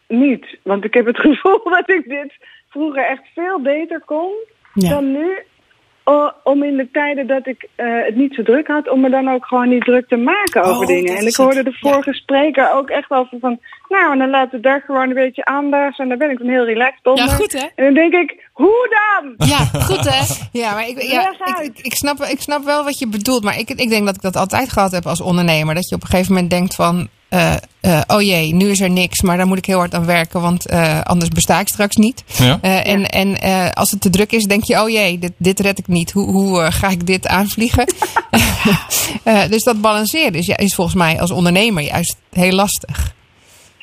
niet. 0.09 0.47
Want 0.63 0.85
ik 0.85 0.95
heb 0.95 1.07
het 1.07 1.19
gevoel 1.27 1.61
dat 1.65 1.91
ik 1.91 2.05
dit 2.09 2.33
vroeger 2.69 3.07
echt 3.07 3.23
veel 3.35 3.61
beter 3.61 4.03
kon 4.05 4.31
Ja. 4.75 4.89
dan 4.89 5.13
nu. 5.13 5.43
o- 6.09 6.33
om 6.45 6.63
in 6.63 6.77
de 6.77 6.89
tijden 6.93 7.27
dat 7.27 7.47
ik 7.47 7.69
eh, 7.75 7.87
het 8.05 8.17
niet 8.17 8.35
zo 8.35 8.43
druk 8.43 8.67
had, 8.67 8.91
om 8.91 9.01
me 9.01 9.11
dan 9.11 9.29
ook 9.29 9.47
gewoon 9.47 9.69
niet 9.69 9.85
druk 9.85 10.09
te 10.09 10.17
maken 10.17 10.63
over 10.63 10.81
Oh, 10.83 10.87
dingen. 10.87 11.17
En 11.17 11.27
ik 11.27 11.37
hoorde 11.37 11.63
de 11.63 11.77
vorige 11.81 12.13
spreker 12.15 12.73
ook 12.73 12.89
echt 12.91 13.11
over 13.11 13.39
van, 13.41 13.59
nou, 13.89 14.13
en 14.13 14.19
dan 14.19 14.31
laat 14.31 14.51
de 14.51 14.61
dag 14.61 14.85
gewoon 14.85 15.09
een 15.09 15.15
beetje 15.15 15.45
anders. 15.45 15.99
En 15.99 16.09
daar 16.09 16.17
ben 16.19 16.31
ik 16.31 16.39
dan 16.39 16.49
heel 16.49 16.65
relaxed 16.65 17.07
onder. 17.07 17.25
Ja, 17.25 17.31
goed, 17.31 17.53
hè? 17.53 17.67
En 17.75 17.85
dan 17.85 17.95
denk 17.95 18.13
ik, 18.13 18.49
hoe 18.53 18.89
dan? 18.99 19.49
Ja, 19.49 19.57
goed 19.81 20.05
hè? 20.11 20.35
Ja, 20.61 20.73
maar 20.75 20.89
ik, 20.89 21.03
ja, 21.03 21.31
ik, 21.63 21.79
ik, 21.79 21.95
snap, 21.95 22.19
ik 22.19 22.41
snap 22.41 22.65
wel 22.65 22.85
wat 22.85 22.99
je 22.99 23.09
bedoelt. 23.09 23.45
Maar 23.45 23.59
ik, 23.59 23.69
ik 23.71 23.89
denk 23.89 24.07
dat 24.07 24.15
ik 24.15 24.23
dat 24.23 24.37
altijd 24.37 24.73
gehad 24.73 24.93
heb 24.93 25.07
als 25.07 25.21
ondernemer. 25.21 25.75
Dat 25.75 25.89
je 25.89 25.95
op 25.95 26.03
een 26.03 26.09
gegeven 26.09 26.33
moment 26.33 26.51
denkt 26.51 26.75
van... 26.75 27.09
eh, 27.37 27.57
eh, 27.81 28.03
oh 28.07 28.23
jee, 28.23 28.55
nu 28.55 28.71
is 28.71 28.81
er 28.81 28.91
niks, 28.91 29.23
maar 29.23 29.37
daar 29.37 29.47
moet 29.47 29.59
ik 29.59 29.65
heel 29.65 29.79
hard 29.79 29.95
aan 29.95 30.07
werken. 30.07 30.41
Want 30.41 30.69
eh, 30.69 31.01
anders 31.01 31.31
besta 31.31 31.61
ik 31.61 31.69
straks 31.69 31.97
niet. 31.97 32.25
Ja. 32.27 32.59
Eh, 32.63 32.93
en 32.93 33.07
en 33.07 33.37
eh, 33.37 33.71
als 33.71 33.91
het 33.91 34.01
te 34.01 34.11
druk 34.11 34.33
is, 34.33 34.45
denk 34.45 34.65
je... 34.65 34.83
Oh 34.83 34.89
jee, 34.89 35.19
dit, 35.19 35.33
dit 35.37 35.61
red 35.61 35.79
ik 35.79 35.87
niet. 35.87 36.13
Hoe, 36.13 36.31
hoe 36.33 36.63
eh, 36.63 36.73
ga 36.73 36.89
ik 36.89 37.07
dit 37.07 37.27
aanvliegen? 37.27 37.85
Eh, 39.25 39.49
dus 39.49 39.63
dat 39.63 39.81
balanceren 39.81 40.35
is, 40.35 40.47
ja, 40.47 40.57
is 40.57 40.75
volgens 40.75 40.97
mij 40.97 41.21
als 41.21 41.31
ondernemer 41.31 41.83
juist 41.83 42.17
heel 42.33 42.53
lastig. 42.53 43.15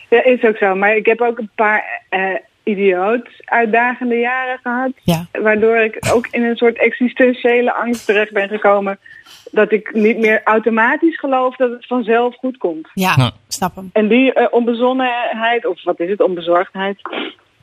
Ja, 0.09 0.23
is 0.23 0.43
ook 0.43 0.57
zo. 0.57 0.75
Maar 0.75 0.95
ik 0.95 1.05
heb 1.05 1.21
ook 1.21 1.37
een 1.37 1.49
paar 1.55 2.01
eh 2.09 2.19
idioot 2.63 3.29
uitdagende 3.45 4.15
jaren 4.15 4.59
gehad. 4.63 4.91
Ja. 5.03 5.25
Waardoor 5.31 5.77
ik 5.77 5.97
ook 6.13 6.27
in 6.31 6.43
een 6.43 6.55
soort 6.55 6.77
existentiële 6.77 7.73
angst 7.73 8.05
terecht 8.05 8.31
ben 8.31 8.47
gekomen. 8.47 8.99
Dat 9.51 9.71
ik 9.71 9.93
niet 9.93 10.17
meer 10.17 10.41
automatisch 10.43 11.19
geloof 11.19 11.55
dat 11.55 11.71
het 11.71 11.85
vanzelf 11.87 12.35
goed 12.35 12.57
komt. 12.57 12.89
Ja, 12.93 13.31
snap 13.47 13.75
hem. 13.75 13.89
En 13.93 14.07
die 14.07 14.33
eh, 14.33 14.47
onbezonnenheid, 14.51 15.65
of 15.65 15.83
wat 15.83 15.99
is 15.99 16.09
het, 16.09 16.21
onbezorgdheid, 16.21 17.01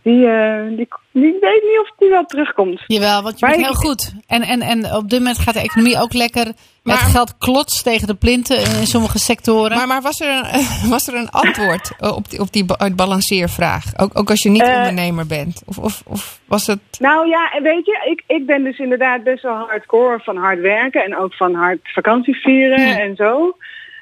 die, 0.03 0.27
eh, 0.27 0.67
die, 0.69 0.89
die 1.13 1.37
weet 1.41 1.63
niet 1.63 1.79
of 1.83 1.91
die 1.99 2.09
wel 2.09 2.25
terugkomt. 2.25 2.83
Jawel, 2.87 3.23
want 3.23 3.39
je 3.39 3.47
Maar 3.47 3.55
bent 3.57 3.67
ik- 3.69 3.73
heel 3.73 3.89
goed. 3.91 4.13
En, 4.27 4.43
en, 4.43 4.61
en 4.61 4.95
op 4.95 5.11
dit 5.11 5.19
moment 5.19 5.39
gaat 5.39 5.55
de 5.55 5.61
economie 5.61 6.01
ook 6.01 6.13
lekker. 6.13 6.53
Maar- 6.83 7.01
het 7.01 7.11
geld 7.11 7.39
klotst 7.39 7.85
tegen 7.85 8.07
de 8.07 8.15
plinten 8.15 8.57
in 8.57 8.87
sommige 8.87 9.19
sectoren. 9.19 9.77
Maar, 9.77 9.87
maar 9.87 10.03
was, 10.03 10.21
er 10.21 10.29
een, 10.29 10.89
was 10.91 11.07
er 11.09 11.15
een 11.15 11.31
antwoord 11.31 11.93
eh, 11.99 12.17
op 12.17 12.31
die, 12.31 12.41
op 12.41 12.53
die 12.53 12.65
ba- 12.65 12.91
balanceervaarvraag? 12.97 13.85
Ook, 13.97 14.19
ook 14.19 14.31
als 14.31 14.43
je 14.43 14.49
niet 14.51 14.63
Eh, 14.63 14.77
ondernemer 14.77 15.27
bent? 15.27 15.63
Of, 15.67 15.79
of, 15.79 16.03
of 16.07 16.41
was 16.47 16.67
het... 16.67 16.81
Nou 16.99 17.29
ja, 17.29 17.53
en 17.53 17.63
weet 17.63 17.87
je, 17.87 17.99
ik, 18.11 18.23
ik 18.37 18.47
ben 18.47 18.65
dus 18.65 18.79
inderdaad 18.79 19.23
best 19.23 19.43
wel 19.43 19.57
hardcore 19.57 20.21
van 20.23 20.37
hard 20.37 20.61
werken 20.61 21.05
en 21.05 21.17
ook 21.17 21.35
van 21.35 21.55
hard 21.55 21.79
vakantie 21.83 22.35
vieren 22.41 22.81
Ja. 22.89 22.99
en 22.99 23.17
zo. 23.17 23.57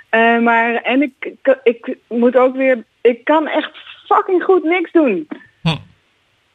Eh, 0.09 0.39
maar, 0.39 0.75
en 0.75 1.03
ik, 1.03 1.13
ik, 1.43 1.59
ik 1.63 1.97
moet 2.09 2.37
ook 2.37 2.57
weer, 2.57 2.85
ik 3.01 3.25
kan 3.25 3.47
echt 3.49 3.71
fucking 4.07 4.43
goed 4.43 4.65
niks 4.65 4.93
doen. 4.93 5.29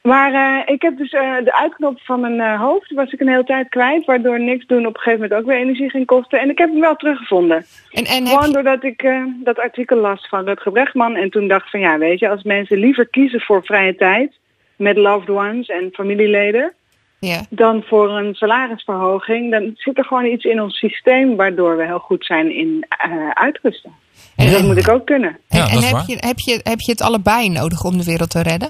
Maar 0.04 0.34
eh, 0.34 0.74
ik 0.74 0.82
heb 0.82 0.98
dus 0.98 1.12
eh, 1.12 1.36
de 1.44 1.56
uitknop 1.56 2.00
van 2.02 2.20
mijn 2.20 2.40
eh, 2.40 2.60
hoofd 2.60 2.94
was 2.94 3.12
ik 3.12 3.20
een 3.20 3.28
hele 3.28 3.44
tijd 3.44 3.70
kwijt, 3.70 4.06
waardoor 4.06 4.40
niks 4.40 4.66
doen 4.66 4.86
op 4.86 4.96
een 4.96 5.02
gegeven 5.02 5.22
moment 5.22 5.40
ook 5.40 5.48
weer 5.48 5.60
energie 5.60 5.90
ging 5.90 6.06
kosten. 6.06 6.40
En 6.40 6.50
ik 6.50 6.58
heb 6.58 6.70
hem 6.70 6.80
wel 6.80 6.96
teruggevonden. 6.96 7.66
En, 7.92 8.06
en 8.06 8.28
Gewoon 8.28 8.48
je, 8.48 8.54
doordat 8.54 8.84
ik 8.84 9.02
eh, 9.02 9.24
dat 9.44 9.60
artikel 9.60 9.98
las 9.98 10.28
van 10.28 10.46
Rutger 10.46 10.72
Brechtman 10.72 11.16
en 11.16 11.30
toen 11.30 11.48
dacht 11.48 11.70
van 11.70 11.80
ja, 11.80 11.98
weet 11.98 12.20
je, 12.20 12.30
als 12.30 12.44
mensen 12.44 12.78
liever 12.78 13.08
kiezen 13.08 13.42
voor 13.42 13.64
vrije 13.64 13.96
tijd 13.96 14.32
met 14.76 14.98
loved 14.98 15.30
ones 15.30 15.68
en 15.68 15.90
familieleden, 15.94 16.74
ja. 17.20 17.46
dan 17.50 17.84
voor 17.84 18.10
een 18.10 18.34
salarisverhoging, 18.34 19.52
dan 19.52 19.72
zit 19.76 19.98
er 19.98 20.06
gewoon 20.06 20.26
iets 20.26 20.44
in 20.44 20.62
ons 20.62 20.78
systeem 20.78 21.36
waardoor 21.36 21.78
we 21.78 21.86
heel 21.86 22.00
goed 22.00 22.26
zijn 22.26 22.56
in 22.56 22.86
eh, 22.88 23.30
uitrusten. 23.30 23.92
En 24.36 24.52
dat 24.52 24.64
moet 24.64 24.78
ik 24.78 24.90
ook 24.90 25.06
kunnen. 25.06 25.38
En, 25.48 25.58
Ja, 25.58 25.68
en 25.68 25.82
heb, 25.82 25.92
waar. 25.92 26.04
je, 26.08 26.18
heb, 26.20 26.40
je, 26.40 26.60
heb 26.64 26.80
je 26.80 26.92
het 26.92 27.02
allebei 27.02 27.50
nodig 27.50 27.84
om 27.84 27.98
de 27.98 28.04
wereld 28.04 28.30
te 28.30 28.42
redden? 28.42 28.70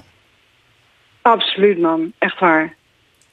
Absoluut 1.26 1.78
man, 1.78 2.12
echt 2.18 2.38
waar. 2.38 2.74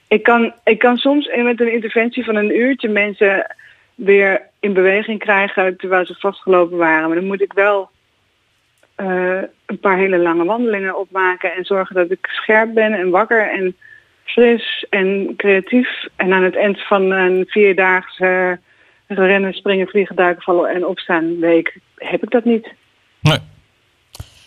Ik 0.08 0.24
kan, 0.24 0.54
ik 0.64 0.80
kan 0.80 0.98
soms 0.98 1.30
met 1.36 1.62
een 1.62 1.74
interventie 1.74 2.24
van 2.24 2.36
een 2.36 2.56
uurtje 2.56 2.90
mensen 2.90 3.56
weer 3.96 4.42
in 4.60 4.74
beweging 4.74 5.20
krijgen 5.20 5.78
terwijl 5.78 6.06
ze 6.06 6.16
vastgelopen 6.20 6.78
waren. 6.78 7.08
Maar 7.08 7.18
dan 7.18 7.28
moet 7.28 7.42
ik 7.42 7.54
wel 7.54 7.90
eh, 8.96 9.42
een 9.66 9.80
paar 9.80 9.98
hele 9.98 10.18
lange 10.18 10.46
wandelingen 10.46 11.00
opmaken 11.00 11.54
en 11.54 11.66
zorgen 11.66 11.96
dat 11.96 12.12
ik 12.12 12.28
scherp 12.32 12.74
ben 12.74 12.94
en 12.94 13.10
wakker 13.10 13.52
en 13.52 13.76
fris 14.24 14.86
en 14.90 15.34
creatief. 15.38 16.06
En 16.16 16.34
aan 16.34 16.44
het 16.44 16.56
eind 16.56 16.88
van 16.88 17.12
een 17.12 17.46
vierdaagse 17.48 18.60
rennen, 19.08 19.54
springen, 19.54 19.88
vliegen, 19.88 20.16
duiken, 20.16 20.44
vallen 20.44 20.70
en 20.70 20.86
opstaan 20.86 21.40
week 21.40 21.80
heb 21.96 22.24
ik 22.24 22.30
dat 22.30 22.46
niet. 22.46 22.74
Nee. 23.22 23.40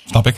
Snap 0.04 0.26
ik. 0.26 0.34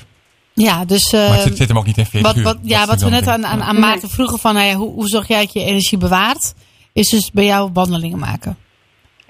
Ja, 0.64 0.84
dus 0.84 1.12
Maar 1.12 1.20
eh, 1.22 1.30
het 1.32 1.40
zit, 1.40 1.56
zit 1.56 1.68
hem 1.68 1.78
ook 1.78 1.86
niet 1.86 1.98
in 1.98 2.06
40 2.06 2.22
wat, 2.30 2.36
uur. 2.36 2.42
wat, 2.44 2.56
Dat 2.62 2.70
ja, 2.70 2.86
wat 2.86 3.02
we 3.02 3.10
net 3.10 3.26
aan, 3.26 3.46
aan, 3.46 3.62
aan 3.62 3.78
Maarten 3.80 4.08
vroegen 4.08 4.38
van 4.38 4.54
nou 4.54 4.66
ja, 4.66 4.74
hoe, 4.74 4.92
hoe 4.92 5.06
zorg 5.08 5.28
jij 5.28 5.40
dat 5.40 5.52
je 5.52 5.60
energie 5.64 5.98
bewaart, 5.98 6.54
is 6.92 7.08
dus 7.08 7.30
bij 7.30 7.44
jou 7.44 7.70
wandelingen 7.72 8.18
maken. 8.18 8.56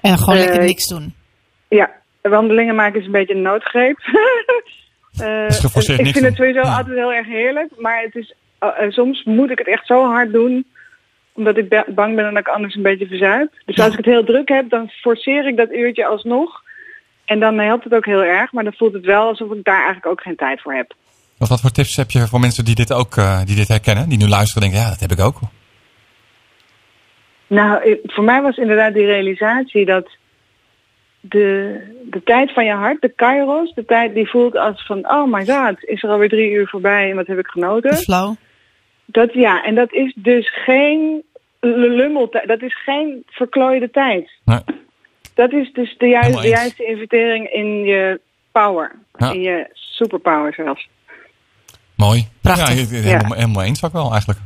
En 0.01 0.17
gewoon 0.17 0.35
Eh, 0.35 0.41
lekker 0.43 0.63
niks 0.63 0.87
doen. 0.87 1.13
Ja, 1.67 1.91
wandelingen 2.21 2.75
maken 2.75 2.99
is 2.99 3.05
een 3.05 3.11
beetje 3.11 3.33
een 3.35 3.41
noodgreep. 3.41 3.97
Eh, 5.17 5.45
geforceerd 5.47 5.99
ik 5.99 6.13
vind 6.13 6.25
het 6.25 6.35
sowieso 6.35 6.59
Ja. 6.61 6.77
altijd 6.77 6.95
heel 6.97 7.13
erg 7.13 7.27
heerlijk, 7.27 7.71
maar 7.77 8.01
het 8.01 8.15
is, 8.15 8.33
eh, 8.59 8.69
eh, 8.77 8.91
soms 8.91 9.23
moet 9.23 9.49
ik 9.51 9.57
het 9.57 9.67
echt 9.67 9.85
zo 9.85 10.05
hard 10.05 10.31
doen, 10.33 10.65
omdat 11.33 11.57
ik 11.57 11.69
ba- 11.69 11.85
bang 11.87 12.15
ben 12.15 12.23
dat 12.33 12.37
ik 12.39 12.47
anders 12.47 12.75
een 12.75 12.81
beetje 12.81 13.07
verzuip. 13.07 13.51
Dus 13.65 13.75
Ja. 13.75 13.83
als 13.83 13.91
ik 13.91 13.97
het 13.97 14.05
heel 14.13 14.23
druk 14.23 14.47
heb, 14.49 14.69
dan 14.69 14.89
forceer 14.89 15.47
ik 15.47 15.57
dat 15.57 15.71
uurtje 15.71 16.05
alsnog. 16.05 16.61
En 17.25 17.39
dan 17.39 17.57
helpt 17.59 17.83
het 17.83 17.93
ook 17.93 18.05
heel 18.05 18.23
erg, 18.23 18.51
maar 18.51 18.63
dan 18.63 18.73
voelt 18.77 18.93
het 18.93 19.05
wel 19.05 19.27
alsof 19.27 19.51
ik 19.51 19.63
daar 19.63 19.75
eigenlijk 19.83 20.05
ook 20.05 20.21
geen 20.21 20.35
tijd 20.35 20.61
voor 20.61 20.73
heb. 20.73 20.93
Wat, 21.37 21.49
wat 21.49 21.61
voor 21.61 21.71
tips 21.71 21.95
heb 21.95 22.11
je 22.11 22.27
voor 22.27 22.39
mensen 22.39 22.65
die 22.65 22.75
dit 22.75 22.93
ook 22.93 23.17
eh, 23.17 23.45
die 23.45 23.55
dit 23.55 23.67
herkennen? 23.67 24.09
Die 24.09 24.17
nu 24.17 24.27
luisteren 24.27 24.63
en 24.63 24.69
denken, 24.69 24.87
ja, 24.87 24.93
dat 24.93 25.09
heb 25.09 25.11
ik 25.11 25.25
ook. 25.25 25.39
Nou, 27.47 27.83
eh, 27.83 27.97
voor 28.03 28.23
mij 28.23 28.41
was 28.41 28.57
inderdaad 28.57 28.93
die 28.93 29.05
realisatie 29.05 29.85
dat 29.85 30.09
de, 31.19 31.79
de 32.09 32.23
tijd 32.23 32.53
van 32.53 32.65
je 32.65 32.73
hart, 32.73 33.01
de 33.01 33.13
kairos, 33.15 33.73
de 33.73 33.85
tijd 33.85 34.13
die 34.13 34.29
voelt 34.29 34.57
als 34.57 34.85
van, 34.85 35.11
oh 35.11 35.33
my 35.33 35.45
god, 35.45 35.83
is 35.83 36.03
er 36.03 36.09
alweer 36.09 36.29
drie 36.29 36.51
uur 36.51 36.67
voorbij 36.67 37.09
en 37.09 37.15
wat 37.15 37.27
heb 37.27 37.39
ik 37.39 37.47
genoten? 37.47 37.95
Flow. 37.95 38.35
Dat 39.05 39.33
ja, 39.33 39.63
en 39.63 39.75
dat 39.75 39.93
is 39.93 40.13
dus 40.15 40.63
geen 40.63 41.23
lummeltijd, 41.59 42.47
dat 42.47 42.61
is 42.61 42.83
geen 42.83 43.23
verklooide 43.25 43.89
tijd. 43.89 44.31
Nee. 44.45 44.59
Dat 45.33 45.53
is 45.53 45.71
dus 45.73 45.95
de, 45.97 46.07
juiste, 46.07 46.41
de 46.41 46.47
juiste 46.47 46.85
investering 46.85 47.49
in 47.49 47.83
je 47.83 48.19
power. 48.51 48.91
Ja. 49.17 49.31
In 49.31 49.41
je 49.41 49.67
superpower 49.73 50.53
zelfs. 50.53 50.87
Mooi. 51.97 52.27
Prachtig. 52.41 52.67
Ja, 52.67 52.73
he- 52.73 52.95
he- 52.95 53.01
helemaal, 53.09 53.37
helemaal 53.37 53.63
eens 53.63 53.83
ook 53.83 53.93
wel 53.93 54.11
eigenlijk. 54.11 54.39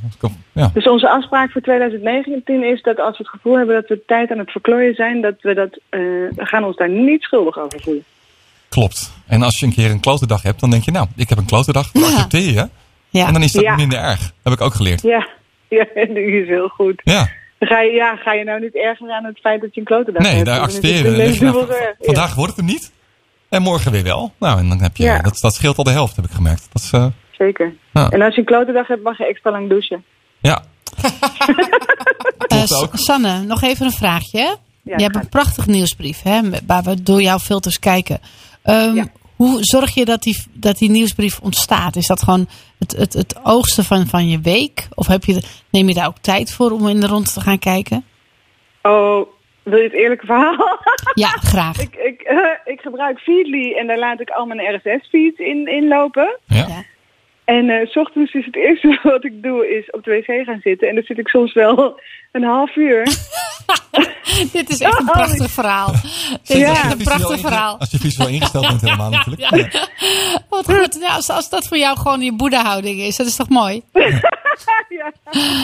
Ja. 0.53 0.71
Dus 0.73 0.87
onze 0.89 1.09
afspraak 1.09 1.51
voor 1.51 1.61
2019 1.61 2.63
is 2.63 2.81
dat 2.81 2.99
als 2.99 3.17
we 3.17 3.23
het 3.23 3.31
gevoel 3.33 3.57
hebben 3.57 3.75
dat 3.75 3.87
we 3.87 4.03
tijd 4.07 4.31
aan 4.31 4.37
het 4.37 4.51
verklooien 4.51 4.95
zijn, 4.95 5.21
dat 5.21 5.35
we 5.41 5.53
dat, 5.53 5.69
eh, 5.89 5.99
we 6.35 6.45
gaan 6.45 6.63
ons 6.63 6.75
daar 6.77 6.89
niet 6.89 7.21
schuldig 7.21 7.57
over 7.59 7.81
voelen. 7.81 8.03
Klopt. 8.69 9.13
En 9.27 9.41
als 9.41 9.59
je 9.59 9.65
een 9.65 9.73
keer 9.73 9.91
een 9.91 9.99
klote 9.99 10.27
dag 10.27 10.41
hebt, 10.41 10.59
dan 10.59 10.69
denk 10.69 10.83
je, 10.83 10.91
nou, 10.91 11.07
ik 11.15 11.29
heb 11.29 11.37
een 11.37 11.45
klote 11.45 11.71
dag, 11.71 11.91
dat 11.91 12.01
Ja. 12.03 12.07
accepteer 12.09 12.53
je. 12.53 12.69
Ja. 13.09 13.27
En 13.27 13.33
dan 13.33 13.41
is 13.43 13.51
dat 13.51 13.63
Ja. 13.63 13.75
minder 13.75 13.99
erg. 13.99 14.31
Heb 14.43 14.53
ik 14.53 14.61
ook 14.61 14.73
geleerd. 14.73 15.01
Ja, 15.01 15.27
ja 15.69 15.85
die 16.13 16.41
is 16.41 16.47
heel 16.47 16.67
goed. 16.67 17.01
Ja. 17.03 17.29
Ga 17.59 17.81
je, 17.81 17.91
ja, 17.91 18.15
ga 18.15 18.33
je 18.33 18.43
nou 18.43 18.59
niet 18.61 18.75
ergeren 18.75 19.15
aan 19.15 19.25
het 19.25 19.39
feit 19.39 19.61
dat 19.61 19.73
je 19.73 19.79
een 19.79 19.85
klote 19.85 20.11
dag 20.11 20.21
Nee, 20.21 20.33
hebt? 20.33 20.45
daar. 20.45 20.59
Dan 20.59 20.69
ineens 20.69 20.81
denk 20.81 21.33
je, 21.33 21.43
nou. 21.45 21.67
Ja. 21.67 21.93
vandaag 21.99 22.35
wordt 22.35 22.55
het 22.55 22.65
hem 22.65 22.69
niet. 22.75 22.91
En 23.49 23.61
morgen 23.61 23.91
weer 23.91 24.03
wel. 24.03 24.33
Nou, 24.39 24.59
en 24.59 24.69
dan 24.69 24.81
heb 24.81 24.97
je, 24.97 25.03
Ja. 25.03 25.21
dat, 25.21 25.37
dat 25.41 25.53
scheelt 25.53 25.77
al 25.77 25.83
de 25.83 25.91
helft, 25.91 26.15
heb 26.15 26.25
ik 26.25 26.31
gemerkt. 26.31 26.67
Dat 26.71 26.81
is, 26.81 26.91
eh, 26.91 27.05
Zeker. 27.45 27.73
Ja. 27.93 28.09
En 28.09 28.21
als 28.21 28.33
je 28.33 28.39
een 28.39 28.45
klote 28.47 28.71
dag 28.71 28.87
hebt, 28.87 29.03
mag 29.03 29.17
je 29.17 29.25
extra 29.27 29.51
lang 29.51 29.69
douchen. 29.69 30.03
ja. 30.39 30.61
Eh, 32.47 32.63
Sanne, 32.93 33.39
nog 33.41 33.61
even 33.61 33.85
een 33.85 33.91
vraagje. 33.91 34.39
hè? 34.39 34.45
Ja, 34.83 34.97
je 34.97 35.03
hebt 35.03 35.15
een 35.15 35.29
prachtig 35.29 35.67
nieuwsbrief, 35.67 36.21
hè, 36.21 36.39
waar 36.67 36.83
we 36.83 37.03
door 37.03 37.21
jouw 37.21 37.37
filters 37.39 37.79
kijken. 37.79 38.19
Ehm, 38.63 38.95
Ja. 38.95 39.05
Hoe 39.35 39.57
zorg 39.63 39.93
je 39.93 40.05
dat 40.05 40.21
die, 40.23 40.43
dat 40.53 40.77
die 40.77 40.89
nieuwsbrief 40.89 41.39
ontstaat? 41.39 41.95
Is 41.95 42.07
dat 42.07 42.23
gewoon 42.23 42.47
het, 42.79 42.91
het, 42.91 43.13
het 43.13 43.35
oogsten 43.43 43.83
van, 43.83 44.07
van 44.07 44.29
je 44.29 44.39
week? 44.39 44.87
Of 44.95 45.07
heb 45.07 45.23
je, 45.23 45.41
neem 45.69 45.87
je 45.87 45.93
daar 45.93 46.07
ook 46.07 46.17
tijd 46.21 46.51
voor 46.53 46.71
om 46.71 46.87
in 46.87 46.99
de 46.99 47.07
rond 47.07 47.33
te 47.33 47.41
gaan 47.41 47.59
kijken? 47.59 48.05
Oh, 48.81 49.27
wil 49.63 49.77
je 49.77 49.83
het 49.83 49.93
eerlijke 49.93 50.25
verhaal? 50.25 50.55
Ja, 51.13 51.27
graag. 51.29 51.79
ik, 51.79 51.95
ik, 51.95 52.21
eh, 52.21 52.37
ik 52.73 52.79
gebruik 52.81 53.19
Feedly 53.19 53.73
en 53.77 53.87
daar 53.87 53.99
laat 53.99 54.19
ik 54.21 54.29
al 54.29 54.45
mijn 54.45 54.75
RSS-feeds 54.75 55.37
in, 55.39 55.67
in 55.67 55.87
lopen. 55.87 56.37
ja. 56.45 56.83
En 57.45 57.69
eh, 57.69 57.87
s 57.89 57.95
ochtends 57.97 58.33
is 58.33 58.45
het 58.45 58.55
eerste 58.55 58.99
wat 59.03 59.23
ik 59.25 59.43
doe 59.43 59.77
is 59.77 59.89
op 59.91 60.03
de 60.03 60.11
wc 60.11 60.45
gaan 60.45 60.59
zitten. 60.63 60.87
En 60.89 60.95
dan 60.95 61.03
zit 61.03 61.17
ik 61.17 61.27
soms 61.27 61.53
wel 61.53 61.99
een 62.31 62.43
half 62.43 62.75
uur. 62.75 63.03
Dit 64.51 64.69
is 64.69 64.79
echt 64.79 64.99
een 64.99 65.07
Oh, 65.07 65.13
prachtig 65.13 65.51
verhaal. 65.51 65.91
Dit 65.91 66.39
is 66.43 66.57
Ja. 66.57 66.69
echt 66.69 66.91
een 66.91 67.03
prachtig 67.03 67.39
verhaal. 67.39 67.77
Als 67.79 67.91
je 67.91 67.97
visueel 67.97 68.27
ingesteld 68.29 68.67
bent 68.67 68.81
helemaal 68.81 69.09
natuurlijk. 69.09 69.41
Ja. 69.71 69.87
Wat 70.49 70.65
goed. 70.65 70.97
Ja, 71.01 71.15
als, 71.15 71.29
als 71.29 71.49
dat 71.49 71.67
voor 71.67 71.77
jou 71.77 71.97
gewoon 71.97 72.21
je 72.21 72.33
boeddha-houding 72.35 72.99
is, 72.99 73.15
dat 73.15 73.27
is 73.27 73.35
toch 73.35 73.49
mooi? 73.49 73.81
ja. 74.89 75.11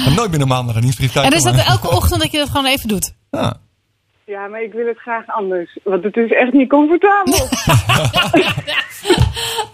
En 0.05 0.13
nooit 0.15 0.29
meer 0.29 0.39
normaal 0.39 0.63
naar 0.63 0.75
een 0.75 0.81
nieuwsbrief 0.81 1.11
kijken. 1.11 1.31
En 1.31 1.37
is 1.37 1.43
dat 1.43 1.65
elke 1.67 1.89
ochtend 1.89 2.21
dat 2.21 2.31
je 2.31 2.37
dat 2.37 2.49
gewoon 2.49 2.65
even 2.65 2.87
doet? 2.87 3.13
Ja. 3.31 3.57
Ja, 4.33 4.47
maar 4.47 4.61
ik 4.63 4.73
wil 4.73 4.87
het 4.87 4.97
graag 4.97 5.23
anders. 5.27 5.77
Want 5.83 6.03
het 6.03 6.15
is 6.17 6.31
echt 6.31 6.53
niet 6.53 6.69
comfortabel. 6.69 7.47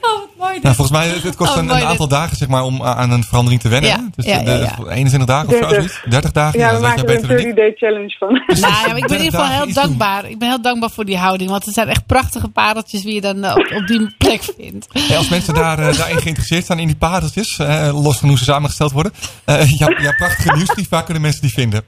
Oh, 0.01 0.19
wat 0.19 0.29
mooi. 0.37 0.59
Nou, 0.61 0.75
volgens 0.75 0.97
mij, 0.97 1.07
het 1.07 1.23
het 1.23 1.35
kost 1.35 1.51
Oh, 1.51 1.57
een, 1.57 1.71
aantal 1.71 2.07
dagen 2.07 2.37
zeg 2.37 2.47
maar, 2.47 2.63
om 2.63 2.83
aan 2.83 3.11
een 3.11 3.23
verandering 3.23 3.61
te 3.61 3.69
wennen. 3.69 3.89
Ja, 3.89 3.95
hè? 3.97 4.03
Dus 4.15 4.25
ja, 4.25 4.37
de- 4.39 4.51
ja, 4.51 4.57
de- 4.57 4.83
ja. 4.85 4.91
21 4.91 5.25
dagen 5.29 5.47
of 5.47 5.53
zo, 5.53 5.59
30. 5.59 5.75
zoiets? 5.77 6.01
30 6.09 6.31
dagen? 6.31 6.59
ja, 6.59 6.67
Ja, 6.69 6.75
we 6.75 6.81
maken 6.81 7.07
er 7.07 7.15
een 7.15 7.27
dan 7.27 7.37
ik. 7.37 7.45
30-day 7.47 7.71
challenge 7.75 8.15
van. 8.19 8.33
Nou, 8.47 8.59
ja, 8.59 8.87
maar 8.87 8.97
ik 8.97 9.07
ben 9.07 9.17
in 9.17 9.23
ieder 9.23 9.39
geval 9.39 9.63
heel 9.63 9.73
dankbaar. 9.73 10.29
Ik 10.29 10.39
ben 10.39 10.47
heel 10.47 10.61
dankbaar 10.61 10.89
voor 10.89 11.05
die 11.05 11.17
houding. 11.17 11.49
Want 11.49 11.65
het 11.65 11.73
zijn 11.73 11.87
echt 11.87 12.05
prachtige 12.05 12.47
pareltjes 12.49 13.03
wie 13.03 13.13
je 13.13 13.21
dan 13.21 13.43
eh, 13.43 13.55
op, 13.55 13.71
op 13.75 13.87
die 13.87 14.15
plek 14.17 14.41
vindt. 14.57 14.87
Hey, 15.07 15.17
als 15.17 15.29
mensen 15.29 15.53
daar, 15.53 15.79
eh, 15.79 15.97
daarin 15.97 16.17
geïnteresseerd 16.21 16.65
zijn 16.65 16.79
in 16.79 16.87
die 16.87 16.95
pareltjes, 16.95 17.59
eh, 17.59 18.03
los 18.03 18.17
van 18.19 18.29
hoe 18.29 18.37
ze 18.37 18.43
samengesteld 18.43 18.91
worden. 18.91 19.13
eh 19.45 19.69
jouw, 19.79 19.99
jouw 20.01 20.15
prachtige 20.17 20.55
nieuwsbrief, 20.55 20.89
waar 20.89 21.03
kunnen 21.03 21.21
mensen 21.21 21.41
die 21.41 21.53
vinden? 21.53 21.83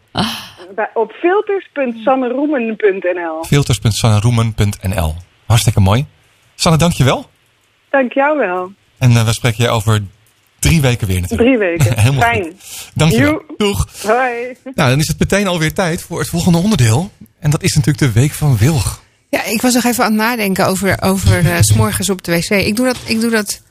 Op 0.94 1.12
filters.sanneroemen.nl 1.12 3.44
Filters.sanneroemen.nl 3.44 5.16
Hartstikke 5.46 5.80
mooi. 5.80 6.06
Sanne, 6.56 6.78
dankjewel. 6.78 7.30
Dank 7.90 8.14
jou 8.14 8.38
wel. 8.38 8.72
En 8.98 9.12
eh, 9.12 9.26
we 9.26 9.34
spreken 9.34 9.64
je 9.64 9.70
over 9.70 10.04
drie 10.60 10.82
weken 10.82 11.08
weer 11.08 11.22
natuurlijk. 11.22 11.50
Drie 11.50 11.58
weken. 11.58 11.98
Helemaal 12.00 12.30
Fijn. 12.30 12.44
goed. 12.44 12.90
Dankjewel. 12.94 13.32
Joe. 13.32 13.44
Doeg. 13.58 13.88
Hoi. 14.02 14.58
Nou, 14.64 14.90
dan 14.90 15.00
is 15.00 15.08
het 15.08 15.20
meteen 15.20 15.48
alweer 15.48 15.74
tijd 15.74 16.02
voor 16.02 16.20
het 16.20 16.30
volgende 16.30 16.58
onderdeel. 16.58 17.12
En 17.40 17.50
dat 17.50 17.64
is 17.64 17.74
natuurlijk 17.74 18.14
de 18.14 18.20
Week 18.20 18.32
van 18.32 18.58
Wilg. 18.58 19.04
Ja, 19.30 19.44
ik 19.44 19.62
was 19.62 19.74
nog 19.74 19.84
even 19.84 20.04
aan 20.04 20.12
het 20.12 20.22
nadenken 20.22 20.68
over, 20.68 21.02
over 21.02 21.52
eh, 21.52 21.58
's 21.62 21.68
s'morgens 21.74 22.10
op 22.10 22.24
de 22.24 22.32
wc. 22.32 22.50
Ik 22.50 22.76
doe, 22.76 22.86
dat, 22.86 22.98
ik 23.06 23.22
doe 23.22 23.32
dat 23.32 23.62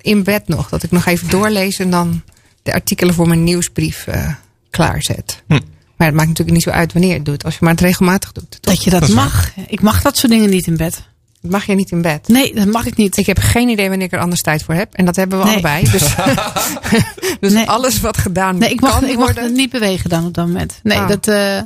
in 0.00 0.22
bed 0.22 0.48
nog. 0.48 0.68
Dat 0.68 0.82
ik 0.82 0.90
nog 0.90 1.06
even 1.06 1.30
doorlees 1.30 1.78
en 1.78 1.90
dan 1.90 2.22
de 2.62 2.72
artikelen 2.72 3.14
voor 3.14 3.28
mijn 3.28 3.44
nieuwsbrief 3.44 4.06
eh, 4.06 4.34
klaarzet. 4.70 5.42
Hm. 5.46 5.58
Maar 6.00 6.08
het 6.08 6.16
maakt 6.18 6.28
natuurlijk 6.28 6.56
niet 6.56 6.66
zo 6.66 6.70
uit 6.80 6.92
wanneer 6.92 7.10
je 7.10 7.16
het 7.16 7.24
doet. 7.26 7.44
Als 7.44 7.54
je 7.54 7.58
maar 7.62 7.72
het 7.72 7.80
regelmatig 7.80 8.32
doet. 8.32 8.50
toch? 8.50 8.74
Dat 8.74 8.84
je 8.84 8.90
dat, 8.90 9.00
Dat 9.00 9.08
is 9.08 9.14
waar. 9.14 9.24
mag. 9.24 9.50
Ik 9.68 9.80
mag 9.82 10.02
dat 10.02 10.16
soort 10.16 10.32
dingen 10.32 10.50
niet 10.50 10.66
in 10.66 10.76
bed. 10.76 11.02
Dat 11.42 11.50
mag 11.50 11.66
je 11.66 11.74
niet 11.74 11.90
in 11.90 12.02
bed. 12.02 12.28
Nee, 12.28 12.54
dat 12.54 12.66
mag 12.66 12.86
ik 12.86 12.96
niet. 12.96 13.16
Ik 13.16 13.26
heb 13.26 13.38
geen 13.38 13.68
idee 13.68 13.88
wanneer 13.88 14.06
ik 14.06 14.12
er 14.12 14.18
anders 14.18 14.40
tijd 14.40 14.62
voor 14.62 14.74
heb. 14.74 14.94
En 14.94 15.04
dat 15.04 15.16
hebben 15.16 15.38
we 15.38 15.44
Nee. 15.44 15.52
allebei. 15.52 15.90
Dus, 15.90 16.14
dus 17.40 17.52
Nee. 17.52 17.68
alles 17.68 18.00
wat 18.00 18.18
gedaan 18.18 18.58
nee, 18.58 18.70
ik 18.70 18.80
mag, 18.80 18.90
kan 19.00 19.04
ik 19.08 19.16
mag 19.16 19.24
worden. 19.24 19.52
niet 19.52 19.70
bewegen 19.70 20.10
dan 20.10 20.26
op 20.26 20.34
dat 20.34 20.46
moment. 20.46 20.80
Nee, 20.82 20.98
Ah. 20.98 21.08
dat, 21.08 21.28
eh, 21.28 21.60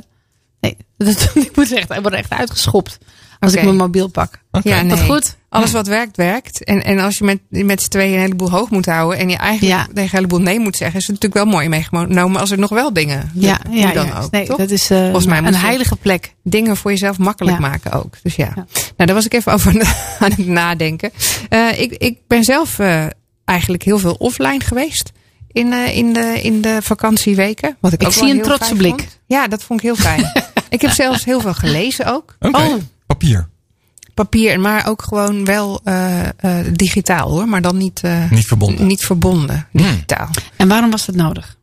nee 0.59 0.77
dat, 0.97 1.31
ik 1.33 1.55
moet 1.55 1.71
echt, 1.73 1.91
ik 1.91 2.01
word 2.01 2.13
echt 2.13 2.31
uitgeschopt 2.31 2.97
als 3.39 3.53
ik 3.53 3.63
mijn 3.63 3.75
mobiel 3.75 4.07
pak. 4.07 4.39
Oké. 4.51 4.69
Ja, 4.69 4.81
nee. 4.81 4.89
Dat 4.89 5.01
goed? 5.01 5.35
Alles 5.49 5.71
wat 5.71 5.87
werkt, 5.87 6.17
werkt. 6.17 6.63
En, 6.63 6.83
en 6.83 6.99
als 6.99 7.17
je 7.17 7.23
met, 7.23 7.39
met 7.49 7.81
z'n 7.81 7.89
tweeën 7.89 8.13
een 8.13 8.19
heleboel 8.19 8.49
hoog 8.51 8.69
moet 8.69 8.85
houden. 8.85 9.19
en 9.19 9.29
je 9.29 9.37
eigenlijk 9.37 9.77
Ja. 9.79 9.83
tegen 9.85 10.01
een 10.01 10.09
heleboel 10.09 10.39
nee 10.41 10.59
moet 10.59 10.75
zeggen. 10.75 10.99
is 10.99 11.07
het 11.07 11.21
natuurlijk 11.21 11.43
wel 11.43 11.53
mooi 11.53 11.69
meegenomen 11.69 12.39
als 12.39 12.51
er 12.51 12.59
nog 12.59 12.69
wel 12.69 12.93
dingen. 12.93 13.31
Ja, 13.33 13.59
ja, 13.69 13.91
dan 13.91 14.05
ja. 14.05 14.19
ook. 14.21 14.31
nee, 14.31 14.45
toch? 14.45 14.57
dat 14.57 14.69
is 14.69 14.89
eh, 14.89 15.03
Volgens 15.03 15.25
mij 15.25 15.41
moet 15.41 15.53
een 15.53 15.59
heilige 15.59 15.95
plek. 15.95 16.33
Dingen 16.43 16.77
voor 16.77 16.91
jezelf 16.91 17.17
makkelijk 17.17 17.59
Ja. 17.59 17.67
maken 17.67 17.91
ook. 17.91 18.15
Dus 18.23 18.35
ja. 18.35 18.45
Ja. 18.45 18.65
Nou, 18.75 18.93
daar 18.95 19.13
was 19.13 19.25
ik 19.25 19.33
even 19.33 19.53
over 19.53 19.71
aan 20.19 20.31
het 20.31 20.47
nadenken. 20.47 21.11
Eh, 21.49 21.79
ik, 21.81 21.91
ik 21.91 22.17
ben 22.27 22.43
zelf 22.43 22.79
eh, 22.79 23.05
eigenlijk 23.45 23.83
heel 23.83 23.99
veel 23.99 24.13
offline 24.19 24.59
geweest. 24.59 25.11
In, 25.51 25.73
eh, 25.73 25.97
in, 25.97 26.13
de, 26.13 26.39
in 26.41 26.61
de 26.61 26.77
vakantieweken. 26.81 27.77
Wat 27.79 27.93
ik, 27.93 28.01
Ik 28.01 28.07
ook 28.07 28.13
zie 28.13 28.21
wel 28.21 28.31
een 28.31 28.35
heel 28.37 28.45
trotse 28.45 28.65
fijn 28.65 28.77
blik. 28.77 28.91
vond. 28.99 29.19
Ja, 29.27 29.47
dat 29.47 29.63
vond 29.63 29.79
ik 29.79 29.85
heel 29.85 29.95
fijn. 29.95 30.31
ik 30.69 30.81
heb 30.81 30.91
zelfs 30.91 31.25
heel 31.25 31.39
veel 31.41 31.53
gelezen 31.53 32.05
ook. 32.13 32.35
Oké, 32.39 32.57
Oh. 32.57 32.73
Papier. 33.05 33.47
Papier, 34.13 34.59
maar 34.59 34.87
ook 34.87 35.01
gewoon 35.03 35.45
wel 35.45 35.81
eh, 35.83 36.19
eh, 36.27 36.65
digitaal 36.73 37.29
hoor. 37.31 37.47
Maar 37.47 37.61
dan 37.61 37.77
niet, 37.77 38.01
eh, 38.03 38.31
Niet 38.31 38.45
verbonden. 38.47 38.87
niet 38.87 39.05
verbonden. 39.05 39.67
Digitaal. 39.71 40.29
En 40.55 40.67
waarom 40.67 40.89
was 40.91 41.05
dat 41.05 41.15
nodig? 41.15 41.57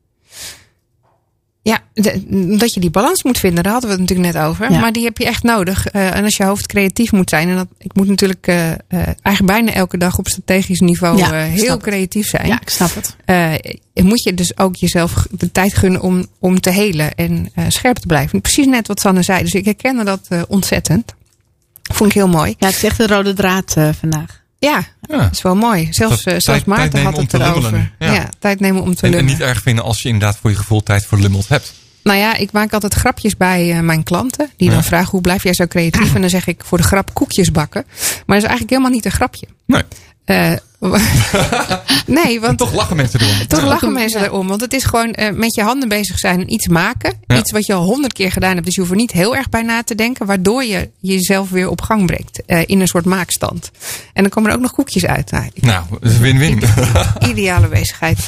Ja, 1.62 1.80
de- 1.95 2.57
dat 2.59 2.74
je 2.74 2.80
die 2.80 2.90
balans 2.90 3.22
moet 3.22 3.38
vinden, 3.38 3.62
daar 3.62 3.72
hadden 3.72 3.90
we 3.90 3.97
het 3.97 4.09
natuurlijk 4.09 4.34
net 4.34 4.45
over. 4.47 4.70
Ja. 4.72 4.80
Maar 4.80 4.93
die 4.93 5.05
heb 5.05 5.18
je 5.18 5.24
echt 5.26 5.43
nodig. 5.43 5.86
Eh, 5.86 6.16
en 6.16 6.24
als 6.24 6.36
je 6.36 6.45
hoofd 6.45 6.66
creatief 6.66 7.12
moet 7.12 7.30
zijn. 7.30 7.49
En 7.49 7.57
dat, 7.57 7.66
ik 7.78 7.95
moet 7.95 8.09
natuurlijk 8.09 8.47
eh, 8.47 8.70
eh, 8.72 8.78
eigenlijk 9.22 9.47
bijna 9.47 9.72
elke 9.72 9.99
dag 9.99 10.18
op 10.18 10.28
strategisch 10.28 10.80
niveau 10.80 11.18
Ja, 11.18 11.32
eh, 11.32 11.53
heel 11.53 11.76
creatief 11.76 12.26
zijn. 12.28 12.47
Ja, 12.47 12.61
ik 12.61 12.68
snap 12.70 12.95
het. 12.95 13.16
Eh, 13.24 13.55
moet 14.05 14.22
je 14.22 14.34
dus 14.34 14.59
ook 14.59 14.76
jezelf 14.76 15.26
de 15.30 15.53
tijd 15.53 15.74
gunnen 15.74 16.01
om, 16.01 16.26
om 16.38 16.61
te 16.61 16.70
helen 16.70 17.14
en 17.14 17.51
eh, 17.55 17.64
scherp 17.68 17.97
te 17.97 18.07
blijven. 18.07 18.40
Precies 18.40 18.66
net 18.66 18.86
wat 18.88 19.01
Sanne 19.01 19.22
zei. 19.22 19.43
Dus 19.43 19.53
ik 19.53 19.64
herkende 19.64 20.05
dat 20.05 20.26
eh, 20.28 20.43
ontzettend. 20.49 21.14
Vond 21.93 22.11
ik 22.11 22.16
heel 22.16 22.28
mooi. 22.28 22.55
Ja, 22.59 22.66
het 22.66 22.76
is 22.76 22.84
echt 22.84 22.99
een 23.01 23.07
rode 23.09 23.32
draad 23.32 23.76
eh, 23.76 23.88
vandaag. 24.01 24.40
Ja, 24.59 24.84
Ja. 25.01 25.16
dat 25.18 25.32
is 25.32 25.43
wel 25.43 25.57
mooi. 25.57 25.88
Zelfs, 25.90 26.22
Dat 26.24 26.32
eh, 26.34 26.40
zelfs 26.40 26.45
tijd 26.45 26.66
Maarten 26.66 27.03
had 27.03 27.14
om 27.14 27.20
het 27.20 27.28
te 27.30 27.40
erover. 27.40 27.93
Ja. 27.99 28.12
Ja. 28.12 28.28
tijd 28.38 28.61
nemen 28.61 28.82
om 28.82 28.95
te 28.95 29.07
En, 29.07 29.14
en 29.14 29.24
niet 29.24 29.40
erg 29.40 29.62
vinden 29.62 29.84
als 29.84 30.03
je 30.03 30.09
inderdaad 30.09 30.36
voor 30.40 30.51
je 30.51 30.57
gevoel 30.57 30.82
tijd 30.82 31.07
verlummeld 31.07 31.49
hebt. 31.49 31.72
Nou 32.03 32.18
ja, 32.18 32.36
ik 32.36 32.53
maak 32.53 32.72
altijd 32.72 32.95
grapjes 32.95 33.36
bij 33.36 33.72
eh, 33.72 33.80
mijn 33.80 34.03
klanten. 34.03 34.51
Die 34.57 34.68
Ja. 34.68 34.74
dan 34.74 34.84
vragen, 34.84 35.11
hoe 35.11 35.20
blijf 35.20 35.43
jij 35.43 35.55
zo 35.55 35.66
creatief? 35.66 36.14
En 36.14 36.20
dan 36.20 36.30
zeg 36.30 36.47
ik 36.47 36.61
voor 36.64 36.78
de 36.78 36.84
grap 36.84 37.14
koekjes 37.14 37.51
bakken. 37.51 37.84
Maar 37.86 38.22
dat 38.26 38.36
is 38.36 38.43
eigenlijk 38.43 38.70
helemaal 38.70 38.90
niet 38.90 39.05
een 39.05 39.11
grapje. 39.11 39.47
Nee. 39.66 39.82
Eh, 40.24 40.53
nee, 42.07 42.41
want 42.41 42.59
toch 42.59 42.72
lachen 42.74 42.97
mensen 42.97 43.20
erom. 43.20 43.47
toch 43.47 43.61
Ja. 43.61 43.66
lachen 43.66 43.93
mensen 43.93 44.20
Ja. 44.20 44.26
erom. 44.26 44.49
Want 44.49 44.61
het 44.61 44.72
is 44.72 44.85
gewoon 44.85 45.12
eh, 45.12 45.30
met 45.35 45.55
je 45.55 45.62
handen 45.62 45.89
bezig 45.89 46.18
zijn 46.18 46.41
en 46.41 46.53
iets 46.53 46.68
maken. 46.68 47.12
Ja. 47.26 47.39
Iets 47.39 47.53
wat 47.53 47.66
je 47.66 47.72
al 47.72 47.85
honderd 47.85 48.12
keer 48.12 48.33
gedaan 48.33 48.53
hebt. 48.53 48.64
Dus 48.64 48.74
je 48.74 48.80
hoeft 48.80 48.93
er 48.93 48.99
niet 48.99 49.12
heel 49.12 49.37
erg 49.37 49.49
bij 49.49 49.62
na 49.62 49.83
te 49.83 49.95
denken. 49.95 50.26
Waardoor 50.26 50.64
je 50.64 50.91
jezelf 51.01 51.51
weer 51.51 51.68
op 51.68 51.80
gang 51.80 52.07
brengt. 52.07 52.43
eh, 52.47 52.62
in 52.66 52.80
een 52.80 52.87
soort 52.89 53.05
maakstand. 53.05 53.70
En 54.12 54.22
dan 54.22 54.30
komen 54.30 54.51
er 54.51 54.57
ook 54.57 54.62
nog 54.62 54.72
koekjes 54.72 55.07
uit. 55.07 55.30
Nou, 55.30 55.45
ik- 55.55 55.62
Nou, 55.62 55.85
dat 56.01 56.11
is 56.12 56.18
win-win. 56.18 56.62
Ideale 57.28 57.68
bezigheid. 57.68 58.18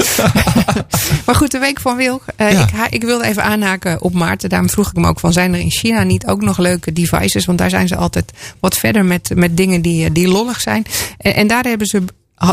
maar 1.27 1.35
goed, 1.35 1.51
de 1.51 1.59
week 1.59 1.81
van 1.81 1.97
Wilk. 1.97 2.23
Eh, 2.37 2.53
Ja. 2.53 2.87
ik, 2.87 2.93
ik 2.95 3.03
wilde 3.05 3.25
even 3.25 3.43
aanhaken 3.45 4.03
op 4.03 4.13
Maarten. 4.13 4.49
Daarom 4.49 4.71
vroeg 4.71 4.89
ik 4.89 4.95
hem 4.95 5.07
ook 5.07 5.21
van, 5.21 5.33
zijn 5.33 5.55
er 5.55 5.61
in 5.61 5.71
China 5.71 6.03
niet 6.03 6.27
ook 6.27 6.41
nog 6.43 6.59
leuke 6.59 6.93
devices? 6.93 7.45
Want 7.45 7.59
daar 7.59 7.71
zijn 7.71 7.89
ze 7.89 7.97
altijd 7.97 8.33
wat 8.61 8.77
verder 8.77 9.05
met, 9.05 9.31
met 9.35 9.57
dingen 9.57 9.83
die, 9.83 10.13
die 10.13 10.29
lollig 10.29 10.61
zijn. 10.61 10.85
En, 11.19 11.35
en 11.35 11.47
daar 11.47 11.65
hebben 11.65 11.87
ze, 11.87 12.03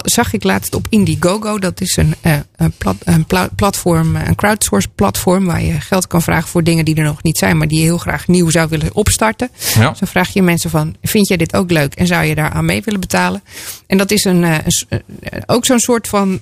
zag 0.03 0.33
ik 0.33 0.43
laatst 0.43 0.75
op 0.75 0.85
Indiegogo. 0.89 1.59
Dat 1.59 1.81
is 1.81 1.97
een, 1.97 2.15
eh, 2.21 2.37
een, 2.55 2.71
plat, 2.71 2.95
een 3.03 3.25
pla- 3.25 3.49
platform, 3.55 4.15
eh, 4.15 4.27
een 4.27 4.35
crowdsource 4.35 4.87
platform. 4.95 5.45
Waar 5.45 5.63
je 5.63 5.81
geld 5.81 6.07
kan 6.07 6.21
vragen 6.21 6.49
voor 6.49 6.63
dingen 6.63 6.85
die 6.85 6.95
er 6.95 7.03
nog 7.03 7.23
niet 7.23 7.37
zijn. 7.37 7.57
Maar 7.57 7.67
die 7.67 7.77
je 7.77 7.83
heel 7.83 7.97
graag 7.97 8.27
nieuw 8.27 8.49
zou 8.49 8.69
willen 8.69 8.95
opstarten. 8.95 9.49
Ja. 9.75 9.93
Zo 9.93 10.05
vraag 10.05 10.29
je 10.33 10.41
mensen 10.41 10.69
van, 10.69 10.95
vind 11.01 11.27
jij 11.27 11.37
dit 11.37 11.55
ook 11.55 11.71
leuk? 11.71 11.93
En 11.95 12.07
zou 12.07 12.25
je 12.25 12.35
daar 12.35 12.49
aan 12.49 12.65
mee 12.65 12.81
willen 12.81 12.99
betalen? 12.99 13.43
En 13.87 13.97
dat 13.97 14.11
is 14.11 14.23
een, 14.23 14.43
eh, 14.43 14.57
een 14.89 15.43
ook 15.45 15.65
zo'n 15.65 15.79
soort 15.79 16.07
van 16.07 16.41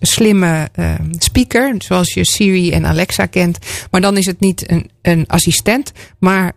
slimme 0.00 0.70
speaker. 1.18 1.74
Zoals 1.78 2.14
je 2.14 2.24
Siri 2.24 2.72
en 2.72 2.86
Alexa 2.86 3.26
kent. 3.26 3.58
Maar 3.90 4.00
dan 4.00 4.16
is 4.16 4.26
het 4.26 4.40
niet 4.40 4.70
een, 4.70 4.90
een 5.02 5.24
assistent. 5.26 5.92
Maar 6.18 6.52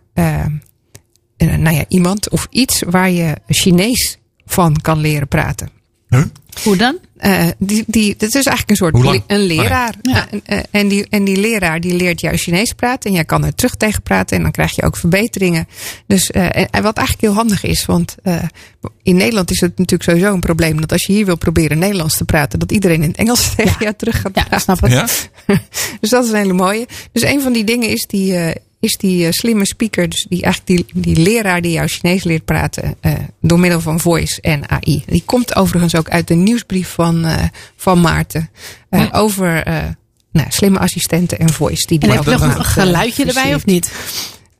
nou 1.36 1.70
ja, 1.70 1.84
iemand 1.88 2.30
of 2.30 2.46
iets 2.50 2.82
waar 2.86 3.10
je 3.10 3.36
Chinees 3.48 4.18
van 4.46 4.80
kan 4.80 4.98
leren 4.98 5.28
praten. 5.28 5.70
Hoe 6.62 6.76
dan? 6.76 6.98
Eh, 7.16 7.46
die, 7.58 7.84
die, 7.86 8.14
dat 8.16 8.28
is 8.34 8.46
eigenlijk 8.46 8.70
een 8.70 8.76
soort 8.76 9.22
een 9.26 9.40
leraar. 9.40 9.94
Ja. 10.02 10.26
En, 10.30 10.40
eh, 10.44 10.58
en, 10.70 10.88
die, 10.88 11.06
en 11.10 11.24
die 11.24 11.36
leraar 11.36 11.80
die 11.80 11.94
leert 11.94 12.20
jou 12.20 12.36
Chinees 12.36 12.72
praten. 12.72 13.10
En 13.10 13.16
jij 13.16 13.24
kan 13.24 13.44
er 13.44 13.54
terug 13.54 13.74
tegen 13.74 14.02
praten. 14.02 14.36
En 14.36 14.42
dan 14.42 14.52
krijg 14.52 14.76
je 14.76 14.82
ook 14.82 14.96
verbeteringen. 14.96 15.68
Dus, 16.06 16.30
eh, 16.30 16.44
en, 16.44 16.70
en 16.70 16.82
wat 16.82 16.96
eigenlijk 16.96 17.26
heel 17.26 17.36
handig 17.36 17.64
is. 17.64 17.86
Want 17.86 18.16
eh, 18.22 18.42
in 19.02 19.16
Nederland 19.16 19.50
is 19.50 19.60
het 19.60 19.78
natuurlijk 19.78 20.10
sowieso 20.10 20.34
een 20.34 20.40
probleem. 20.40 20.80
Dat 20.80 20.92
als 20.92 21.06
je 21.06 21.12
hier 21.12 21.24
wil 21.24 21.36
proberen 21.36 21.78
Nederlands 21.78 22.16
te 22.16 22.24
praten. 22.24 22.58
Dat 22.58 22.72
iedereen 22.72 23.02
in 23.02 23.08
het 23.08 23.18
Engels 23.18 23.54
tegen 23.54 23.76
jou 23.78 23.94
terug 23.96 24.20
gaat 24.20 24.34
Ja, 24.34 24.42
praten. 24.42 24.60
snap 24.60 24.84
ik. 24.84 24.90
Ja? 24.90 25.06
Dus 26.00 26.10
dat 26.10 26.24
is 26.24 26.30
een 26.30 26.36
hele 26.36 26.52
mooie. 26.52 26.86
Dus 27.12 27.22
een 27.22 27.40
van 27.40 27.52
die 27.52 27.64
dingen 27.64 27.88
is 27.88 28.06
die, 28.06 28.36
eh, 28.36 28.54
is 28.80 28.96
die 28.96 29.24
eh, 29.26 29.32
slimme 29.32 29.66
speaker. 29.66 30.08
Dus 30.08 30.26
die, 30.28 30.42
eigenlijk 30.42 30.92
die, 30.92 31.02
die 31.02 31.22
leraar 31.22 31.60
die 31.60 31.72
jou 31.72 31.86
Chinees 31.88 32.24
leert 32.24 32.44
praten. 32.44 32.94
eh, 33.00 33.12
door 33.40 33.58
middel 33.60 33.80
van 33.80 34.00
voice 34.00 34.40
en 34.40 34.70
AI. 34.70 35.02
Die 35.06 35.22
komt 35.26 35.56
overigens 35.56 35.94
ook 35.94 36.08
uit 36.08 36.28
de 36.28 36.34
nieuwsbrief 36.34 36.88
van, 36.88 37.24
eh, 37.24 37.42
van 37.76 38.00
Maarten. 38.00 38.50
eh, 38.90 39.06
Over 39.12 39.62
eh, 39.62 39.84
nou, 40.32 40.46
slimme 40.50 40.78
assistenten 40.78 41.38
en 41.38 41.52
voice. 41.52 41.86
Die 41.86 41.98
die 41.98 42.08
En 42.10 42.14
heb 42.16 42.24
je 42.24 42.32
ook 42.34 42.40
nog 42.40 42.54
een 42.58 42.64
geluidje 42.64 43.24
erbij 43.24 43.54
of 43.54 43.64
niet? 43.64 43.92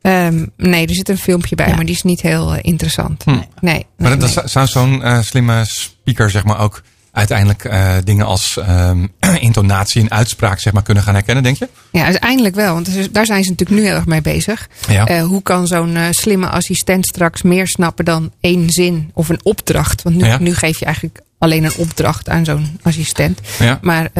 Ehm, 0.00 0.46
nee, 0.56 0.86
er 0.86 0.94
zit 0.94 1.08
een 1.08 1.18
filmpje 1.18 1.56
bij, 1.56 1.68
Ja. 1.68 1.74
maar 1.76 1.84
die 1.84 1.94
is 1.94 2.02
niet 2.02 2.20
heel 2.20 2.54
interessant. 2.60 3.22
Hm. 3.24 3.30
Nee, 3.30 3.44
nee, 3.60 3.86
Maar 3.98 4.08
nee. 4.10 4.18
dat 4.18 4.30
zou- 4.30 4.48
zou 4.48 4.66
zo'n 4.66 5.02
eh, 5.02 5.20
slimme 5.20 5.64
speaker 5.64 6.30
zeg 6.30 6.44
maar 6.44 6.58
ook 6.60 6.82
uiteindelijk 7.16 7.64
eh, 7.64 7.94
dingen 8.04 8.26
als 8.26 8.56
ehm, 8.56 9.06
intonatie 9.40 10.02
en 10.02 10.10
uitspraak 10.10 10.60
zeg 10.60 10.72
maar 10.72 10.82
kunnen 10.82 11.02
gaan 11.02 11.14
herkennen, 11.14 11.42
denk 11.42 11.56
je? 11.56 11.68
Ja, 11.92 12.04
uiteindelijk 12.04 12.54
wel. 12.54 12.74
Want 12.74 13.14
daar 13.14 13.26
zijn 13.26 13.44
ze 13.44 13.50
natuurlijk 13.50 13.80
nu 13.80 13.86
heel 13.86 13.96
erg 13.96 14.06
mee 14.06 14.20
bezig. 14.20 14.68
Ja. 14.88 15.06
Eh, 15.06 15.24
hoe 15.24 15.42
kan 15.42 15.66
zo'n 15.66 15.96
eh, 15.96 16.04
slimme 16.10 16.48
assistent 16.48 17.06
straks 17.06 17.42
meer 17.42 17.66
snappen 17.68 18.04
dan 18.04 18.32
één 18.40 18.70
zin 18.70 19.10
of 19.14 19.28
een 19.28 19.40
opdracht? 19.42 20.02
Want 20.02 20.16
nu, 20.16 20.24
Ja. 20.24 20.38
nu 20.38 20.54
geef 20.54 20.78
je 20.78 20.84
eigenlijk 20.84 21.20
alleen 21.38 21.64
een 21.64 21.76
opdracht 21.76 22.28
aan 22.28 22.44
zo'n 22.44 22.78
assistent. 22.82 23.40
Ja. 23.58 23.78
Maar 23.82 24.10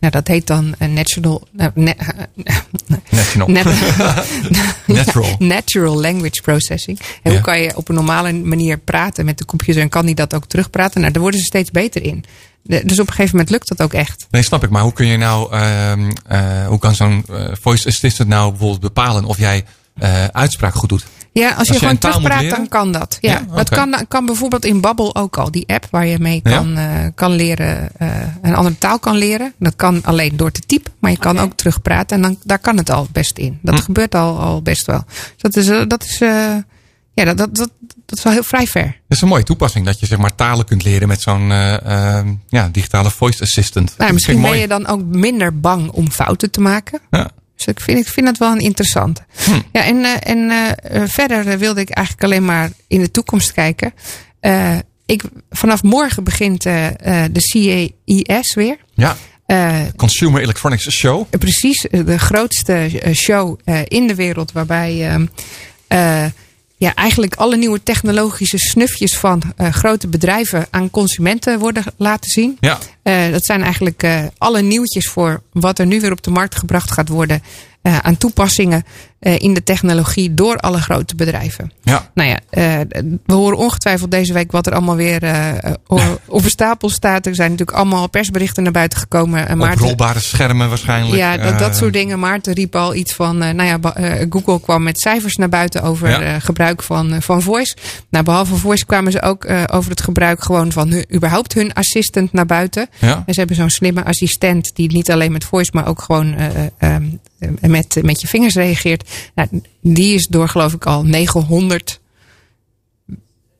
nou, 0.00 0.12
dat 0.12 0.26
heet 0.28 0.46
dan 0.46 0.74
National. 0.78 1.48
Net- 1.74 3.66
Natural. 4.86 5.36
Natural 5.38 6.00
language 6.00 6.42
processing. 6.42 6.98
En 6.98 7.06
Ja. 7.22 7.30
hoe 7.30 7.40
kan 7.40 7.60
je 7.60 7.76
op 7.76 7.88
een 7.88 7.94
normale 7.94 8.32
manier 8.32 8.78
praten 8.78 9.24
met 9.24 9.38
de 9.38 9.44
computer 9.44 9.82
en 9.82 9.88
kan 9.88 10.06
die 10.06 10.14
dat 10.14 10.34
ook 10.34 10.46
terugpraten? 10.46 11.00
Nou, 11.00 11.12
daar 11.12 11.22
worden 11.22 11.40
ze 11.40 11.46
steeds 11.46 11.70
beter 11.70 12.02
in. 12.02 12.24
De- 12.62 12.82
dus 12.84 12.98
op 13.00 13.06
een 13.06 13.12
gegeven 13.12 13.30
moment 13.36 13.50
lukt 13.50 13.68
dat 13.68 13.82
ook 13.82 13.92
echt. 13.92 14.26
Nee, 14.30 14.42
snap 14.42 14.64
ik. 14.64 14.70
Maar 14.70 14.82
hoe 14.82 14.92
kun 14.92 15.06
je 15.06 15.16
nou, 15.16 15.52
ehm, 15.52 16.10
eh, 16.26 16.66
hoe 16.66 16.78
kan 16.78 16.94
zo'n 16.94 17.24
eh, 17.30 17.44
voice 17.60 17.88
assistant 17.88 18.28
nou 18.28 18.50
bijvoorbeeld 18.50 18.80
bepalen 18.80 19.24
of 19.24 19.38
jij 19.38 19.64
eh, 19.98 20.24
uitspraak 20.24 20.74
goed 20.74 20.88
doet? 20.88 21.04
Ja, 21.32 21.50
als, 21.52 21.66
je 21.66 21.72
je 21.72 21.78
gewoon 21.78 21.98
terugpraat, 21.98 22.50
dan 22.50 22.68
kan 22.68 22.92
dat. 22.92 23.18
Ja, 23.20 23.32
Ja, 23.32 23.54
dat 23.56 23.68
kan, 23.68 23.94
kan 24.08 24.26
bijvoorbeeld 24.26 24.64
in 24.64 24.80
Babbel 24.80 25.14
ook 25.16 25.36
al. 25.38 25.50
Die 25.50 25.64
app 25.68 25.86
waar 25.90 26.06
je 26.06 26.18
mee 26.18 26.40
Ja? 26.44 26.56
kan, 26.56 26.76
eh, 26.76 27.04
kan 27.14 27.32
leren, 27.32 27.88
eh, 27.98 28.08
een 28.42 28.54
andere 28.54 28.78
taal 28.78 28.98
kan 28.98 29.16
leren. 29.16 29.52
Dat 29.58 29.76
kan 29.76 30.04
alleen 30.04 30.36
door 30.36 30.50
te 30.50 30.60
typen, 30.60 30.92
maar 30.98 31.10
je 31.10 31.18
kan 31.18 31.38
ook 31.38 31.52
terugpraten. 31.52 32.16
En 32.16 32.22
dan, 32.22 32.38
daar 32.44 32.58
kan 32.58 32.76
het 32.76 32.90
al 32.90 33.06
best 33.12 33.38
in. 33.38 33.58
Dat 33.62 33.74
Hm. 33.74 33.80
gebeurt 33.82 34.14
al, 34.14 34.38
al 34.38 34.62
best 34.62 34.86
wel. 34.86 35.04
Dus 35.06 35.52
dat 35.52 35.56
is, 35.56 35.68
eh, 35.68 35.82
dat 35.86 36.04
is, 36.04 36.18
ja, 37.14 37.24
dat, 37.24 37.36
dat, 37.38 37.54
dat, 37.56 37.70
dat 38.06 38.18
is 38.18 38.24
wel 38.24 38.32
heel 38.32 38.42
vrij 38.42 38.66
ver. 38.66 38.84
Dat 38.84 39.16
is 39.16 39.20
een 39.20 39.28
mooie 39.28 39.42
toepassing 39.42 39.86
dat 39.86 40.00
je 40.00 40.06
zeg 40.06 40.18
maar 40.18 40.34
talen 40.34 40.64
kunt 40.64 40.84
leren 40.84 41.08
met 41.08 41.20
zo'n 41.22 41.50
eh, 41.50 41.86
ehm, 42.16 42.28
ja, 42.48 42.68
digitale 42.72 43.10
voice 43.10 43.42
assistant. 43.42 43.94
Nou, 43.98 44.12
misschien 44.12 44.40
ben 44.42 44.58
je 44.58 44.68
dan 44.68 44.86
ook 44.86 45.02
minder 45.04 45.60
bang 45.60 45.90
om 45.90 46.10
fouten 46.10 46.50
te 46.50 46.60
maken. 46.60 47.00
Ja. 47.10 47.30
Dus 47.58 47.66
ik 47.66 47.80
vind, 47.80 47.98
ik 47.98 48.08
vind 48.08 48.26
het 48.26 48.38
wel 48.38 48.52
een 48.52 48.60
interessante. 48.60 49.20
Hm. 49.44 49.50
Ja, 49.72 49.84
en, 49.84 50.04
eh, 50.04 50.12
en 50.22 50.50
eh, 50.50 51.02
eh, 51.02 51.08
verder 51.08 51.58
wilde 51.58 51.80
ik 51.80 51.90
eigenlijk 51.90 52.26
alleen 52.26 52.44
maar 52.44 52.70
in 52.88 53.00
de 53.00 53.10
toekomst 53.10 53.52
kijken. 53.52 53.92
Ik, 55.06 55.22
vanaf 55.50 55.82
morgen 55.82 56.24
begint 56.24 56.62
de 56.62 57.30
CES 57.32 58.54
weer. 58.54 58.76
Ja, 58.94 59.16
Consumer 59.96 60.42
Electronics 60.42 60.90
Show. 60.90 61.26
precies 61.38 61.86
de 61.90 62.18
grootste 62.18 63.00
show 63.14 63.58
in 63.84 64.06
de 64.06 64.14
wereld. 64.14 64.52
Waarbij 64.52 65.08
ehm, 65.08 65.26
eh, 65.88 66.24
ja, 66.78 66.94
eigenlijk 66.94 67.34
alle 67.34 67.56
nieuwe 67.56 67.82
technologische 67.82 68.58
snufjes 68.58 69.16
van 69.16 69.42
eh, 69.56 69.72
grote 69.72 70.08
bedrijven 70.08 70.66
aan 70.70 70.90
consumenten 70.90 71.58
worden 71.58 71.84
laten 71.96 72.30
zien. 72.30 72.56
Ja, 72.60 72.78
Eh, 73.02 73.30
dat 73.30 73.44
zijn 73.44 73.62
eigenlijk 73.62 74.02
eh, 74.02 74.24
alle 74.38 74.62
nieuwtjes 74.62 75.08
voor 75.08 75.42
wat 75.52 75.78
er 75.78 75.86
nu 75.86 76.00
weer 76.00 76.12
op 76.12 76.22
de 76.22 76.30
markt 76.30 76.54
gebracht 76.56 76.90
gaat 76.90 77.08
worden. 77.08 77.42
aan 78.02 78.16
toepassingen 78.16 78.84
in 79.20 79.54
de 79.54 79.62
technologie 79.62 80.34
door 80.34 80.56
alle 80.56 80.80
grote 80.80 81.14
bedrijven. 81.14 81.72
ja. 81.82 82.10
Nou 82.14 82.28
ja, 82.28 82.38
eh, 82.50 82.78
we 83.26 83.34
horen 83.34 83.58
ongetwijfeld 83.58 84.10
deze 84.10 84.32
week 84.32 84.52
wat 84.52 84.66
er 84.66 84.72
allemaal 84.72 84.96
weer 84.96 85.22
eh, 85.22 85.72
op 86.26 86.44
een 86.44 86.50
stapel 86.50 86.88
staat. 86.90 87.26
Er 87.26 87.34
zijn 87.34 87.50
natuurlijk 87.50 87.78
allemaal 87.78 88.08
persberichten 88.08 88.62
naar 88.62 88.72
buiten 88.72 88.98
gekomen. 88.98 89.48
En 89.48 89.58
Maarten- 89.58 89.80
Oprolbare 89.80 90.20
schermen 90.20 90.68
waarschijnlijk. 90.68 91.16
ja, 91.16 91.36
dat, 91.36 91.58
dat 91.58 91.70
Eh, 91.70 91.76
soort 91.76 91.92
dingen. 91.92 92.18
Maarten 92.18 92.52
riep 92.52 92.74
al 92.76 92.94
iets 92.94 93.12
van, 93.12 93.42
eh, 93.42 93.54
nou 93.54 93.68
ja, 93.82 93.92
eh, 93.94 94.26
Google 94.30 94.60
kwam 94.60 94.82
met 94.82 95.00
cijfers 95.00 95.36
naar 95.36 95.48
buiten 95.48 95.82
over 95.82 96.08
Ja. 96.08 96.20
eh, 96.20 96.34
gebruik 96.38 96.82
van, 96.82 97.12
eh, 97.12 97.20
van 97.20 97.42
voice. 97.42 97.76
Nou, 98.10 98.24
behalve 98.24 98.56
voice 98.56 98.86
kwamen 98.86 99.12
ze 99.12 99.22
ook 99.22 99.44
eh, 99.44 99.62
over 99.72 99.90
het 99.90 100.00
gebruik 100.00 100.42
gewoon 100.42 100.72
van 100.72 100.88
hun, 100.90 101.04
überhaupt 101.14 101.52
hun 101.54 101.72
assistant 101.72 102.32
naar 102.32 102.46
buiten. 102.46 102.88
Ja. 102.98 103.22
En 103.26 103.32
ze 103.34 103.38
hebben 103.38 103.56
zo'n 103.56 103.70
slimme 103.70 104.04
assistent 104.04 104.70
die 104.74 104.92
niet 104.92 105.10
alleen 105.10 105.32
met 105.32 105.44
voice, 105.44 105.70
maar 105.74 105.86
ook 105.88 106.02
gewoon 106.02 106.34
eh, 106.34 106.46
eh, 106.46 106.66
ehm, 106.78 107.02
eh, 107.38 107.70
met, 107.70 107.98
met 108.02 108.20
je 108.20 108.26
vingers 108.28 108.54
reageert. 108.54 109.07
Nou, 109.34 109.48
die 109.80 110.14
is 110.14 110.26
door 110.26 110.48
geloof 110.48 110.72
ik 110.72 110.86
al 110.86 111.04
900. 111.04 112.00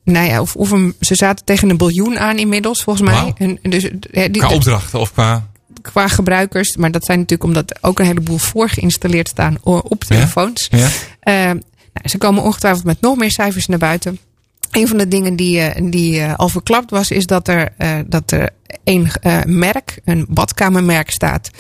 Nou 0.05 0.27
ja, 0.27 0.41
of, 0.41 0.57
of 0.57 0.71
een, 0.71 0.95
ze 1.01 1.15
zaten 1.15 1.45
tegen 1.45 1.71
een 1.71 1.77
biljoen 1.77 2.19
aan 2.19 2.39
inmiddels, 2.39 2.83
volgens 2.83 3.11
mij. 3.11 3.33
En, 3.37 3.59
dus, 3.63 3.91
die, 4.11 4.31
Qua 4.31 4.55
opdrachten 4.55 5.01
of 5.01 5.13
qua... 5.13 5.51
qua 5.83 6.09
gebruikers. 6.09 6.77
Maar 6.77 6.91
dat 6.91 7.05
zijn 7.05 7.19
natuurlijk 7.19 7.49
omdat 7.49 7.79
ook 7.85 7.99
een 7.99 8.07
heleboel 8.07 8.39
voor 8.39 8.69
geïnstalleerd 8.69 9.29
staan 9.29 9.57
op 9.63 10.05
telefoons. 10.05 10.69
Ja? 10.71 10.89
Eh, 11.21 11.35
nou, 11.93 12.09
ze 12.09 12.19
komen 12.19 12.43
ongetwijfeld 12.43 12.85
met 12.85 13.01
nog 13.01 13.17
meer 13.17 13.31
cijfers 13.31 13.67
naar 13.67 13.79
buiten. 13.79 14.19
Een 14.71 14.89
van 14.89 14.99
de 14.99 15.09
dingen 15.09 15.37
die, 15.37 15.61
eh, 15.61 15.91
die 15.91 16.21
eh, 16.21 16.35
al 16.35 16.49
verklapt 16.49 16.91
was, 16.91 17.11
is 17.11 17.27
dat 17.27 17.49
er, 17.49 17.69
eh, 17.77 17.99
dat 18.07 18.31
er 18.31 18.51
één 18.85 19.11
merk, 19.47 19.99
een 20.05 20.27
badkamermerk 20.29 21.11
staat, 21.11 21.51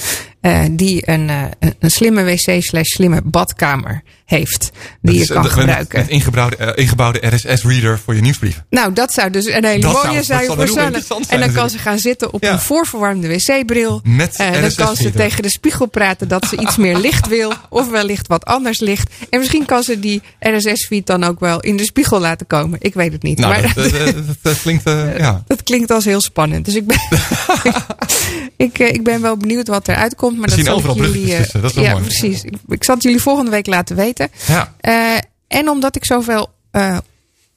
eh, 0.41 0.65
die 0.71 1.09
een, 1.11 1.29
eh, 1.31 1.43
een- 1.59 1.75
een 1.79 1.91
slimme 1.91 2.25
wc 2.25 2.63
slash 2.63 2.89
slimme 2.89 3.21
badkamer 3.25 4.03
heeft. 4.25 4.71
Die 5.03 5.15
je 5.15 5.21
is, 5.21 5.29
kan 5.29 5.45
eh, 5.45 5.53
gebruiken. 5.53 5.99
Met 5.99 6.09
ingebouwde, 6.09 6.73
ingebouwde 6.75 7.21
RSS-reader 7.37 7.99
voor 7.99 8.15
je 8.15 8.21
nieuwsbrief. 8.21 8.63
Nou, 8.71 8.93
dat 8.93 9.13
zou 9.13 9.31
dus 9.31 9.47
een 9.47 9.65
hele 9.65 9.81
Dat 9.81 9.93
mooie 9.93 10.23
zou- 10.23 10.25
zijn 10.25 10.47
voor 10.47 10.69
Sanne. 10.69 11.03
En 11.29 11.41
dan 11.41 11.53
kan 11.53 11.71
ze 11.71 11.79
gaan 11.79 11.99
zitten 11.99 12.33
op 12.33 12.43
Ja. 12.43 12.53
een 12.53 12.59
voorverwarmde 12.61 13.29
wc-bril. 13.29 14.01
Met 14.05 14.37
Eh, 14.37 14.53
dan 14.61 14.75
kan 14.75 14.97
ze 14.97 15.11
tegen 15.11 15.43
de 15.43 15.51
spiegel 15.51 15.87
praten 15.87 16.29
dat 16.29 16.47
ze 16.47 16.57
iets 16.57 16.77
meer 16.77 16.97
licht 16.99 17.29
wil. 17.29 17.53
Of 17.69 17.91
wellicht 17.91 18.27
wat 18.27 18.45
anders 18.45 18.81
licht. 18.81 19.11
En 19.31 19.39
misschien 19.39 19.65
kan 19.65 19.83
ze 19.83 20.01
die 20.01 20.23
RSS-feed 20.41 21.07
dan 21.07 21.25
ook 21.25 21.41
wel 21.41 21.61
in 21.61 21.77
de 21.77 21.85
spiegel 21.85 22.21
laten 22.21 22.47
komen. 22.47 22.79
Ik 22.83 22.95
weet 22.95 23.13
het 23.13 23.23
niet. 23.23 23.39
Nou, 23.39 23.53
maar 23.63 23.73
dat, 23.75 24.15
dat, 24.43 24.61
klinkt... 24.61 24.83
ja. 25.19 25.43
dat 25.47 25.63
klinkt 25.63 25.91
als 25.91 26.05
heel 26.05 26.21
spannend. 26.21 26.65
Dus 26.65 26.75
ik 26.75 26.87
ben, 26.87 26.99
ik, 28.67 28.79
ik 28.79 29.05
ben 29.05 29.21
wel 29.23 29.37
benieuwd 29.37 29.69
wat 29.69 29.89
eruit 29.89 30.15
komt. 30.15 30.28
Maar 30.31 30.49
We 30.49 30.57
dat 30.57 30.65
zien 30.65 30.75
overal 30.75 30.97
jullie, 30.97 31.11
bruggetjes 31.11 31.37
eh, 31.37 31.43
tussen. 31.43 31.61
Dat 31.61 31.71
is 31.71 31.77
wel 31.77 31.85
ja, 31.85 31.93
mooi. 31.93 32.05
precies. 32.05 32.43
Ik, 32.43 32.55
ik 32.69 32.85
zal 32.85 32.95
het 32.95 33.05
jullie 33.05 33.21
volgende 33.21 33.51
week 33.51 33.67
laten 33.67 33.97
weten. 33.97 34.29
Ja. 34.47 34.75
Eh, 34.81 35.17
en 35.49 35.69
omdat 35.69 35.97
ik 35.97 36.05
zoveel 36.05 36.51
eh, 36.71 36.99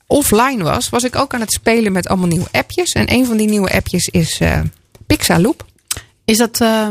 offline 0.08 0.64
was, 0.64 0.90
was 0.90 1.04
ik 1.04 1.16
ook 1.16 1.34
aan 1.34 1.42
het 1.42 1.54
spelen 1.54 1.92
met 1.92 2.08
allemaal 2.08 2.28
nieuwe 2.28 2.50
appjes. 2.52 2.92
En 2.92 3.14
een 3.14 3.26
van 3.26 3.38
die 3.38 3.50
nieuwe 3.50 3.72
appjes 3.74 4.08
is 4.08 4.40
eh 4.40 4.60
Pixaloop. 5.08 5.66
Is 6.26 6.38
dat 6.38 6.62
eh, 6.62 6.90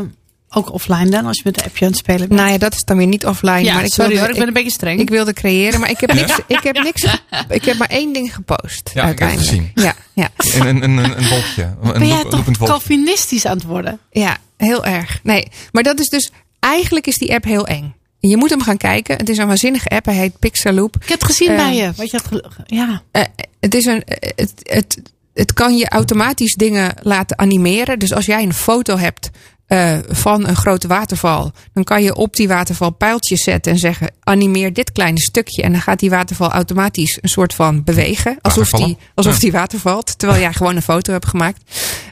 ook 0.53 0.73
offline 0.73 1.09
dan, 1.09 1.25
als 1.25 1.37
je 1.37 1.43
met 1.45 1.55
de 1.55 1.63
appje 1.63 1.85
aan 1.85 1.91
het 1.91 1.99
spelen 1.99 2.27
bent? 2.27 2.39
Nou 2.39 2.51
ja, 2.51 2.57
dat 2.57 2.73
is 2.73 2.83
dan 2.83 2.97
weer 2.97 3.07
niet 3.07 3.25
offline. 3.25 3.63
ja, 3.63 3.73
maar 3.73 3.83
ik 3.83 3.91
sorry 3.93 4.09
wilde, 4.09 4.21
hoor, 4.23 4.29
ik 4.33 4.37
ben 4.39 4.47
een 4.47 4.53
beetje 4.53 4.71
streng. 4.71 4.99
ik 4.99 5.09
wilde 5.09 5.33
creëren, 5.33 5.79
maar 5.79 5.89
ik 5.89 5.99
heb 5.99 6.13
niks. 6.13 6.39
Ik 6.47 6.59
heb 6.63 6.83
niks. 6.83 7.03
Ik 7.49 7.65
heb 7.65 7.77
maar 7.77 7.87
één 7.89 8.13
ding 8.13 8.33
gepost. 8.35 8.91
Ja, 8.93 9.07
ik 9.09 9.19
heb 9.19 9.29
het 9.29 9.37
gezien. 9.39 9.71
Ja, 9.75 9.95
ja, 10.13 10.29
Een, 10.37 10.65
een, 10.67 10.83
een, 10.83 10.97
een 10.97 11.27
wolkje. 11.29 11.75
Een 11.81 11.91
ben 11.93 12.07
jij 12.07 12.23
toch. 12.23 12.51
Calvinistisch 12.57 13.45
aan 13.45 13.57
het 13.57 13.65
worden? 13.65 13.99
ja, 14.11 14.37
heel 14.57 14.85
erg. 14.85 15.19
Nee, 15.23 15.47
maar 15.71 15.83
dat 15.83 15.99
is 15.99 16.07
dus. 16.09 16.31
Eigenlijk 16.59 17.07
is 17.07 17.17
die 17.17 17.33
app 17.33 17.43
heel 17.43 17.67
eng. 17.67 17.95
Je 18.19 18.37
moet 18.37 18.49
hem 18.49 18.61
gaan 18.61 18.77
kijken. 18.77 19.15
Het 19.17 19.29
is 19.29 19.37
een 19.37 19.47
waanzinnige 19.47 19.87
app. 19.89 20.05
Hij 20.05 20.15
heet 20.15 20.39
Pixaloop. 20.39 20.95
Ik 21.01 21.09
heb 21.09 21.19
het 21.19 21.27
gezien 21.29 21.49
Eh, 21.49 21.55
bij 21.55 21.75
je. 21.75 21.91
Wat 21.95 22.11
je 22.11 22.19
had 22.23 22.41
ja. 22.65 23.01
Eh, 23.11 23.23
het 23.59 23.75
is 23.75 23.85
een. 23.85 24.03
eh, 24.03 24.29
Het, 24.35 24.51
het, 24.63 25.01
het 25.33 25.53
kan 25.53 25.77
je 25.77 25.89
automatisch 25.89 26.53
dingen 26.53 26.93
laten 27.01 27.39
animeren. 27.39 27.99
Dus 27.99 28.13
als 28.13 28.25
jij 28.25 28.43
een 28.43 28.53
foto 28.53 28.97
hebt 28.97 29.29
eh, 29.71 29.97
van 30.09 30.47
een 30.47 30.55
grote 30.55 30.87
waterval, 30.87 31.51
dan 31.73 31.83
kan 31.83 32.03
je 32.03 32.15
op 32.15 32.35
die 32.35 32.47
waterval 32.47 32.89
pijltjes 32.89 33.43
zetten 33.43 33.71
en 33.71 33.77
zeggen: 33.77 34.11
animeer 34.23 34.73
dit 34.73 34.91
kleine 34.91 35.19
stukje. 35.19 35.61
En 35.61 35.71
dan 35.71 35.81
gaat 35.81 35.99
die 35.99 36.09
waterval 36.09 36.51
automatisch 36.51 37.17
een 37.21 37.29
soort 37.29 37.53
van 37.53 37.83
bewegen. 37.83 38.37
Alsof, 38.41 38.69
die, 38.69 38.97
alsof 39.15 39.33
Ja. 39.33 39.39
die 39.39 39.51
water 39.51 39.79
valt. 39.79 40.19
Terwijl 40.19 40.41
jij 40.41 40.53
gewoon 40.53 40.75
een 40.75 40.81
foto 40.81 41.11
hebt 41.11 41.27
gemaakt. 41.27 41.61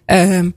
Ehm, 0.05 0.49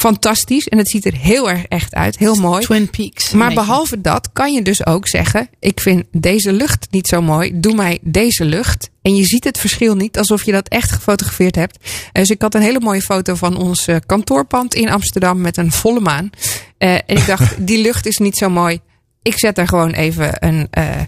fantastisch 0.00 0.68
en 0.68 0.78
het 0.78 0.88
ziet 0.88 1.04
er 1.04 1.14
heel 1.14 1.50
erg 1.50 1.64
echt 1.64 1.94
uit. 1.94 2.18
Heel 2.18 2.34
mooi. 2.34 2.62
Twin 2.62 2.90
Peaks. 2.90 3.30
Maar 3.30 3.54
behalve 3.54 4.00
dat 4.00 4.30
kan 4.32 4.52
je 4.52 4.62
dus 4.62 4.86
ook 4.86 5.08
zeggen: 5.08 5.48
Ik 5.58 5.80
vind 5.80 6.04
deze 6.12 6.52
lucht 6.52 6.86
niet 6.90 7.06
zo 7.06 7.22
mooi. 7.22 7.60
Doe 7.60 7.74
mij 7.74 7.98
deze 8.02 8.44
lucht. 8.44 8.90
En 9.02 9.16
je 9.16 9.24
ziet 9.24 9.44
het 9.44 9.58
verschil 9.58 9.94
niet 9.94 10.18
alsof 10.18 10.44
je 10.44 10.52
dat 10.52 10.68
echt 10.68 10.92
gefotografeerd 10.92 11.54
hebt. 11.54 11.78
Dus 12.12 12.30
ik 12.30 12.42
had 12.42 12.54
een 12.54 12.62
hele 12.62 12.80
mooie 12.80 13.02
foto 13.02 13.34
van 13.34 13.56
ons 13.56 13.86
eh, 13.86 13.96
kantoorpand 14.06 14.74
in 14.74 14.90
Amsterdam 14.90 15.40
met 15.40 15.56
een 15.56 15.72
volle 15.72 16.00
maan. 16.00 16.30
Eh, 16.78 16.94
en 16.94 17.16
ik 17.16 17.26
dacht: 17.26 17.54
Die 17.66 17.82
lucht 17.82 18.06
is 18.06 18.18
niet 18.18 18.36
zo 18.36 18.50
mooi. 18.50 18.80
Ik 19.22 19.38
zet 19.38 19.58
er 19.58 19.68
gewoon 19.68 19.90
even 19.90 20.46
een, 20.46 20.68
eh, 20.70 21.00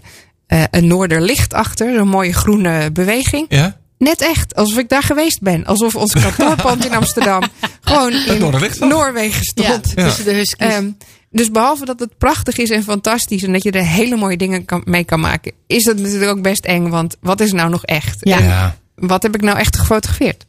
eh, 0.47 0.63
een 0.71 0.87
noorderlicht 0.87 1.53
achter. 1.53 1.95
Een 1.95 2.07
mooie 2.07 2.33
groene 2.33 2.91
beweging. 2.91 3.45
Ja? 3.49 3.81
Net 4.03 4.21
echt, 4.21 4.55
alsof 4.55 4.77
ik 4.77 4.89
daar 4.89 5.03
geweest 5.03 5.41
ben. 5.41 5.65
Alsof 5.65 5.95
ons 5.95 6.13
kantoorpand 6.13 6.85
in 6.85 6.93
Amsterdam 6.95 7.41
gewoon 7.81 8.13
in? 8.13 8.39
Noorwegen 8.79 9.43
stond. 9.43 9.91
Ja, 9.95 10.03
tussen 10.03 10.25
de 10.25 10.31
huskies. 10.33 10.67
Ehm, 10.69 10.89
dus 11.29 11.51
behalve 11.51 11.85
dat 11.85 11.99
het 11.99 12.17
prachtig 12.17 12.57
is 12.57 12.69
en 12.69 12.83
fantastisch 12.83 13.43
en 13.43 13.51
dat 13.51 13.63
je 13.63 13.71
er 13.71 13.85
hele 13.85 14.15
mooie 14.15 14.37
dingen 14.37 14.65
kan, 14.65 14.81
mee 14.85 15.03
kan 15.03 15.19
maken, 15.19 15.51
is 15.67 15.85
het 15.85 15.99
natuurlijk 15.99 16.31
ook 16.31 16.41
best 16.41 16.65
eng. 16.65 16.89
Want 16.89 17.15
wat 17.21 17.39
is 17.39 17.51
nou 17.51 17.69
nog 17.69 17.85
echt? 17.85 18.17
Ja. 18.19 18.37
En 18.37 18.43
Ja. 18.43 18.77
wat 18.95 19.23
heb 19.23 19.35
ik 19.35 19.41
nou 19.41 19.57
echt 19.57 19.77
gefotografeerd? 19.77 20.45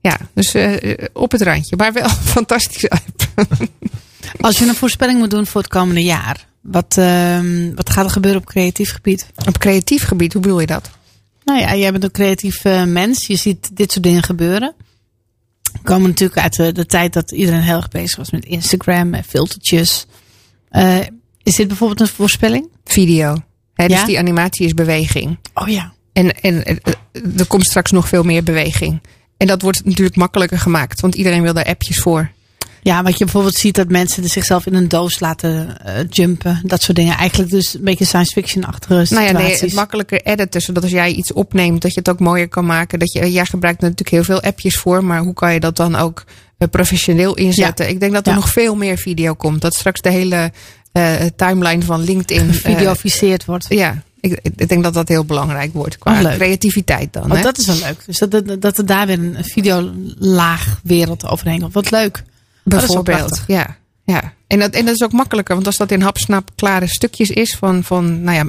Ja, 0.00 0.16
dus 0.34 0.54
eh, 0.54 0.94
op 1.12 1.32
het 1.32 1.42
randje, 1.42 1.76
maar 1.76 1.92
wel 1.92 2.08
fantastisch 2.36 2.88
uit. 2.88 3.28
Als 4.40 4.58
je 4.58 4.66
een 4.66 4.74
voorspelling 4.74 5.18
moet 5.18 5.30
doen 5.30 5.46
voor 5.46 5.60
het 5.60 5.70
komende 5.70 6.02
jaar. 6.02 6.46
Wat, 6.60 6.96
ehm, 6.98 7.74
wat 7.74 7.90
gaat 7.90 8.04
er 8.04 8.10
gebeuren 8.10 8.40
op 8.40 8.46
creatief 8.46 8.92
gebied? 8.92 9.26
Op 9.46 9.58
creatief 9.58 10.04
gebied, 10.04 10.32
hoe 10.32 10.42
bedoel 10.42 10.60
je 10.60 10.66
dat? 10.66 10.90
Nou 11.48 11.60
ja, 11.60 11.74
jij 11.74 11.90
bent 11.90 12.04
een 12.04 12.10
creatief 12.10 12.64
eh, 12.64 12.84
mens. 12.84 13.26
Je 13.26 13.36
ziet 13.36 13.76
dit 13.76 13.92
soort 13.92 14.04
dingen 14.04 14.22
gebeuren. 14.22 14.74
We 15.72 15.78
komen 15.82 16.08
natuurlijk 16.08 16.40
uit 16.40 16.56
de, 16.56 16.72
de 16.72 16.86
tijd 16.86 17.12
dat 17.12 17.30
iedereen 17.30 17.60
heel 17.60 17.76
erg 17.76 17.88
bezig 17.88 18.16
was 18.16 18.30
met 18.30 18.44
Instagram 18.44 19.14
en 19.14 19.24
filtertjes. 19.24 20.06
Eh, 20.68 20.98
is 21.42 21.54
dit 21.54 21.68
bijvoorbeeld 21.68 22.00
een 22.00 22.08
voorspelling? 22.08 22.68
Video. 22.84 23.42
Hè, 23.74 23.86
dus 23.86 23.96
Ja? 23.96 24.06
die 24.06 24.18
animatie 24.18 24.66
is 24.66 24.74
beweging. 24.74 25.38
Oh 25.54 25.68
ja. 25.68 25.92
En, 26.12 26.40
en 26.40 26.64
eh, 26.64 26.84
er 27.38 27.46
komt 27.46 27.64
straks 27.66 27.90
nog 27.90 28.08
veel 28.08 28.22
meer 28.22 28.42
beweging. 28.42 29.00
En 29.36 29.46
dat 29.46 29.62
wordt 29.62 29.84
natuurlijk 29.84 30.16
makkelijker 30.16 30.58
gemaakt, 30.58 31.00
want 31.00 31.14
iedereen 31.14 31.42
wil 31.42 31.52
daar 31.52 31.64
appjes 31.64 31.98
voor. 31.98 32.30
Ja, 32.88 33.02
wat 33.02 33.18
je 33.18 33.24
bijvoorbeeld 33.24 33.54
ziet 33.54 33.74
dat 33.74 33.88
mensen 33.88 34.28
zichzelf 34.28 34.66
in 34.66 34.74
een 34.74 34.88
doos 34.88 35.20
laten 35.20 35.80
eh, 35.84 35.94
jumpen. 36.10 36.60
Dat 36.64 36.82
soort 36.82 36.96
dingen. 36.96 37.16
Eigenlijk 37.16 37.50
dus 37.50 37.74
een 37.74 37.84
beetje 37.84 38.04
science 38.04 38.32
fiction-achtige 38.32 38.92
Nou 38.92 39.06
situaties. 39.06 39.38
ja, 39.38 39.42
nee, 39.46 39.56
het 39.60 39.72
makkelijker 39.72 40.22
editen, 40.22 40.60
zodat 40.60 40.82
als 40.82 40.92
jij 40.92 41.12
iets 41.12 41.32
opneemt, 41.32 41.82
dat 41.82 41.92
je 41.94 41.98
het 41.98 42.08
ook 42.08 42.18
mooier 42.20 42.48
kan 42.48 42.66
maken. 42.66 42.98
Dat 42.98 43.12
je, 43.12 43.32
jij 43.32 43.44
gebruikt 43.46 43.82
er 43.82 43.88
natuurlijk 43.88 44.16
heel 44.16 44.36
veel 44.36 44.42
appjes 44.50 44.76
voor, 44.76 45.04
maar 45.04 45.20
hoe 45.20 45.34
kan 45.34 45.52
je 45.52 45.60
dat 45.60 45.76
dan 45.76 45.96
ook 45.96 46.24
eh, 46.58 46.68
professioneel 46.68 47.34
inzetten? 47.34 47.88
Ik 47.88 48.00
denk 48.00 48.12
dat 48.12 48.26
er 48.26 48.32
Ja. 48.32 48.38
nog 48.38 48.48
veel 48.48 48.74
meer 48.74 48.96
video 48.98 49.34
komt. 49.34 49.60
Dat 49.60 49.74
straks 49.74 50.00
de 50.00 50.10
hele 50.10 50.52
eh, 50.92 51.14
timeline 51.36 51.82
van 51.82 52.00
LinkedIn. 52.04 52.48
eh, 52.48 52.54
Gevideoficeerd 52.54 53.44
wordt. 53.44 53.66
ja, 53.68 54.02
ik, 54.20 54.38
ik 54.56 54.68
denk 54.68 54.82
dat 54.82 54.94
dat 54.94 55.08
heel 55.08 55.24
belangrijk 55.24 55.72
wordt 55.72 55.98
qua 55.98 56.22
Oh, 56.22 56.32
creativiteit 56.34 57.12
dan. 57.12 57.24
Oh, 57.30 57.36
hè? 57.36 57.42
dat 57.42 57.58
is 57.58 57.66
wel 57.66 57.76
leuk. 57.76 58.02
Dus 58.06 58.18
dat, 58.18 58.30
dat, 58.30 58.60
dat 58.62 58.78
er 58.78 58.86
daar 58.86 59.06
weer 59.06 59.18
een 59.18 59.36
videolaag 59.44 60.80
wereld 60.82 61.26
overheen 61.26 61.60
komt. 61.60 61.72
Wat 61.74 61.90
leuk. 61.90 62.22
Bijvoorbeeld. 62.68 63.18
prachtig. 63.26 63.46
Ja, 63.46 63.76
ja. 64.04 64.32
En, 64.48 64.58
dat, 64.58 64.70
en 64.74 64.84
dat 64.84 64.94
is 64.94 65.02
ook 65.02 65.12
makkelijker, 65.12 65.54
want 65.54 65.66
als 65.66 65.76
dat 65.76 65.90
in 65.90 66.00
hapsnap 66.00 66.50
klare 66.56 66.86
stukjes 66.86 67.30
is 67.30 67.56
van, 67.58 67.84
van 67.84 68.22
nou 68.22 68.36
ja, 68.36 68.44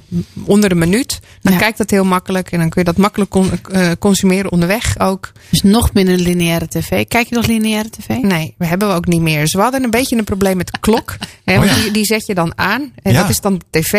onder 0.45 0.71
een 0.71 0.77
minuut, 0.77 1.19
dan 1.41 1.53
Ja. 1.53 1.59
kijkt 1.59 1.77
dat 1.77 1.89
heel 1.89 2.03
makkelijk 2.05 2.51
en 2.51 2.59
dan 2.59 2.69
kun 2.69 2.81
je 2.81 2.87
dat 2.87 2.97
makkelijk 2.97 3.29
con- 3.31 3.51
eh, 3.71 3.91
consumeren 3.99 4.51
onderweg 4.51 4.99
ook. 4.99 5.31
Dus 5.49 5.61
nog 5.61 5.93
minder 5.93 6.17
lineaire 6.17 6.67
tv. 6.67 7.07
Kijk 7.07 7.27
je 7.29 7.35
nog 7.35 7.45
lineaire 7.45 7.89
tv? 7.89 8.07
Nee, 8.21 8.55
we 8.57 8.65
hebben 8.65 8.87
we 8.87 8.93
ook 8.93 9.07
niet 9.07 9.21
meer. 9.21 9.39
Dus 9.39 9.53
we 9.53 9.61
hadden 9.61 9.83
een 9.83 9.89
beetje 9.89 10.17
een 10.17 10.23
probleem 10.23 10.57
met 10.57 10.67
de 10.71 10.79
klok. 10.79 11.15
Hè, 11.45 11.57
Oh 11.59 11.65
ja. 11.65 11.73
die, 11.75 11.91
die 11.91 12.05
zet 12.05 12.25
je 12.25 12.33
dan 12.33 12.51
aan. 12.55 12.91
En 13.03 13.11
Ja. 13.13 13.21
dat 13.21 13.29
is 13.29 13.41
dan 13.41 13.61
de 13.69 13.79
tv. 13.79 13.93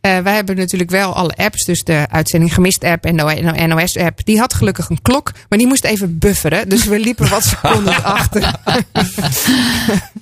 Eh, 0.00 0.18
wij 0.18 0.34
hebben 0.34 0.56
natuurlijk 0.56 0.90
wel 0.90 1.14
alle 1.14 1.34
apps. 1.36 1.64
Dus 1.64 1.82
de 1.82 2.06
uitzending 2.10 2.54
gemist 2.54 2.84
app 2.84 3.04
en 3.04 3.16
de 3.16 3.66
NOS 3.66 3.96
app. 3.96 4.24
Die 4.24 4.38
had 4.38 4.54
gelukkig 4.54 4.88
een 4.88 5.02
klok. 5.02 5.32
Maar 5.48 5.58
die 5.58 5.66
moest 5.66 5.84
even 5.84 6.18
bufferen. 6.18 6.68
Dus 6.68 6.84
we 6.84 6.98
liepen 6.98 7.28
wat 7.28 7.44
seconden 7.44 8.04
achter. 8.18 8.54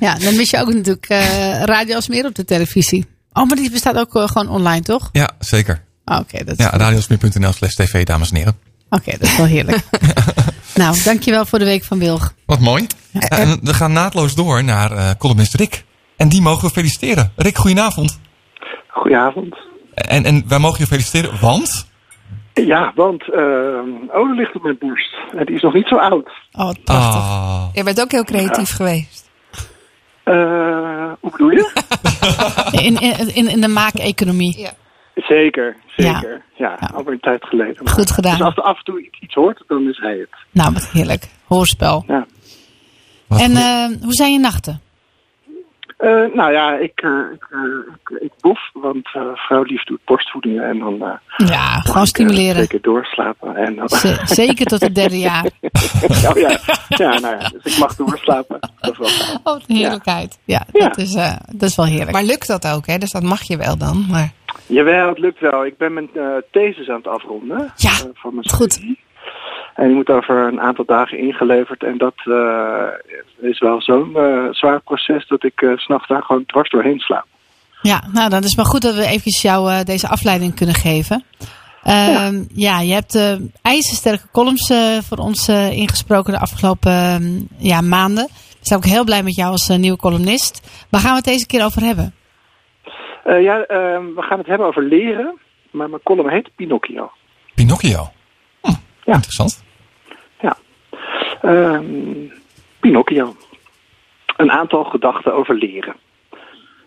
Ja, 0.01 0.15
dan 0.15 0.37
mis 0.37 0.51
je 0.51 0.61
ook 0.61 0.73
natuurlijk 0.75 1.08
eh 1.11 1.63
Radio 1.65 1.95
Alsmeer 1.95 2.27
op 2.27 2.35
de 2.35 2.45
televisie. 2.45 3.07
Oh, 3.33 3.47
maar 3.47 3.57
die 3.57 3.71
bestaat 3.71 3.97
ook 3.99 4.15
eh, 4.17 4.27
gewoon 4.29 4.49
online, 4.49 4.81
toch? 4.83 5.09
Ja, 5.13 5.31
zeker. 5.39 5.85
Ah, 6.05 6.21
Oké, 6.21 6.45
dat, 6.45 6.59
is- 6.59 6.65
Ja, 6.65 6.71
radiosmeer.nl 6.77 7.53
slash 7.53 7.75
tv, 7.75 8.05
dames 8.05 8.31
en 8.31 8.37
heren. 8.37 8.57
oké, 8.91 9.11
dat 9.11 9.23
is 9.23 9.37
wel 9.37 9.47
heerlijk. 9.47 9.81
nou, 10.75 11.03
dankjewel 11.05 11.45
voor 11.47 11.59
de 11.59 11.65
week 11.65 11.85
van 11.85 11.99
Wilg. 11.99 12.35
Wat 12.47 12.59
mooi. 12.61 12.87
Ja, 13.11 13.21
en 13.21 13.59
we 13.63 13.75
gaan 13.75 13.93
naadloos 13.93 14.35
door 14.35 14.65
naar 14.65 14.93
eh 14.93 15.11
columnist 15.19 15.55
Rick. 15.55 15.85
En 16.17 16.29
die 16.29 16.41
mogen 16.43 16.67
we 16.67 16.73
feliciteren. 16.75 17.33
Rick, 17.37 17.57
goedenavond. 17.59 18.19
Goedenavond. 18.89 19.57
En, 19.95 20.25
en 20.25 20.45
wij 20.49 20.59
mogen 20.59 20.79
je 20.81 20.87
feliciteren, 20.87 21.41
want... 21.41 21.87
Ja, 22.55 22.93
want 22.95 23.23
uh, 23.23 23.37
oh, 24.09 24.29
er 24.31 24.35
ligt 24.35 24.55
op 24.55 24.63
mijn 24.63 24.77
borst. 24.81 25.15
En 25.37 25.47
die 25.47 25.55
is 25.55 25.63
nog 25.63 25.75
niet 25.75 25.87
zo 25.87 25.97
oud. 25.97 26.31
Oh, 26.53 26.71
prachtig. 26.85 27.21
Ah. 27.21 27.65
Je 27.73 27.83
bent 27.83 28.01
ook 28.01 28.11
heel 28.11 28.25
creatief 28.25 28.71
geweest. 28.71 29.31
Uh, 30.25 30.78
hoe 31.21 31.31
bedoel 31.31 31.51
je? 31.51 31.71
In, 32.85 32.97
in, 33.35 33.49
in, 33.49 33.61
de 33.61 33.69
maakeconomie. 33.69 34.59
Ja. 34.59 34.71
Zeker, 35.15 35.77
zeker. 35.97 36.43
Ja, 36.57 36.77
Ja. 36.81 36.91
alweer 36.95 37.13
een 37.13 37.21
tijd 37.21 37.45
geleden. 37.45 37.85
Maar- 37.85 37.93
Goed 37.93 38.11
gedaan. 38.11 38.37
Dus 38.37 38.47
als 38.47 38.57
er 38.57 38.63
af 38.63 38.77
en 38.79 38.85
toe 38.85 39.09
iets, 39.21 39.35
hoort, 39.35 39.63
dan 39.67 39.89
is 39.89 39.99
hij 39.99 40.17
het. 40.19 40.29
Nou, 40.51 40.73
wat 40.73 40.89
heerlijk. 40.89 41.29
Hoorspel. 41.47 42.05
Ja. 42.07 42.27
Wat 43.27 43.41
En 43.41 43.57
eh, 43.57 43.85
hoe 44.03 44.13
zijn 44.15 44.33
je 44.33 44.39
nachten? 44.39 44.81
Uh, 45.99 46.35
nou 46.35 46.53
ja, 46.53 46.75
ik, 46.75 47.03
uh, 47.03 47.33
ik, 47.33 47.47
uh, 47.51 47.61
ik, 47.95 48.23
ik 48.23 48.33
bof, 48.41 48.61
want 48.73 49.09
uh, 49.17 49.23
vrouw 49.35 49.63
lief 49.63 49.85
doet 49.85 50.01
borstvoedingen 50.05 50.65
en 50.69 50.79
dan 50.79 50.95
uh, 50.95 51.49
Ja, 51.49 51.81
gewoon 51.81 52.07
stimuleren. 52.07 52.55
twee 52.55 52.67
keer 52.67 52.81
doorslapen. 52.83 53.57
En 53.57 53.75
dan... 53.77 53.89
Z- 53.89 54.23
zeker 54.25 54.67
tot 54.67 54.81
het 54.81 54.95
derde 54.95 55.19
jaar. 55.19 55.45
oh 56.29 56.37
ja, 56.37 56.59
ja, 56.89 57.19
nou 57.19 57.37
ja, 57.39 57.49
dus 57.49 57.73
ik 57.75 57.79
mag 57.79 57.95
doorslapen. 57.97 58.59
Dat 58.81 58.91
is 58.93 58.99
wel 58.99 59.09
fijn. 59.09 59.39
Oh, 59.45 59.61
heerlijkheid. 59.67 60.39
Ja, 60.45 60.67
Ja. 60.73 60.89
Dat, 60.89 60.97
is, 60.99 61.15
eh, 61.15 61.37
dat 61.47 61.69
is 61.69 61.77
wel 61.77 61.87
heerlijk. 61.87 62.11
Maar 62.13 62.23
lukt 62.25 62.47
dat 62.47 62.67
ook, 62.69 62.87
hè? 62.87 62.99
Dus 62.99 63.11
dat 63.11 63.23
mag 63.23 63.43
je 63.43 63.57
wel 63.57 63.77
dan. 63.79 64.05
Maar 64.11 64.33
Jawel, 64.67 65.09
het 65.09 65.19
lukt 65.19 65.41
wel. 65.41 65.67
Ik 65.67 65.77
ben 65.79 65.93
mijn 65.93 66.09
uh, 66.15 66.27
thesis 66.51 66.89
aan 66.89 66.97
het 66.97 67.07
afronden. 67.07 67.73
Ja, 67.77 67.91
uh, 67.91 67.99
van 68.15 68.35
mijn 68.35 68.49
goed. 68.51 68.81
En 69.79 69.87
die 69.87 69.97
moet 69.97 70.11
over 70.11 70.37
een 70.47 70.61
aantal 70.61 70.85
dagen 70.85 71.19
ingeleverd. 71.19 71.83
En 71.83 71.99
dat 71.99 72.15
uh, 72.25 72.83
is 73.51 73.59
wel 73.59 73.83
zo'n 73.83 74.13
uh, 74.17 74.45
zwaar 74.51 74.81
proces 74.81 75.27
dat 75.29 75.45
ik 75.45 75.61
uh, 75.61 75.77
s'nachts 75.77 76.09
daar 76.09 76.23
gewoon 76.23 76.45
dwars 76.47 76.71
doorheen 76.71 76.99
sla. 76.99 77.25
Ja, 77.83 78.03
nou 78.13 78.29
dan 78.31 78.41
is 78.41 78.47
het 78.47 78.57
maar 78.57 78.67
goed 78.67 78.83
dat 78.83 78.95
we 78.95 79.07
eventjes 79.07 79.43
jou 79.43 79.71
uh, 79.71 79.81
deze 79.81 80.09
afleiding 80.09 80.55
kunnen 80.55 80.75
geven. 80.75 81.25
Ja. 81.83 82.31
Uh, 82.31 82.41
ja, 82.55 82.81
je 82.81 82.93
hebt 82.93 83.15
uh, 83.15 83.33
ijzersterke 83.63 84.29
columns 84.33 84.71
uh, 84.71 84.99
voor 84.99 85.19
ons 85.19 85.49
uh, 85.49 85.73
ingesproken 85.73 86.33
de 86.33 86.39
afgelopen 86.39 86.93
uh, 86.93 87.41
ja, 87.59 87.81
maanden. 87.81 88.27
We 88.35 88.59
zijn 88.61 88.79
ook 88.79 88.85
heel 88.85 89.05
blij 89.05 89.23
met 89.23 89.35
jou 89.35 89.51
als 89.51 89.69
uh, 89.69 89.77
nieuwe 89.77 89.99
columnist. 89.99 90.87
Waar 90.91 91.01
gaan 91.01 91.11
we 91.11 91.17
het 91.17 91.25
deze 91.25 91.47
keer 91.47 91.65
over 91.65 91.83
hebben? 91.83 92.15
Uh, 93.27 93.43
ja, 93.43 93.59
uh, 93.59 93.67
we 94.15 94.23
gaan 94.29 94.39
het 94.39 94.47
hebben 94.47 94.67
over 94.67 94.83
leren. 94.83 95.39
Maar 95.71 95.89
mijn 95.89 96.03
column 96.03 96.31
heet 96.31 96.51
Pinocchio. 96.57 97.11
Pinocchio. 97.55 98.11
Hm, 98.61 98.71
Ja. 99.05 99.15
Interessant. 99.15 99.67
Um, 101.45 102.33
Pinocchio. 102.81 103.37
Een 104.37 104.51
aantal 104.51 104.85
gedachten 104.85 105.35
over 105.35 105.55
leren. 105.55 105.95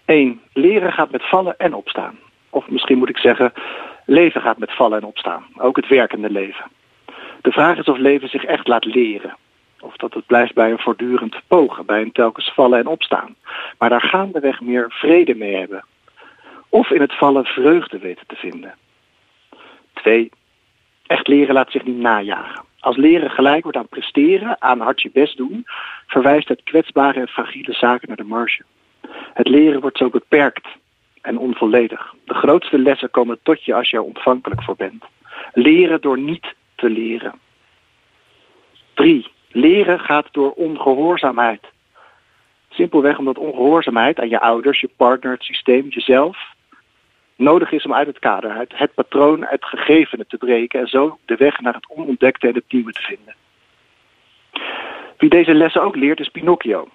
1. 0.05 0.41
Leren 0.53 0.93
gaat 0.93 1.11
met 1.11 1.29
vallen 1.29 1.57
en 1.57 1.73
opstaan. 1.73 2.19
Of 2.49 2.69
misschien 2.69 2.97
moet 2.97 3.09
ik 3.09 3.17
zeggen, 3.17 3.53
leven 4.05 4.41
gaat 4.41 4.57
met 4.57 4.71
vallen 4.71 4.99
en 4.99 5.07
opstaan. 5.07 5.45
Ook 5.57 5.75
het 5.75 5.87
werkende 5.87 6.29
leven. 6.29 6.65
De 7.41 7.51
vraag 7.51 7.77
is 7.77 7.85
of 7.85 7.97
leven 7.97 8.29
zich 8.29 8.43
echt 8.43 8.67
laat 8.67 8.85
leren. 8.85 9.35
Of 9.79 9.95
dat 9.95 10.13
het 10.13 10.25
blijft 10.25 10.53
bij 10.53 10.71
een 10.71 10.79
voortdurend 10.79 11.35
pogen, 11.47 11.85
bij 11.85 12.01
een 12.01 12.11
telkens 12.11 12.51
vallen 12.53 12.79
en 12.79 12.87
opstaan. 12.87 13.35
Maar 13.77 13.89
daar 13.89 14.01
gaandeweg 14.01 14.61
meer 14.61 14.85
vrede 14.89 15.35
mee 15.35 15.55
hebben. 15.55 15.85
Of 16.69 16.89
in 16.89 17.01
het 17.01 17.17
vallen 17.17 17.45
vreugde 17.45 17.99
weten 17.99 18.27
te 18.27 18.35
vinden. 18.35 18.73
2. 19.93 20.29
Echt 21.07 21.27
leren 21.27 21.53
laat 21.53 21.71
zich 21.71 21.83
niet 21.83 21.97
najagen. 21.97 22.63
Als 22.81 22.97
leren 22.97 23.29
gelijk 23.29 23.63
wordt 23.63 23.77
aan 23.77 23.87
presteren, 23.87 24.61
aan 24.61 24.79
hard 24.79 25.01
je 25.01 25.09
best 25.13 25.37
doen, 25.37 25.65
verwijst 26.07 26.47
het 26.47 26.63
kwetsbare 26.63 27.19
en 27.19 27.27
fragiele 27.27 27.73
zaken 27.73 28.07
naar 28.07 28.17
de 28.17 28.23
marge. 28.23 28.63
Het 29.33 29.47
leren 29.47 29.81
wordt 29.81 29.97
zo 29.97 30.09
beperkt 30.09 30.67
en 31.21 31.37
onvolledig. 31.37 32.13
De 32.25 32.33
grootste 32.33 32.79
lessen 32.79 33.09
komen 33.09 33.39
tot 33.43 33.63
je 33.63 33.73
als 33.73 33.89
je 33.89 33.97
er 33.97 34.03
ontvankelijk 34.03 34.63
voor 34.63 34.75
bent. 34.75 35.03
Leren 35.53 36.01
door 36.01 36.19
niet 36.19 36.53
te 36.75 36.89
leren. 36.89 37.33
3. 38.93 39.27
Leren 39.47 39.99
gaat 39.99 40.27
door 40.31 40.51
ongehoorzaamheid. 40.51 41.61
Simpelweg 42.69 43.17
omdat 43.17 43.37
ongehoorzaamheid 43.37 44.19
aan 44.19 44.29
je 44.29 44.39
ouders, 44.39 44.81
je 44.81 44.89
partner, 44.97 45.31
het 45.31 45.43
systeem, 45.43 45.87
jezelf 45.89 46.37
nodig 47.35 47.71
is 47.71 47.85
om 47.85 47.93
uit 47.93 48.07
het 48.07 48.19
kader, 48.19 48.67
het, 48.75 48.93
patroon, 48.93 49.45
het 49.45 49.65
gegevene 49.65 50.25
te 50.27 50.37
breken 50.37 50.79
en 50.79 50.87
zo 50.87 51.17
de 51.25 51.35
weg 51.35 51.59
naar 51.59 51.73
het 51.73 51.89
onontdekte 51.89 52.47
en 52.47 52.55
het 52.55 52.71
nieuwe 52.71 52.91
te 52.91 53.01
vinden. 53.01 53.35
Wie 55.17 55.29
deze 55.29 55.53
lessen 55.53 55.83
ook 55.83 55.95
leert 55.95 56.19
is 56.19 56.29
Pinocchio. 56.29 56.87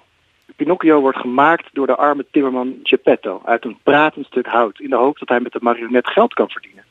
Pinocchio 0.56 1.00
wordt 1.00 1.18
gemaakt 1.18 1.68
door 1.72 1.86
de 1.86 1.96
arme 1.96 2.26
timmerman 2.30 2.80
Geppetto 2.82 3.42
uit 3.44 3.64
een 3.64 3.78
pratend 3.82 4.26
stuk 4.26 4.46
hout 4.46 4.80
in 4.80 4.90
de 4.90 4.96
hoop 4.96 5.18
dat 5.18 5.28
hij 5.28 5.40
met 5.40 5.52
de 5.52 5.58
marionet 5.62 6.08
geld 6.08 6.34
kan 6.34 6.48
verdienen. 6.48 6.84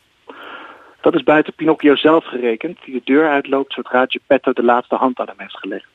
Dat 1.01 1.15
is 1.15 1.23
buiten 1.23 1.53
Pinocchio 1.53 1.95
zelf 1.95 2.25
gerekend, 2.25 2.79
die 2.83 2.93
de 2.93 3.01
deur 3.03 3.29
uitloopt 3.29 3.73
zodra 3.73 4.05
Geppetto 4.07 4.53
de 4.53 4.63
laatste 4.63 4.95
hand 4.95 5.19
aan 5.19 5.27
hem 5.27 5.39
heeft 5.39 5.57
gelegd. 5.57 5.87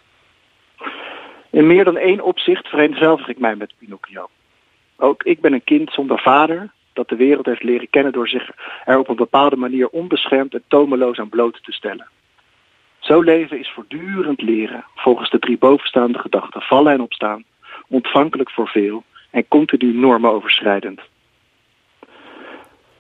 In 1.51 1.67
meer 1.67 1.85
dan 1.85 1.97
één 1.97 2.21
opzicht 2.21 2.69
vereenzelvig 2.69 3.29
ik 3.29 3.39
mij 3.39 3.57
met 3.57 3.75
Pinocchio. 3.79 4.29
Ook 4.97 5.23
ik 5.23 5.41
ben 5.41 5.53
een 5.53 5.65
kind 5.65 5.93
zonder 5.93 6.19
vader 6.19 6.71
dat 7.01 7.19
de 7.19 7.25
wereld 7.25 7.47
heeft 7.47 7.63
leren 7.63 7.91
kennen 7.91 8.13
door 8.13 8.29
zich 8.29 8.51
er 8.85 8.99
op 8.99 9.09
een 9.09 9.17
bepaalde 9.17 9.57
manier 9.57 9.89
onbeschermd 9.89 10.55
en 10.55 10.63
tomeloos 10.69 11.19
aan 11.19 11.29
bloot 11.29 11.65
te 11.65 11.73
stellen. 11.73 12.09
Zo 12.99 13.21
leven 13.21 13.59
is 13.59 13.71
voortdurend 13.71 14.43
leren, 14.43 14.85
volgens 14.95 15.31
de 15.31 15.39
drie 15.39 15.59
bovenstaande 15.59 16.19
gedachten 16.19 16.61
vallen 16.61 16.93
en 16.93 17.01
opstaan, 17.01 17.45
ontvankelijk 17.89 18.51
voor 18.51 18.69
veel 18.69 19.05
en 19.31 19.49
continu 19.49 19.93
normen 19.93 20.31
overschrijdend. 20.31 21.01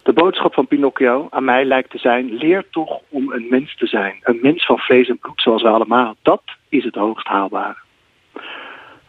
De 0.03 0.13
boodschap 0.13 0.55
van 0.55 0.67
Pinocchio 0.67 1.27
aan 1.31 1.45
mij 1.45 1.65
lijkt 1.65 1.91
te 1.91 1.99
zijn, 1.99 2.33
leer 2.33 2.65
toch 2.71 3.01
om 3.09 3.33
een 3.33 3.47
mens 3.51 3.77
te 3.77 3.87
zijn. 3.87 4.19
Een 4.23 4.39
mens 4.43 4.67
van 4.67 4.79
vlees 4.79 5.09
en 5.09 5.19
bloed 5.19 5.43
zoals 5.43 5.63
we 5.63 5.69
allemaal. 5.69 6.17
Dat 6.23 6.43
is 6.69 6.85
het 6.85 6.95
hoogst 6.95 7.27
haalbare. 7.27 7.77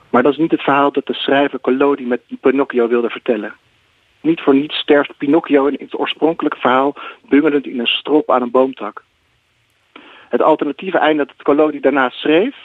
Maar 0.09 0.23
dat 0.23 0.31
is 0.31 0.37
niet 0.37 0.51
het 0.51 0.61
verhaal 0.61 0.91
dat 0.91 1.05
de 1.05 1.13
schrijver 1.13 1.59
Collodi 1.59 2.05
met 2.05 2.21
Pinocchio 2.41 2.87
wilde 2.87 3.09
vertellen. 3.09 3.53
Niet 4.22 4.41
voor 4.41 4.55
niets 4.55 4.78
sterft 4.78 5.17
Pinocchio 5.17 5.65
in 5.65 5.78
het 5.80 5.99
oorspronkelijke 5.99 6.59
verhaal 6.59 6.95
bungelend 7.30 7.65
in 7.65 7.80
een 7.80 7.88
strop 7.88 8.32
aan 8.32 8.41
een 8.41 8.51
boomtak. 8.51 9.03
Het 10.30 10.41
alternatieve 10.41 10.97
einde 10.97 11.26
dat 11.26 11.43
Collodi 11.43 11.80
daarna 11.80 12.09
schreef, 12.09 12.55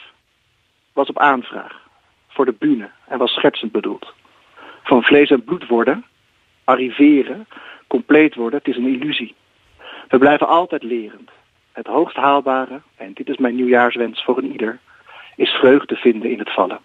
was 0.93 1.09
op 1.09 1.19
aanvraag. 1.19 1.81
Voor 2.27 2.45
de 2.45 2.55
bühne 2.59 2.89
en 3.07 3.17
was 3.17 3.31
schertsend 3.31 3.71
bedoeld. 3.71 4.13
Van 4.83 5.03
vlees 5.03 5.29
en 5.29 5.43
bloed 5.43 5.67
worden, 5.67 6.05
arriveren, 6.63 7.47
compleet 7.87 8.35
worden, 8.35 8.59
het 8.59 8.67
is 8.67 8.77
een 8.77 8.93
illusie. 8.93 9.35
We 10.07 10.17
blijven 10.17 10.47
altijd 10.47 10.83
lerend. 10.83 11.29
Het 11.71 11.87
hoogst 11.87 12.15
haalbare, 12.15 12.81
en 12.95 13.13
dit 13.13 13.29
is 13.29 13.37
mijn 13.37 13.55
nieuwjaarswens 13.55 14.23
voor 14.23 14.37
een 14.37 14.51
ieder, 14.51 14.79
is 15.35 15.49
vreugde 15.49 15.95
vinden 15.95 16.31
in 16.31 16.39
het 16.39 16.53
vallen. 16.53 16.79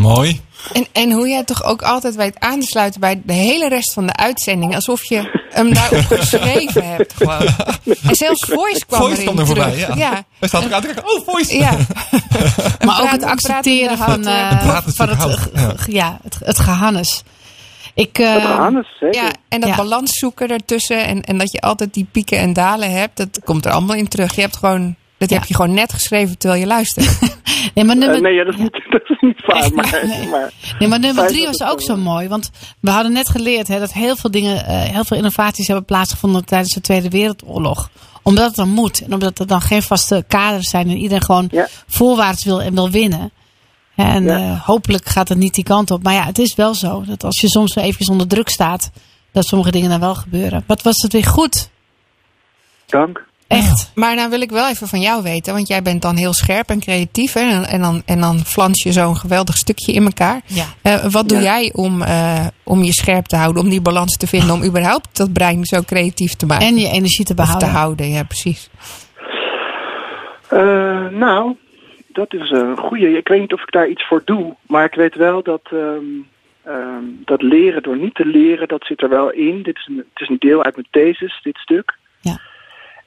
Mooi. 0.00 0.40
En, 0.72 0.86
en 0.92 1.12
hoe 1.12 1.28
jij 1.28 1.44
toch 1.44 1.64
ook 1.64 1.82
altijd 1.82 2.14
weet 2.14 2.38
aan 2.40 2.60
te 2.60 2.66
sluiten 2.66 3.00
bij 3.00 3.20
de 3.24 3.32
hele 3.32 3.68
rest 3.68 3.92
van 3.92 4.06
de 4.06 4.16
uitzending. 4.16 4.74
Alsof 4.74 5.04
je 5.04 5.44
hem 5.50 5.74
daarop 5.74 6.04
geschreven 6.18 6.88
hebt. 6.88 7.14
Gewoon. 7.16 7.46
En 7.84 8.14
zelfs 8.14 8.44
Voice 8.48 8.86
kwam 8.86 9.00
Voice 9.00 9.14
erin 9.22 9.24
kwam 9.26 9.38
er 9.38 9.46
voorbij, 9.46 9.70
terug. 9.72 9.96
ja. 9.96 10.24
Hij 10.38 10.48
staat 10.48 10.64
ook 10.64 10.72
aan 10.72 10.80
te 10.80 10.86
kijken, 10.86 11.10
oh, 11.12 11.26
Voice. 11.26 11.58
Ja. 11.58 11.76
Maar 12.86 13.00
ook 13.02 13.10
het 13.10 13.22
accepteren 13.24 13.96
van, 13.98 14.26
eh, 14.26 14.50
eh, 14.50 14.78
van 14.86 15.08
het, 15.08 15.48
ja, 15.86 16.18
het, 16.22 16.38
het 16.44 16.58
gehannes. 16.58 17.22
Ik, 17.94 18.18
eh, 18.18 18.32
Het 18.32 18.42
Hannes, 18.42 18.86
zeker. 19.00 19.22
Ja, 19.22 19.30
en 19.48 19.60
dat 19.60 19.68
Ja. 19.70 19.76
balans 19.76 20.18
zoeken 20.18 20.48
ertussen. 20.48 21.06
En, 21.06 21.22
en 21.22 21.38
dat 21.38 21.52
je 21.52 21.60
altijd 21.60 21.94
die 21.94 22.06
pieken 22.12 22.38
en 22.38 22.52
dalen 22.52 22.90
hebt. 22.92 23.16
Dat 23.16 23.40
komt 23.44 23.64
er 23.64 23.72
allemaal 23.72 23.96
in 23.96 24.08
terug. 24.08 24.34
Je 24.34 24.40
hebt 24.40 24.56
gewoon, 24.56 24.96
dat 25.20 25.30
Ja. 25.30 25.38
heb 25.38 25.44
je 25.48 25.54
gewoon 25.54 25.74
net 25.74 25.92
geschreven 25.92 26.38
terwijl 26.38 26.60
je 26.60 26.66
luistert. 26.66 27.20
nee, 27.74 27.84
maar 27.84 27.96
nummer, 27.96 28.16
Eh, 28.16 28.22
nee, 28.22 28.34
ja, 28.34 28.44
dat, 28.44 28.54
is 28.54 28.60
niet, 28.60 28.72
dat 28.90 29.02
is 29.10 29.20
niet 29.20 29.46
waar. 29.46 29.72
Maar, 29.74 30.00
nee. 30.06 30.28
maar 30.28 30.52
nee, 30.78 30.88
maar 30.88 31.00
nummer 31.00 31.26
drie 31.26 31.46
was 31.46 31.62
ook 31.62 31.80
zo 31.82 31.96
mooi. 31.96 32.28
Want 32.28 32.50
we 32.80 32.90
hadden 32.90 33.12
net 33.12 33.28
geleerd 33.28 33.68
hè, 33.68 33.78
dat 33.78 33.92
heel 33.92 34.16
veel 34.16 34.30
dingen, 34.30 34.66
eh, 34.66 34.82
heel 34.82 35.04
veel 35.04 35.16
innovaties 35.16 35.66
hebben 35.66 35.84
plaatsgevonden 35.84 36.44
tijdens 36.44 36.74
de 36.74 36.80
Tweede 36.80 37.08
Wereldoorlog. 37.08 37.90
Omdat 38.22 38.46
het 38.46 38.54
dan 38.54 38.68
moet. 38.68 39.00
En 39.00 39.12
omdat 39.12 39.38
er 39.38 39.46
dan 39.46 39.60
geen 39.60 39.82
vaste 39.82 40.24
kaders 40.28 40.68
zijn. 40.70 40.88
En 40.88 40.96
iedereen 40.96 41.22
gewoon 41.24 41.48
Ja. 41.50 41.68
voorwaarts 41.86 42.44
wil 42.44 42.62
en 42.62 42.74
wil 42.74 42.90
winnen. 42.90 43.30
En 43.96 44.24
Ja. 44.24 44.38
eh, 44.38 44.60
hopelijk 44.66 45.08
gaat 45.08 45.28
het 45.28 45.38
niet 45.38 45.54
die 45.54 45.64
kant 45.64 45.90
op. 45.90 46.02
Maar 46.02 46.14
ja, 46.14 46.24
het 46.24 46.38
is 46.38 46.54
wel 46.54 46.74
zo. 46.74 47.04
Dat 47.06 47.24
als 47.24 47.40
je 47.40 47.48
soms 47.48 47.74
wel 47.74 47.84
even 47.84 48.08
onder 48.08 48.26
druk 48.28 48.48
staat. 48.48 48.90
Dat 49.32 49.44
sommige 49.46 49.70
dingen 49.70 49.90
dan 49.90 50.00
wel 50.00 50.14
gebeuren. 50.14 50.64
Wat 50.66 50.82
was 50.82 51.02
het 51.02 51.12
weer 51.12 51.24
goed. 51.26 51.70
dank. 52.86 53.28
Echt. 53.50 53.92
Maar 53.94 54.14
nou 54.14 54.30
wil 54.30 54.40
ik 54.40 54.50
wel 54.50 54.68
even 54.68 54.88
van 54.88 55.00
jou 55.00 55.22
weten. 55.22 55.54
Want 55.54 55.68
jij 55.68 55.82
bent 55.82 56.02
dan 56.02 56.16
heel 56.16 56.32
scherp 56.32 56.68
en 56.68 56.80
creatief. 56.80 57.32
Hè? 57.32 57.40
En, 57.40 57.64
en, 57.64 57.80
dan, 57.80 58.02
en 58.06 58.20
dan 58.20 58.38
flans 58.38 58.82
je 58.82 58.92
zo'n 58.92 59.16
geweldig 59.16 59.56
stukje 59.56 59.92
in 59.92 60.04
elkaar. 60.04 60.40
Ja. 60.46 60.64
Eh, 60.82 61.04
wat 61.10 61.28
doe 61.28 61.38
Ja. 61.38 61.44
jij 61.44 61.72
om, 61.74 62.02
eh, 62.02 62.46
om 62.64 62.82
je 62.82 62.92
scherp 62.92 63.26
te 63.26 63.36
houden? 63.36 63.62
Om 63.62 63.68
die 63.68 63.80
balans 63.80 64.16
te 64.16 64.26
vinden? 64.26 64.50
Om 64.54 64.64
überhaupt 64.64 65.16
dat 65.16 65.32
brein 65.32 65.64
zo 65.64 65.80
creatief 65.82 66.34
te 66.34 66.46
maken? 66.46 66.66
En 66.66 66.76
je 66.78 66.88
energie 66.88 67.24
te 67.24 67.32
Of 67.32 67.36
te 67.38 67.42
behouden. 67.42 67.68
houden, 67.68 68.08
ja 68.10 68.22
precies. 68.22 68.70
Eh, 70.48 71.06
nou, 71.10 71.56
dat 72.08 72.34
is 72.34 72.50
een 72.50 72.76
goede. 72.76 73.16
Ik 73.16 73.28
weet 73.28 73.40
niet 73.40 73.52
of 73.52 73.62
ik 73.62 73.72
daar 73.72 73.88
iets 73.88 74.06
voor 74.06 74.22
doe, 74.24 74.54
maar 74.66 74.84
ik 74.84 74.94
weet 74.94 75.14
wel 75.14 75.42
dat, 75.42 75.60
ehm, 75.72 76.04
ehm, 76.64 77.04
dat 77.24 77.42
leren 77.42 77.82
door 77.82 77.96
niet 77.98 78.14
te 78.14 78.26
leren, 78.26 78.68
dat 78.68 78.84
zit 78.84 79.02
er 79.02 79.08
wel 79.08 79.30
in. 79.30 79.62
Dit 79.62 79.76
is 79.76 79.86
een, 79.90 79.96
het 79.96 80.20
is 80.22 80.28
een 80.28 80.36
deel 80.38 80.64
uit 80.64 80.74
mijn 80.74 80.86
thesis, 80.90 81.40
dit 81.42 81.56
stuk. 81.56 81.98
Ja. 82.20 82.40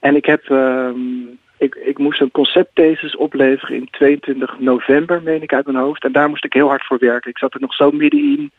En 0.04 0.16
ik 0.16 0.26
heb, 0.26 0.49
ehm, 0.49 1.22
ik, 1.58 1.76
ik 1.76 1.97
moest 1.97 2.22
een 2.22 2.32
conceptthesis 2.32 3.16
opleveren 3.16 3.76
in 3.76 3.88
22 3.91 4.60
november, 4.60 5.22
meen 5.22 5.41
ik 5.41 5.54
uit 5.54 5.66
mijn 5.66 5.78
hoofd. 5.78 6.04
En 6.04 6.12
daar 6.12 6.30
moest 6.30 6.45
ik 6.45 6.54
heel 6.54 6.68
hard 6.68 6.86
voor 6.86 6.97
werken. 6.99 7.30
Ik 7.30 7.38
zat 7.38 7.54
er 7.54 7.60
nog 7.60 7.74
zo 7.74 7.91
middenin 7.91 8.51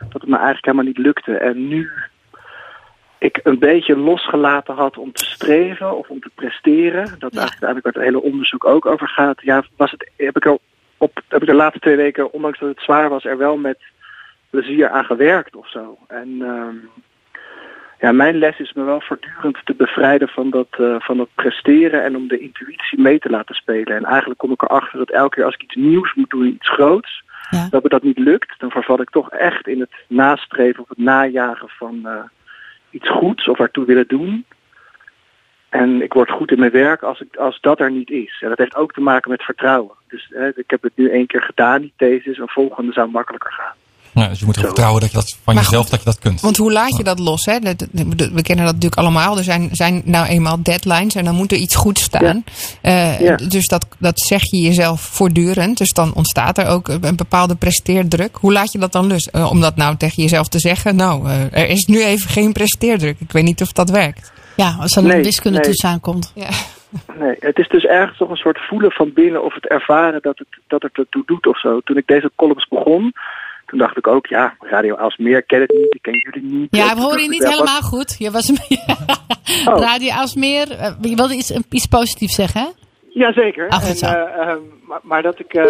dat 0.00 0.20
het 0.20 0.30
me 0.30 0.36
eigenlijk 0.36 0.64
helemaal 0.64 0.86
niet 0.86 0.98
lukte. 0.98 1.36
En 1.36 1.68
nu 1.68 1.90
ik 3.18 3.40
een 3.42 3.58
beetje 3.58 3.96
losgelaten 3.96 4.74
had 4.74 4.98
om 4.98 5.12
te 5.12 5.24
streven 5.24 5.96
of 5.96 6.08
om 6.08 6.20
te 6.20 6.30
presteren, 6.34 7.04
dat 7.04 7.34
eigenlijk, 7.36 7.62
eigenlijk 7.62 7.84
waar 7.84 7.92
het 7.92 8.02
hele 8.12 8.22
onderzoek 8.22 8.64
ook 8.64 8.86
over 8.86 9.08
gaat, 9.08 9.42
ja, 9.42 9.64
was 9.76 9.90
het, 9.90 10.10
heb, 10.16 10.36
ik 10.36 10.44
er 10.44 10.58
op, 10.96 11.22
heb 11.28 11.40
ik 11.40 11.48
de 11.48 11.54
laatste 11.54 11.80
twee 11.80 11.96
weken, 11.96 12.32
ondanks 12.32 12.58
dat 12.58 12.68
het 12.68 12.80
zwaar 12.80 13.08
was, 13.08 13.24
er 13.24 13.38
wel 13.38 13.56
met 13.56 13.78
plezier 14.50 14.88
aan 14.88 15.04
gewerkt 15.04 15.56
of 15.56 15.70
zo. 15.70 15.98
En 16.08 16.42
ehm, 16.42 16.76
ja, 18.02 18.12
mijn 18.12 18.38
les 18.38 18.58
is 18.58 18.72
me 18.72 18.82
wel 18.84 19.00
voortdurend 19.00 19.58
te 19.64 19.74
bevrijden 19.74 20.28
van 20.28 20.50
dat, 20.50 20.68
eh, 20.70 20.96
van 20.98 21.16
dat 21.16 21.28
presteren 21.34 22.04
en 22.04 22.16
om 22.16 22.28
de 22.28 22.38
intuïtie 22.38 23.00
mee 23.00 23.18
te 23.18 23.30
laten 23.30 23.54
spelen. 23.54 23.96
En 23.96 24.04
eigenlijk 24.04 24.38
kom 24.40 24.52
ik 24.52 24.62
erachter 24.62 24.98
dat 24.98 25.10
elke 25.10 25.34
keer 25.34 25.44
als 25.44 25.54
ik 25.54 25.62
iets 25.62 25.74
nieuws 25.74 26.14
moet 26.14 26.30
doen, 26.30 26.46
iets 26.46 26.68
groots, 26.68 27.22
Ja. 27.50 27.66
dat 27.70 27.82
me 27.82 27.88
dat 27.88 28.02
niet 28.02 28.18
lukt, 28.18 28.54
dan 28.58 28.70
verval 28.70 29.00
ik 29.00 29.10
toch 29.10 29.30
echt 29.30 29.66
in 29.66 29.80
het 29.80 29.90
nastreven 30.06 30.82
of 30.82 30.88
het 30.88 30.98
najagen 30.98 31.68
van 31.68 32.00
eh, 32.06 32.24
iets 32.90 33.08
goeds 33.10 33.48
of 33.48 33.58
ertoe 33.58 33.84
willen 33.84 34.08
doen. 34.08 34.44
En 35.68 36.02
ik 36.02 36.12
word 36.12 36.30
goed 36.30 36.50
in 36.50 36.58
mijn 36.58 36.70
werk 36.72 37.02
als, 37.02 37.20
ik, 37.20 37.36
als 37.36 37.60
dat 37.60 37.80
er 37.80 37.90
niet 37.90 38.10
is. 38.10 38.38
En 38.40 38.48
dat 38.48 38.58
heeft 38.58 38.76
ook 38.76 38.92
te 38.92 39.00
maken 39.00 39.30
met 39.30 39.42
vertrouwen. 39.42 39.94
Dus 40.08 40.32
eh, 40.32 40.46
ik 40.54 40.70
heb 40.70 40.82
het 40.82 40.92
nu 40.96 41.10
één 41.10 41.26
keer 41.26 41.42
gedaan, 41.42 41.80
die 41.80 41.92
thesis. 41.96 42.38
Een 42.38 42.48
volgende 42.48 42.92
zou 42.92 43.10
makkelijker 43.10 43.52
gaan. 43.52 43.76
Ja, 44.14 44.28
dus 44.28 44.38
je 44.38 44.44
moet 44.44 44.56
erop 44.56 44.68
Zo. 44.68 44.72
vertrouwen 44.72 45.00
dat 45.00 45.10
je 45.10 45.16
dat 45.16 45.36
van 45.44 45.54
Maar 45.54 45.62
jezelf 45.64 45.82
goed, 45.82 45.90
dat 45.90 46.00
je 46.00 46.06
dat 46.06 46.18
kunt. 46.18 46.40
Want 46.40 46.56
hoe 46.56 46.72
laat 46.72 46.96
je 46.96 47.04
dat 47.04 47.18
los? 47.18 47.44
Hè? 47.44 47.58
We 48.32 48.42
kennen 48.42 48.64
dat 48.64 48.74
natuurlijk 48.74 48.96
allemaal. 48.96 49.38
Er 49.38 49.44
zijn, 49.44 49.68
zijn 49.72 50.02
nou 50.04 50.26
eenmaal 50.26 50.62
deadlines 50.62 51.14
en 51.14 51.24
dan 51.24 51.34
moet 51.34 51.52
er 51.52 51.58
iets 51.58 51.74
goed 51.74 51.98
staan. 51.98 52.44
Eh, 52.80 53.20
Ja. 53.20 53.36
Dus 53.36 53.66
dat, 53.66 53.86
dat 53.98 54.20
zeg 54.20 54.42
je 54.42 54.56
jezelf 54.60 55.00
voortdurend. 55.00 55.78
Dus 55.78 55.90
dan 55.90 56.14
ontstaat 56.14 56.58
er 56.58 56.66
ook 56.66 56.88
een 56.88 57.16
bepaalde 57.16 57.54
presteerdruk. 57.54 58.36
Hoe 58.40 58.52
laat 58.52 58.72
je 58.72 58.78
dat 58.78 58.92
dan 58.92 59.06
los? 59.06 59.30
Eh, 59.30 59.50
om 59.50 59.60
dat 59.60 59.76
nou 59.76 59.96
tegen 59.96 60.22
jezelf 60.22 60.48
te 60.48 60.58
zeggen. 60.58 60.96
Nou, 60.96 61.28
eh, 61.28 61.62
er 61.62 61.68
is 61.68 61.84
nu 61.84 62.04
even 62.04 62.30
geen 62.30 62.52
presteerdruk. 62.52 63.16
Ik 63.20 63.32
weet 63.32 63.44
niet 63.44 63.62
of 63.62 63.72
dat 63.72 63.90
werkt. 63.90 64.32
Ja, 64.56 64.76
als 64.80 64.96
er 64.96 65.10
een 65.10 65.22
wiskunde 65.22 65.58
nee. 65.58 65.66
tussen 65.66 65.88
aankomt. 65.88 66.32
Ja. 66.34 66.48
Nee, 67.18 67.36
het 67.38 67.58
is 67.58 67.68
dus 67.68 67.84
ergens 67.84 68.18
toch 68.18 68.30
een 68.30 68.36
soort 68.36 68.58
voelen 68.68 68.90
van 68.90 69.12
binnen 69.12 69.44
of 69.44 69.54
het 69.54 69.66
ervaren 69.66 70.22
dat 70.22 70.38
het, 70.38 70.48
dat 70.66 70.82
het 70.82 70.96
ertoe 70.96 71.22
doet 71.26 71.46
of 71.46 71.60
zo. 71.60 71.80
Toen 71.80 71.96
ik 71.96 72.06
deze 72.06 72.30
columns 72.36 72.68
begon, 72.68 73.12
toen 73.72 73.80
dacht 73.80 73.96
ik 73.96 74.06
ook, 74.06 74.26
ja, 74.26 74.54
Radio 74.60 74.96
Aalsmeer 74.96 75.42
ken 75.42 75.60
het 75.60 75.70
niet, 75.72 75.94
ik 75.94 76.02
ken 76.02 76.18
jullie 76.18 76.42
niet. 76.58 76.76
Ja, 76.76 76.94
we 76.94 77.00
horen 77.00 77.22
je 77.22 77.28
niet 77.28 77.48
helemaal 77.48 77.80
goed. 77.80 78.16
Je 78.18 78.30
was 78.30 78.50
Oh. 79.68 79.78
Radio 79.80 80.10
Aalsmeer. 80.10 80.70
eh, 80.70 80.92
Je 81.00 81.14
wilde 81.16 81.34
iets, 81.34 81.50
iets 81.70 81.86
positiefs 81.86 82.34
zeggen, 82.34 82.60
hè? 82.60 82.68
Jazeker. 83.08 83.68
Ach, 83.68 84.00
En, 84.02 84.34
ehm, 84.40 84.58
maar, 84.86 85.00
maar 85.02 85.22
dat, 85.22 85.38
ik, 85.38 85.54
eh, 85.54 85.64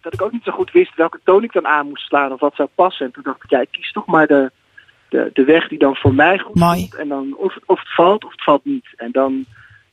dat 0.00 0.12
ik 0.14 0.22
ook 0.22 0.32
niet 0.32 0.42
zo 0.44 0.52
goed 0.52 0.70
wist 0.72 0.94
welke 0.96 1.20
toon 1.24 1.42
ik 1.42 1.52
dan 1.52 1.66
aan 1.66 1.86
moest 1.88 2.06
slaan 2.06 2.32
of 2.32 2.40
wat 2.40 2.54
zou 2.54 2.68
passen. 2.74 3.06
En 3.06 3.12
toen 3.12 3.22
dacht 3.22 3.44
ik, 3.44 3.50
ja, 3.50 3.60
ik 3.60 3.68
kies 3.70 3.92
toch 3.92 4.06
maar 4.06 4.26
de, 4.26 4.50
de, 5.08 5.30
de 5.32 5.44
weg 5.44 5.68
die 5.68 5.78
dan 5.78 5.96
voor 5.96 6.14
mij 6.14 6.38
goed 6.38 6.54
Mooi. 6.54 6.78
voelt. 6.78 6.94
En 6.94 7.08
dan 7.08 7.34
of, 7.36 7.56
of 7.66 7.78
het 7.78 7.94
valt 7.94 8.24
of 8.24 8.30
het 8.30 8.42
valt 8.44 8.64
niet. 8.64 8.86
En 8.96 9.08
dan, 9.12 9.44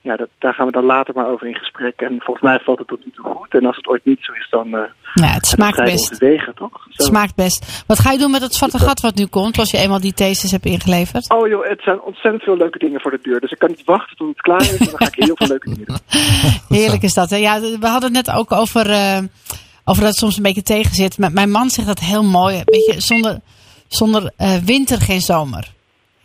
ja, 0.05 0.15
dat, 0.15 0.29
daar 0.39 0.53
gaan 0.53 0.65
we 0.65 0.71
dan 0.71 0.83
later 0.85 1.13
maar 1.13 1.27
over 1.27 1.47
in 1.47 1.55
gesprek. 1.55 2.01
En 2.01 2.15
volgens 2.21 2.41
mij 2.41 2.59
valt 2.59 2.77
het 2.79 2.87
tot 2.87 3.05
nu 3.05 3.11
toe 3.11 3.25
goed. 3.25 3.53
En 3.53 3.65
als 3.65 3.75
het 3.75 3.87
ooit 3.87 4.05
niet 4.05 4.17
zo 4.21 4.31
is, 4.31 4.47
dan 4.49 4.75
eh 4.75 4.81
Ja, 5.13 5.27
het 5.33 5.45
smaakt 5.45 5.83
best. 5.83 6.17
wegen, 6.17 6.55
toch? 6.55 6.85
Het 6.89 7.05
smaakt 7.05 7.35
best. 7.35 7.83
Wat 7.87 7.99
ga 7.99 8.11
je 8.11 8.17
doen 8.17 8.31
met 8.31 8.41
het 8.41 8.53
zwarte 8.53 8.79
gat 8.79 9.01
wat 9.01 9.15
nu 9.15 9.25
komt, 9.25 9.57
als 9.57 9.71
je 9.71 9.77
eenmaal 9.77 9.99
die 9.99 10.13
thesis 10.13 10.51
hebt 10.51 10.65
ingeleverd? 10.65 11.29
Oh 11.29 11.47
joh, 11.47 11.67
het 11.67 11.81
zijn 11.81 12.01
ontzettend 12.01 12.43
veel 12.43 12.57
leuke 12.57 12.79
dingen 12.79 13.01
voor 13.01 13.11
de 13.11 13.19
deur. 13.21 13.39
Dus 13.39 13.51
ik 13.51 13.57
kan 13.57 13.69
niet 13.69 13.83
wachten 13.85 14.17
tot 14.17 14.27
het 14.27 14.41
klaar 14.41 14.61
is. 14.61 14.77
En 14.77 14.85
dan 14.85 14.97
ga 14.97 15.07
ik 15.07 15.15
heel 15.15 15.35
veel 15.35 15.47
leuke 15.47 15.69
dingen 15.69 15.85
doen. 15.85 15.97
Heerlijk 16.77 17.03
is 17.03 17.13
dat. 17.13 17.29
Hè? 17.29 17.35
Ja, 17.37 17.59
we 17.59 17.87
hadden 17.87 18.15
het 18.15 18.25
net 18.25 18.35
ook 18.35 18.51
over, 18.51 18.89
eh, 18.89 19.17
over 19.85 20.01
dat 20.01 20.09
het 20.11 20.15
soms 20.19 20.37
een 20.37 20.43
beetje 20.43 20.63
tegen 20.63 20.95
zit. 20.95 21.17
Mijn 21.17 21.51
man 21.51 21.69
zegt 21.69 21.87
dat 21.87 21.99
heel 21.99 22.23
mooi. 22.23 22.61
Weet 22.65 22.85
je, 22.85 23.01
zonder, 23.01 23.39
zonder 23.87 24.31
eh, 24.37 24.55
winter 24.55 25.01
geen 25.01 25.21
zomer. 25.21 25.73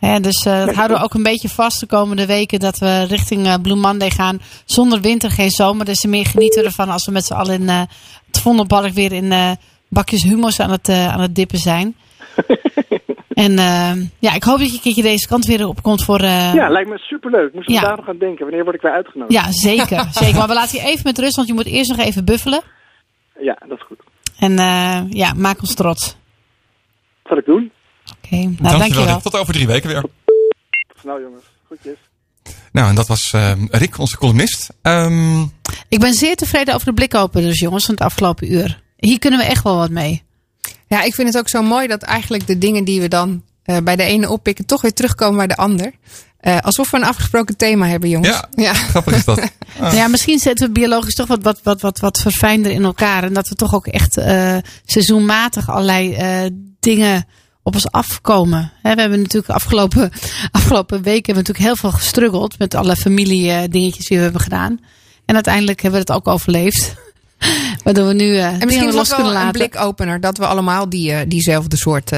Dus 0.01 0.45
eh, 0.45 0.65
dat 0.65 0.75
houden 0.75 0.97
we 0.97 1.03
ook 1.03 1.13
een 1.13 1.23
beetje 1.23 1.49
vast 1.49 1.79
de 1.79 1.85
komende 1.85 2.25
weken. 2.25 2.59
Dat 2.59 2.77
we 2.77 3.03
richting 3.03 3.61
Blue 3.61 3.75
Monday 3.75 4.09
gaan. 4.09 4.41
Zonder 4.65 5.01
winter, 5.01 5.31
geen 5.31 5.49
zomer. 5.49 5.85
Dus 5.85 6.05
meer 6.05 6.25
genieten 6.25 6.61
we 6.61 6.67
ervan 6.67 6.89
als 6.89 7.05
we 7.05 7.11
met 7.11 7.25
z'n 7.25 7.33
allen 7.33 7.61
in 7.61 7.69
eh, 7.69 7.81
het 8.27 8.39
Vondelpark 8.41 8.93
weer 8.93 9.11
in 9.11 9.57
bakjes 9.89 10.23
hummus 10.23 10.59
aan 10.59 10.71
het, 10.71 10.89
aan 10.89 11.21
het 11.21 11.35
dippen 11.35 11.57
zijn. 11.57 11.95
en 13.33 13.53
ja, 14.19 14.33
ik 14.33 14.43
hoop 14.43 14.57
dat 14.59 14.67
je 14.67 14.73
een 14.73 14.81
keertje 14.81 15.01
deze 15.01 15.27
kant 15.27 15.45
weer 15.45 15.67
opkomt 15.67 16.03
voor... 16.03 16.21
Ja, 16.21 16.69
lijkt 16.69 16.89
me 16.89 16.97
superleuk. 16.97 17.53
We 17.53 17.61
Ja. 17.73 17.81
daar 17.81 17.97
nog 17.97 18.07
aan 18.09 18.17
denken. 18.17 18.45
Wanneer 18.45 18.63
word 18.63 18.75
ik 18.75 18.81
weer 18.81 18.91
uitgenodigd? 18.91 19.33
ja, 19.33 19.51
zeker, 19.51 20.07
zeker. 20.23 20.37
Maar 20.37 20.47
we 20.47 20.53
laten 20.53 20.79
je 20.79 20.85
even 20.85 21.01
met 21.03 21.17
rust, 21.19 21.35
want 21.35 21.47
je 21.47 21.53
moet 21.53 21.65
eerst 21.65 21.89
nog 21.89 21.99
even 21.99 22.25
buffelen. 22.25 22.61
Ja, 23.39 23.57
dat 23.67 23.77
is 23.77 23.83
goed. 23.85 23.99
En 24.39 24.53
ja, 25.09 25.33
maak 25.33 25.59
ons 25.59 25.73
trots. 25.73 26.05
Dat 26.05 26.15
zal 27.23 27.37
ik 27.37 27.45
doen. 27.45 27.71
Oké, 28.31 28.53
nou 28.59 28.77
dankjewel. 28.77 29.21
Tot 29.21 29.35
over 29.37 29.53
drie 29.53 29.67
weken 29.67 29.89
weer. 29.89 30.03
Snel 30.99 31.21
jongens. 31.21 31.43
Goedjes. 31.67 31.97
Nou, 32.71 32.89
en 32.89 32.95
dat 32.95 33.07
was 33.07 33.31
eh, 33.33 33.51
Rick, 33.69 33.97
onze 33.97 34.17
columnist. 34.17 34.69
Ehm, 34.81 35.41
Ik 35.89 35.99
ben 35.99 36.13
zeer 36.13 36.35
tevreden 36.35 36.73
over 36.73 36.85
de 36.87 36.93
blikopeners, 36.93 37.59
jongens, 37.59 37.85
van 37.85 37.93
het 37.93 38.03
afgelopen 38.03 38.53
uur. 38.53 38.81
Hier 38.97 39.19
kunnen 39.19 39.39
we 39.39 39.45
echt 39.45 39.63
wel 39.63 39.75
wat 39.77 39.89
mee. 39.89 40.23
Ja, 40.87 41.01
ik 41.01 41.15
vind 41.15 41.27
het 41.27 41.37
ook 41.37 41.49
zo 41.49 41.61
mooi 41.63 41.87
dat 41.87 42.01
eigenlijk 42.01 42.47
de 42.47 42.57
dingen 42.57 42.83
die 42.83 43.01
we 43.01 43.07
dan 43.07 43.43
eh, 43.63 43.77
bij 43.83 43.95
de 43.95 44.03
ene 44.03 44.29
oppikken, 44.29 44.65
toch 44.65 44.81
weer 44.81 44.93
terugkomen 44.93 45.37
bij 45.37 45.47
de 45.47 45.57
ander. 45.57 45.91
Eh, 46.39 46.59
alsof 46.59 46.91
we 46.91 46.97
een 46.97 47.03
afgesproken 47.03 47.57
thema 47.57 47.87
hebben, 47.87 48.09
jongens. 48.09 48.41
Ja, 48.55 48.73
grappig 48.73 49.15
is 49.15 49.25
dat. 49.25 49.41
Nou 49.79 49.95
ja, 49.95 50.07
misschien 50.07 50.39
zetten 50.39 50.67
we 50.67 50.73
biologisch 50.73 51.13
toch 51.13 51.27
wat, 51.27 51.43
wat, 51.43 51.59
wat, 51.63 51.81
wat, 51.81 51.99
wat 51.99 52.19
verfijnder 52.19 52.71
in 52.71 52.83
elkaar. 52.83 53.23
En 53.23 53.33
dat 53.33 53.49
we 53.49 53.55
toch 53.55 53.75
ook 53.75 53.87
echt 53.87 54.17
eh, 54.17 54.57
seizoenmatig 54.85 55.69
allerlei 55.69 56.13
eh, 56.13 56.49
dingen 56.79 57.25
op 57.63 57.73
ons 57.73 57.91
afkomen. 57.91 58.71
Hè, 58.81 58.93
we 58.95 59.01
hebben 59.01 59.21
natuurlijk 59.21 59.53
afgelopen, 59.53 60.11
afgelopen 60.51 61.01
weken 61.01 61.25
hebben 61.33 61.43
we 61.43 61.49
natuurlijk 61.49 61.65
heel 61.65 61.75
veel 61.75 61.99
gestruggeld 61.99 62.59
met 62.59 62.75
alle 62.75 62.95
familie 62.95 63.51
eh, 63.51 63.63
dingetjes 63.69 64.07
die 64.07 64.17
we 64.17 64.23
hebben 64.23 64.41
gedaan. 64.41 64.79
En 65.25 65.35
uiteindelijk 65.35 65.81
hebben 65.81 66.01
we 66.05 66.11
het 66.13 66.17
ook 66.21 66.27
overleefd. 66.33 66.93
Waardoor 67.83 68.07
we 68.07 68.13
nu 68.13 68.37
eh 68.37 68.45
En 68.45 68.65
misschien 68.65 68.87
is 68.87 68.93
los 68.95 69.07
kunnen 69.07 69.25
wel 69.25 69.35
een 69.35 69.45
laten. 69.45 69.59
blikopener 69.59 70.19
dat 70.19 70.37
we 70.37 70.45
allemaal 70.45 70.89
die, 70.89 71.11
eh, 71.11 71.19
diezelfde 71.27 71.77
soort 71.77 72.11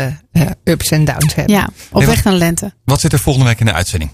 ups 0.64 0.89
en 0.89 1.06
downs 1.06 1.36
hebben. 1.36 1.56
Ja, 1.56 1.70
op 1.91 2.04
weg 2.04 2.24
naar 2.24 2.34
lente. 2.34 2.74
wat 2.86 3.00
zit 3.00 3.14
er 3.14 3.20
volgende 3.20 3.48
week 3.48 3.60
in 3.60 3.66
de 3.66 3.74
uitzending? 3.74 4.12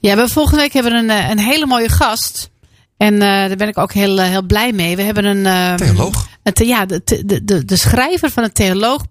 Ja, 0.00 0.16
we 0.16 0.28
volgende 0.28 0.60
week 0.60 0.72
hebben 0.72 0.92
we 0.92 0.98
een, 1.14 1.30
een 1.30 1.38
hele 1.38 1.66
mooie 1.66 1.88
gast. 1.88 2.50
En 2.96 3.12
eh, 3.14 3.18
daar 3.20 3.56
ben 3.56 3.68
ik 3.68 3.78
ook 3.78 3.92
heel, 3.92 4.18
heel 4.18 4.42
blij 4.42 4.72
mee. 4.72 4.96
We 4.96 5.02
hebben 5.02 5.24
een. 5.24 5.46
eh, 5.46 5.74
Theoloog? 5.74 6.28
ja, 6.52 6.86
de, 6.86 7.02
de, 7.04 7.44
de, 7.44 7.64
de 7.64 7.76
schrijver 7.76 8.30
van 8.30 8.42
het 8.42 8.54
theoloog, 8.54 9.04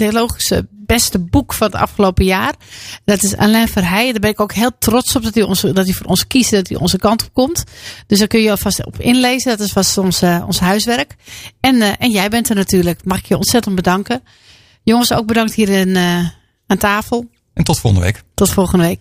theologische 0.00 0.66
beste 0.70 1.18
boek 1.18 1.52
van 1.52 1.66
het 1.66 1.76
afgelopen 1.80 2.24
jaar. 2.24 2.54
Dat 3.04 3.22
is 3.22 3.36
Alain 3.36 3.68
Verheijen. 3.68 4.12
Daar 4.12 4.20
ben 4.20 4.30
ik 4.30 4.40
ook 4.40 4.52
heel 4.52 4.70
trots 4.78 5.16
op 5.16 5.22
dat 5.22 5.34
hij, 5.34 5.42
ons, 5.42 5.60
dat 5.60 5.84
hij 5.84 5.92
voor 5.94 6.06
ons 6.06 6.26
kiest. 6.26 6.50
Dat 6.50 6.68
hij 6.68 6.78
onze 6.78 6.98
kant 6.98 7.22
op 7.22 7.32
komt. 7.32 7.64
Dus 8.06 8.18
daar 8.18 8.28
kun 8.28 8.40
je 8.40 8.50
alvast 8.50 8.86
op 8.86 9.00
inlezen. 9.00 9.50
Dat 9.56 9.66
is 9.66 9.72
vast 9.72 9.98
ons, 9.98 10.22
eh, 10.22 10.44
ons 10.46 10.60
huiswerk. 10.60 11.16
En, 11.60 11.82
eh, 11.82 11.92
en 11.98 12.10
jij 12.10 12.28
bent 12.28 12.48
er 12.48 12.54
natuurlijk. 12.54 13.04
Mag 13.04 13.18
ik 13.18 13.26
je 13.26 13.36
ontzettend 13.36 13.74
bedanken. 13.74 14.22
Jongens, 14.82 15.12
ook 15.12 15.26
bedankt 15.26 15.54
hier 15.54 15.68
in, 15.68 15.96
eh, 15.96 16.28
aan 16.66 16.78
tafel. 16.78 17.30
En 17.54 17.64
tot 17.64 17.78
volgende 17.78 18.06
week. 18.06 18.22
Tot 18.34 18.50
volgende 18.50 18.84
week. 18.84 18.98